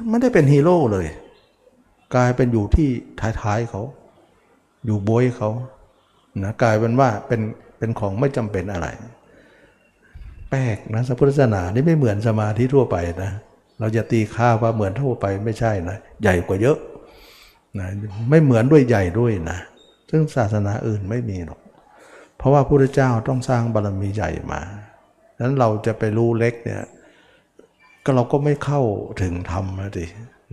[0.09, 1.07] ไม่ได้เป็นฮีโร่เลย
[2.15, 2.89] กลายเป็นอยู่ที่
[3.43, 3.83] ท้ายๆเขา
[4.87, 5.51] อยู่บวยเขา
[6.45, 7.41] นะกลายเป็นว่าเป็น
[7.79, 8.87] เป็นของไม่จำเป็นอะไร
[10.51, 13.33] แปลกนะพุทธศาสนานี่ไม่เหมือนสมาธิทั่วไปนะ
[13.81, 16.79] เราจะตีค่าว่าเหมือนทั่วไปไม่ใช่นะใหญ่กว่าเยอะ
[17.79, 17.89] นะ
[18.31, 19.59] ไม่เหมือนด้วยใหญ่ด้วยนะ
[20.11, 21.61] ซึ่งศาสนาอื่นไม่มีหรอก
[22.37, 24.61] เพราะว่าพระพุทธเจ้าต้องสร้างบารรมีใหญ่มา
[25.37, 26.83] ดังนั้นเราจะไปรู้เล็กเนี่ย
[28.05, 28.83] ก็เราก็ไม่เข้า
[29.23, 30.07] ถึงธรรมนะดิ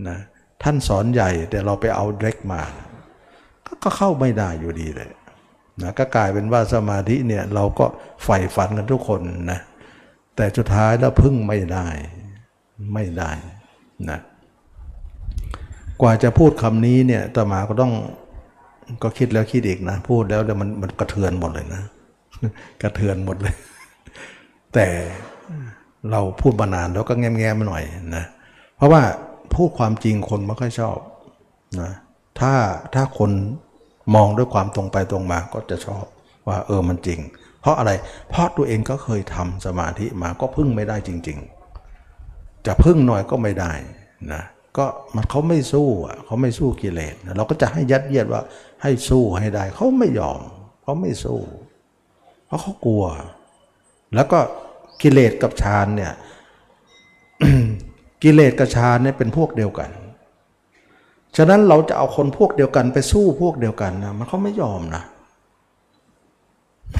[0.08, 0.18] นะ
[0.62, 2.60] ท่านสอนใหญ่แต่เราไปเอาเล็กมา
[3.82, 5.10] ก็เข้าไม่ได้อยู่ดีเลย
[5.82, 7.86] นะก็กลายเป็นว่าสมาธิเนี่ยเราก็
[8.24, 9.20] ใฝ่ฝันกันทุกคน
[9.50, 9.60] นะ
[10.36, 11.86] แต่สุดท้ายแล้วพึ่งไม่ได้
[12.94, 13.30] ไม่ได้
[14.10, 14.18] นะ
[16.00, 17.92] กว่าจะพูดคำนี้เนี่ยตมาก็ต้อง
[19.02, 21.82] ก็คิดแล้วคิดอีกนะ พูดแล้วแล้วมันมันกระเทือนหมดเลยนะ
[22.82, 23.54] กระเทือนหมดเลย
[24.74, 24.86] แต่
[26.12, 27.84] เราพูดมานานแล้วก็แง้มแง้มหน่อย
[28.16, 28.24] นะ
[28.76, 29.02] เพราะว่า
[29.54, 30.98] พูดความจริงคนไม่ค่อยชอบ
[31.80, 31.90] นะ
[32.40, 32.52] ถ้า
[32.94, 33.30] ถ้าคน
[34.14, 36.04] มองด้วยความตรงไปตรงมาก็จะชอบ
[36.48, 37.20] ว่าเออมันจริง
[37.60, 37.92] เพราะอะไร
[38.28, 41.38] เพราะตัวเองก็เคยทำสมาธิมาก็พึ่งไม่ได้จริง
[42.02, 43.72] ๆ จะพึ่งหน่อยก็ไม่ได้
[44.32, 44.42] นะ
[44.76, 48.42] ก็มันเขาไม่สู้อะเขาไม่สู้กิเลสเราก็จะให้ยัดเยียดว่า
[48.82, 50.40] ให้สู้ให้ได้เขาไม่ยอม
[50.82, 51.40] เขาไม่สู้
[52.46, 53.04] เพราะเขากลัว
[54.14, 54.40] แล้วก็
[55.02, 56.12] กิเลสกับฌานเนี่ย
[58.22, 59.90] กิเลสกับฌานเนี่ยเป็นพวกเดียวกัน
[61.36, 65.02] ฉะนั้นเราจะเอาคนพวกเดียวกันไปสู้พวกเดียวกันนะมันเขาไม่ยอมนะ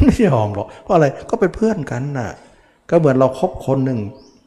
[0.05, 2.31] ไม่ยอมหรอกเพราะอะไรก็เป็นเพื่อนกันน่ะ
[2.91, 3.99] ก็เหมือนเราคบคนหนึ่ง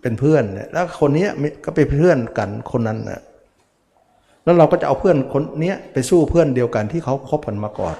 [0.01, 1.27] เป็นเพื่อนเนี่ยแล้วคนนี้
[1.65, 3.19] ก็เป็นเพื่อนกันคนนั้นน่ะ
[4.43, 7.95] แล้วเราก็จะเอาเพื่อนคนเนี้ยไปสู้เพื่อนเดียวกันที่เขาคบกันมาก่อน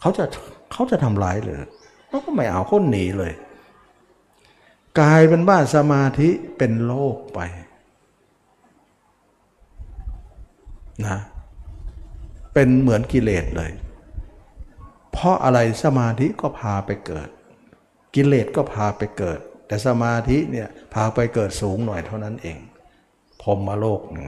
[0.00, 0.24] เขาจะ
[0.72, 1.58] เขาจะทำร้ายเลย
[2.08, 3.32] เขาก็ไม่เอาคนหนีเลย
[5.00, 6.28] กลายเป็นว่าสมาธิ
[6.58, 7.40] เป็นโลกไป
[11.06, 11.18] นะ
[12.52, 13.70] เป็นเหมือนกิเลสเลย
[15.12, 17.28] เพราะอะไรสมาธิก็พาไปเกิด
[18.14, 22.58] กิเลสก็พาไปเกิด แต่สมาธิเนี่ยพาไปเกิดสูงหน่อยเท่านั้นเอง
[23.42, 24.26] พรหมโลกหนึ่ง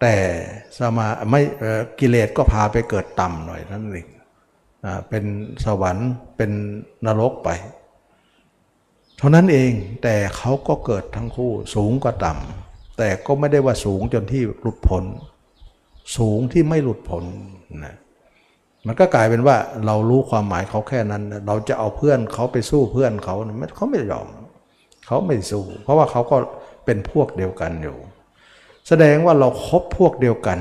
[0.00, 0.16] แต่
[0.78, 1.40] สมาไม่
[2.00, 4.08] กิเลสก็พาไปเกิดต่ำหน่อยเท่านั้นเอง
[4.84, 5.24] อ่าเป็น
[5.64, 6.50] สวรรค์เป็น
[7.06, 7.50] นรกไป
[9.18, 9.72] เท่านั้นเอง
[10.02, 15.04] แต่เขาก็เกิดทั้งคู่สูงกว่าต่ำแต่ก็ไม่ได้ว่าสูงจนที่หลุดพ้น
[16.16, 17.24] สูงที่ไม่หลุดพ้น
[17.84, 17.96] นะ
[18.86, 19.56] มันก็กลายเป็นว่า
[19.86, 23.36] เรารู้ความหมายเขาแค่นั้น เราจะเอาเพื่อนเขาไปสู้เพื่อนเขา
[23.76, 24.28] เขาไม่ยอม
[25.06, 26.36] เขาไม่สู้ เพราะว่าเขาก็
[26.84, 27.96] เป็นพวกเดียวกันอยู่
[28.88, 30.58] แสดงว่าเราครบพวกเดียวกัน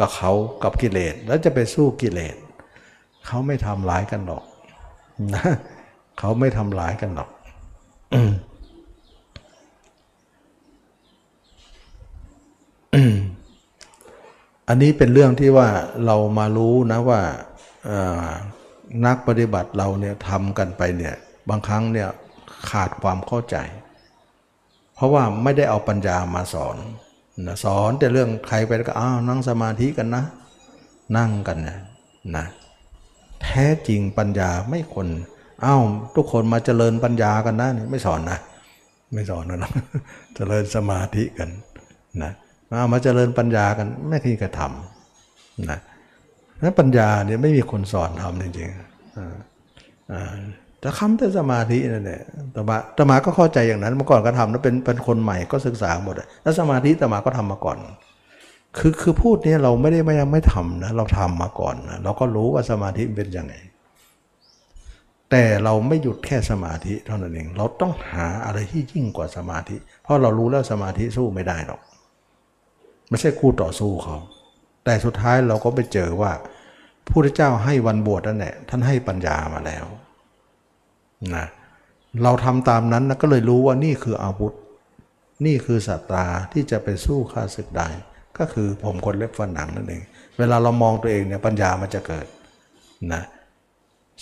[0.00, 0.32] กับเขา
[0.62, 2.36] กับกิเลสแล้วจะไปสู้กิเลส
[3.26, 4.44] เขาไม่ทำร้ายกันหรอก
[5.34, 5.44] นะ
[6.18, 7.30] เขาไม่ทำร้ายกันหรอก
[14.68, 15.68] อันนี้เป็นเรื่องที่ว่า
[16.06, 17.20] เรามารู้นะว่า
[19.06, 21.14] นักปฏิบัติเราเนี่ยทำกันไปเนี่ย
[21.48, 22.08] บางครั้งเนี่ย
[22.70, 23.56] ขาดความเข้าใจ
[24.94, 26.76] เพราะว่าไม่ได้เอาปัญญามาสอน
[27.46, 30.24] นะสอนแต่เรื่องใครไปแล้วก็อ้าวนั่งสมาธิกันนะ
[31.16, 31.78] นั่งกันนะ
[32.36, 32.44] นะ
[33.42, 35.08] แท้จริงปัญญาไม่คน
[35.64, 35.82] อ้าว
[36.16, 38.38] ทุกคนมาเจริญปัญญากันนะไม่สอนนะ
[39.14, 39.70] ไม่สอนนะ
[40.36, 41.50] เจริญสมาธิกัน
[42.22, 42.32] นะ
[42.70, 45.78] มามาเจริญปัญญากันไม่คีกระทำนะ
[46.62, 48.78] นั้นปัญญาเนี่ยไม่มีคนสอนทำจริงๆ
[50.80, 52.22] แต่คำแต่สมาธินั่นแหละ
[52.54, 57.78] ตมาตมาก็เข้าใจอย่างนั้นเมื่อก่อนก็ทำแล้วเป็นเป็นคนใหม่ก็ศึกษาหมดแล้วสมาธิตมาก็ทำมาก่อน
[58.78, 63.54] คือคือพูดเนี้เราไม่ได้ไม่ยังไม่ทำนะเราทำมาก่อนนะเราก็รู้ว่าสมาธิเป็นยังไง
[65.30, 71.80] แต่เราไม่หยุดแค่สมาธิเท่านั้นเอง เราต้องหาอะไรที่ยิ่งกว่าสมาธิ เพราะเรารู้แล้วสมาธิสู้ไม่ได้หรอก
[73.08, 74.16] ไม่ใช่คู่ต่อสู้เขา
[74.84, 76.32] แต่สุดท้ายเราก็ไปเจอว่า
[77.04, 79.86] พระพุทธเจ้าให้วันบวชนั่นแหละท่านให้ปัญญามาแล้ว
[81.36, 81.46] นะ
[82.22, 84.52] เราทำตามนั้นนะก็เลยรู้ว่านี่คืออาวุธ
[85.46, 87.88] นี่คือสัตราที่จะไปสู้ข้าศึกได้
[88.38, 90.02] ก็คือผมคนเล็บฟันหนังนั่นเอง
[90.38, 92.26] เวลาเรามองตัวเองเนี่ยปัญญามันจะเกิด
[93.12, 93.22] นะ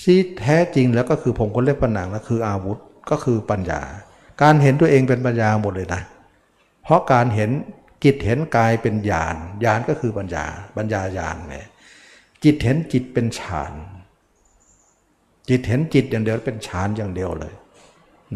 [0.03, 2.79] ที่แท้จริงแล้วก็คือผมคนเล็บฟันหนังนะคืออาวุธ
[3.11, 3.81] ก็คือปัญญา
[4.43, 6.03] การเห็นตัวเองเป็นปัญญาหมดเลยนะ
[6.83, 7.51] เพราะการเห็น
[8.05, 10.47] จิตเห็นกายเป็นญาณญาณก็คือปัญญา
[10.77, 11.67] ปัญญาญาณเนี่ย
[12.45, 13.73] จิตเห็นจิตเป็นฌาน
[15.49, 17.55] จิตเห็นจิตอย่างเดียวเป็นฌานอย่างเดียวเลย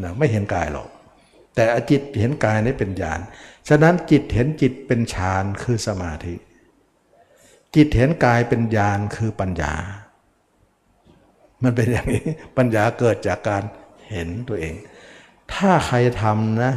[0.02, 0.88] นะไม่เห็นกายหรอก
[1.54, 3.20] แต่อจิตเห็นกายนี่เป็นญาณ
[3.68, 6.34] ฉะนั้นจิตเห็นจิตเป็นฌานคือสมาธิ
[7.74, 9.74] จิตเห็นกายเป็นญาณคือปัญญา
[11.62, 12.24] มันเป็นอย่างนี้
[12.56, 13.62] ปัญญาเกิดจากการ
[14.10, 14.74] เห็นตัวเอง
[15.52, 16.74] ถ้าใครทำนะ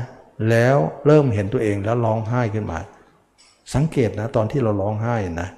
[0.49, 2.79] แล้วเริ่มเห็นตัวเองแล้วร้องไห้ขึ้นมา
[3.75, 5.49] สังเกตนะตอนที่เราร้องไห้นะ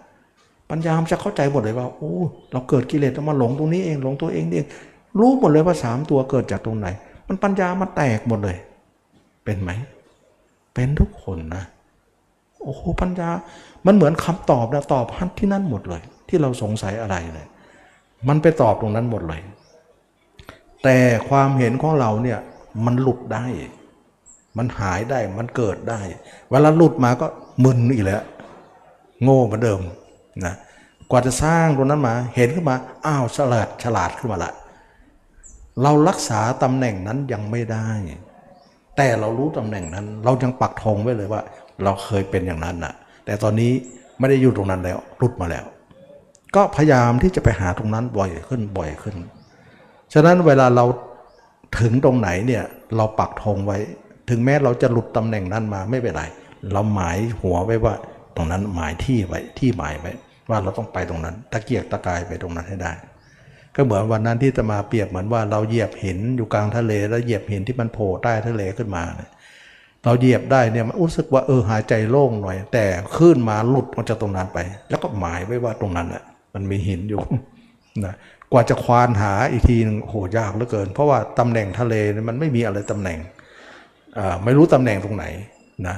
[0.69, 2.13] ปัญญามันจะเข้าใจหมดเลยว่าโอ้
[2.51, 4.65] เราเกิดกิเลสแล้วมาหลงตรงนี้เองหลงตัวเองเอง
[5.19, 6.87] รู้หมดเลยว่าสามตัวเกิดจากตรงไหน
[7.27, 8.57] มันปัญญามาแตกหมดเลย
[9.43, 9.71] เป็นไหม
[10.73, 11.63] เป็นทุกคนนะ
[12.61, 13.29] โอ้โหปัญญา
[13.85, 15.05] มันเหมือนคำตอบนะตอบ
[15.39, 17.47] ที่นั่นหมดเลย ที่เราสงสัยอะไรเลย
[18.27, 19.41] มันไปตอบตรงนั้นหมดเลย
[20.83, 20.97] แต่
[21.29, 22.39] ความเห็นของเราเนี่ย
[22.85, 23.45] มันหลุดได้
[24.57, 25.99] มันหายได้มันเกิดได้
[26.49, 27.27] เวลาหลุดมาก็
[27.63, 28.23] มึนอีกแล้ว
[29.23, 29.79] โง่เหมือนเดิม
[30.45, 30.55] นะ
[31.11, 32.75] กว่าจะสร้างตรงนั้นมาเห็นขึ้นมา
[33.05, 34.51] อ้าวฉลาดฉลาดขึ้นมาละ
[35.81, 37.89] เรารักษาตำแหน่งนั้นยังไม่ได้
[38.97, 41.41] แต่เรารู้ตำแหน่งนั้น เรายังปักธงไว้เลยว่า
[41.83, 42.93] เราเคยเป็นอย่างนั้นน่ะ
[43.25, 43.71] แต่ตอนนี้
[44.19, 45.65] ไม่ได้อยู่ตรงนั้นแล้วหลุดมาแล้ว
[46.55, 49.15] ก็พยายามที่จะไปหาตรงนั้นบ่อยขึ้นบ่อยขึ้น
[50.13, 50.85] ฉะนั้นเวลาเรา
[51.79, 52.63] ถึงตรงไหนเนี่ย
[52.95, 53.77] เราปักธงไว้
[54.29, 56.23] ถึงแม้เราจะหลุดตำแหน่งนั้นมาไม่เป็นไร
[56.73, 57.93] เราหมายหัวไว้ว่า
[58.35, 60.11] ตรงนั้นหมายที่ไว้ที่หมายไว้
[60.49, 62.93] ว่าเราต้องไปตรงนั้น ตะเกียกตะกายไปตรงนั้นให้ได้
[63.75, 69.29] ก็เหมือนวันนั้นที่จะมาเปรียบเหมือนว่าเราเหยียบหินอยู่กลางทะเล แล้วเหยียบหินที่มันโผล่ใต้ทะเลขึ้นมาเนี่ย
[70.03, 72.85] เราเหยียบได้เนี่ยมันรู้สึกว่าเออหายใจโล่งหน่อย แต่
[73.17, 76.23] ขึ้นมาหลุดออกจากตรงนั้นไป แล้วก็หมายไว้ว่าตรงนั้นแหละ
[76.53, 77.21] มันมีหินอยู่
[78.05, 78.15] นะ
[78.51, 81.93] กว่าจะควานหาอีกทีหนึงโหยากเหลือเกิน เพราะว่าตำแหน่งทะเล
[82.29, 83.19] มันไม่มีอะไรตำแหน่ง
[84.43, 85.25] ไม่รู้ตำแหน่งตรงไหน
[85.87, 85.97] นะ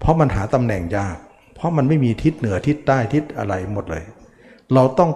[0.00, 1.16] เพราะมันหาตำแหน่งยาก
[1.54, 4.04] เพราะมันไม่มีทิศเหนือทิศใต้ทิศอะไรหมดเลย
[4.74, 5.10] เราต้อง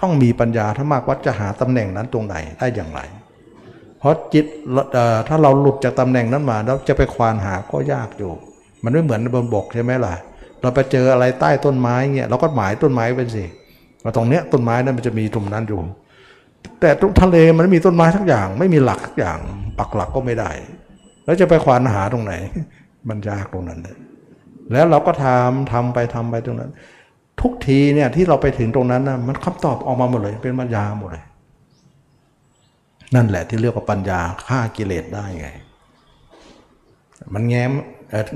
[0.00, 3.00] ต้องมีปัญญาถ้ามากว่าจะหาตำแหน่งนั้นตรงไหนได้อย่างไร
[3.98, 4.44] เพราะจิต
[5.28, 8.32] ถ้าเราหลุดจากตำแหน่งนั้นมาแล้วจะไปควานหาก็ยากอยู่
[8.84, 10.14] มันไม่เหมือนบนบกใช่ไหมล่ะ
[10.60, 13.44] เราไปเจออะไรใต้ต้นไม้เงี้ยเราก็หมายต้นไม้ไปสิ
[14.02, 15.80] ว่าตรงเนี้ยต้นไม้นั้นมันจะมีตรงนั้นอยู่
[16.80, 19.38] แต่ตรงทะเลมันไม่มีต้นไม้ทักอย่าง ไม่มีหลักทักอย่าง
[19.78, 20.50] ปักหลักก็ไม่ได้
[21.30, 22.34] แล้วจะไปควานหาตรงไหน
[23.08, 23.96] มันยากตรงนั้นเลย
[24.72, 26.70] แล้วเราก็ทำทำไปทำไปตรงนั้น
[27.40, 31.24] ทุกทีเนี่ยที่เราไปถึงตรงนั้นนะมันคำตอบออกมาหมดเลยเป็นปัญญาหมดเลย
[33.14, 35.48] นั่นแหละที่เรียกว่าปัญญาฆ่ากิเลสได้ไง
[37.34, 37.72] มันแง้ม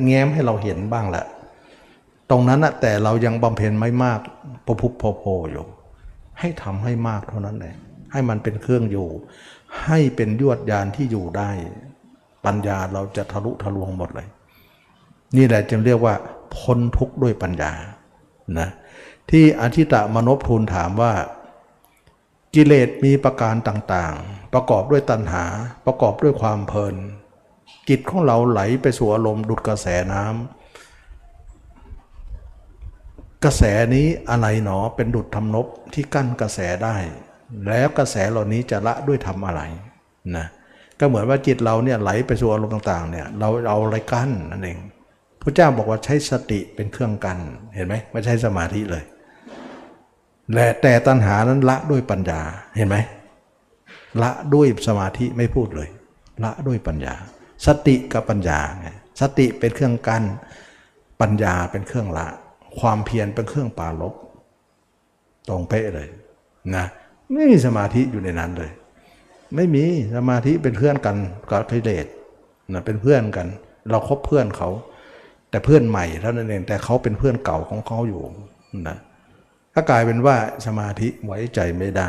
[0.06, 1.24] แง้มให้เราเห็นบ้างแหละ
[2.30, 4.18] ตรงนั้นนะแต่เรายังบำเพ็ญไม่มาก
[4.66, 5.66] พอพุพอโพอยู่
[6.40, 7.74] ให้ทำให้มากเท่านั้นแหละ
[8.12, 9.08] ให้มันเป็นเครื่องอยู่
[9.84, 11.50] ให้เป็นยวดยานที่อยู่ได้
[12.44, 14.28] ปัญญาเราจะทะลุทะลวงหมดเลย
[15.36, 16.14] นี่แหละจึงเรียกว่า
[16.56, 17.72] พ้นทุกข์ด้วยปัญญา
[18.58, 18.68] นะ
[19.30, 21.12] ที่อธิตะมนพทูลถามว่า
[22.54, 25.44] กิเลสมีประการต่างๆ ประกอบด้วยตัณหา
[25.86, 26.94] ประกอบด้วยความเพลิน
[27.88, 30.34] จิตของเราไหลไปสู่อารมณ์ดุดกระแสน้ำ
[33.44, 33.62] กระแส
[33.94, 36.96] นี้อะไรหนอเป็นดุดทำนบที่กั้นกระแสได้
[37.68, 39.60] แล้วกระแสเหล่านี้จะละด้วยทำอะไร
[40.36, 40.46] นะ
[41.00, 44.78] ก็เหมือนว่าจิตเราเนี่ยไหลไปสู่อารมณ์ต่างๆเนี่ยเราเอาอะไรกั้นนั่นเอง
[45.40, 47.38] พระเจ้าบอกว่าใช้สติเป็นเครื่องกั้น
[47.74, 49.04] เห็นไหมไม่ใช่สมาธิเลย
[50.52, 52.40] และแต่ตัณหานั้นละด้วยปัญญา
[52.76, 52.96] เห็นไหม
[54.22, 55.88] ละด้วยสมาธิไม่พูดเลย
[56.44, 57.14] ละด้วยปัญญา
[57.66, 58.88] สติกับปัญญาไง
[59.20, 60.24] สติเป็นเครื่องกัน้น
[61.20, 62.26] ปัญญาเป็นเครื่องละ
[62.78, 64.14] ความเพียรเป็นเครื่องปาลบ
[65.48, 66.08] ตรงเป๊ะเลย
[66.76, 66.84] นะ
[67.32, 68.70] ไม่มีสมาธิอยู่ในนั้นเลย
[69.56, 69.84] ไม่มี
[70.16, 71.16] สมาธิเป็นเพื่อนกัน
[71.50, 72.06] กับกิเลส
[72.72, 73.46] นะเป็นเพื่อนกัน
[73.90, 74.70] เราคบเพื่อนเขา
[75.50, 78.22] แต่เพื่อนใหม่เท่านั้นเองแต่เขาเป็นเพื่อนเก่าของเขาอยู่
[78.88, 78.98] นะ
[79.74, 80.36] ก็กลายเป็นว่า
[80.66, 82.08] สมาธิไว้ใจไม่ได้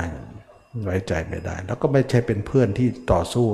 [0.85, 3.47] ไว้ใจไม่ได้ แล้วก็ไม่ใช่เป็นเพื่อนที่ต่อสู้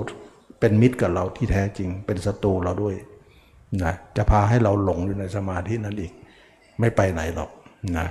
[0.59, 2.95] เป็นมิตรกับเราที่แท้จริง เป็นศัตรูเราด้วย
[3.83, 6.13] นะจะพาให้เราหลงอยู่ในสมาธินั้นอีก
[6.79, 7.49] ไม่ไปไหนหรอก
[7.97, 8.07] นะ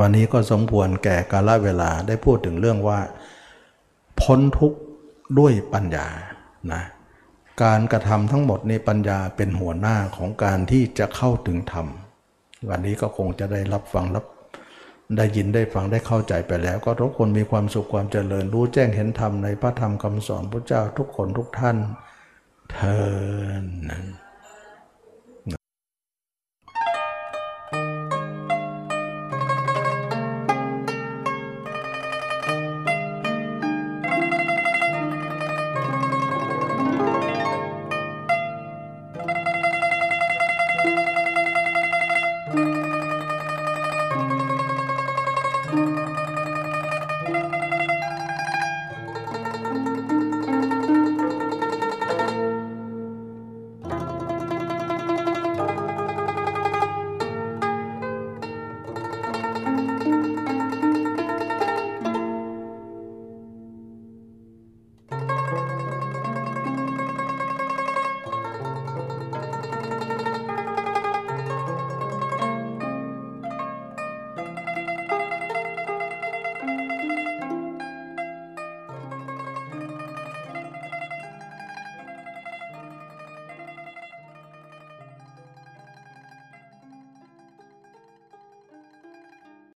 [0.00, 3.00] วันนี้ก็สมควรแก่กาลเวลาได้พูดถึงเรื่องว่า
[4.22, 4.78] พ้นทุกข์
[5.38, 6.08] ด้วยปัญญา
[6.72, 6.82] นะ
[7.62, 11.86] การกระทำทั้งหมดในปัญญาเป็นหัวหน้าของการที่จะเข้าถึงธรรม
[12.68, 14.24] วันนี้ก็คงจะได้รับฟังรับ
[15.16, 21.76] ได้ยินได้ฟังได้เข้าใจไปแล้ว ก็ทุกคนมีความสุขความเจริญรู้แจ้งเห็นธรรมในพระธรรมคำสอนพระเจ้าทุกคนทุกท่าน
[22.72, 23.00] เทิ
[23.62, 23.66] น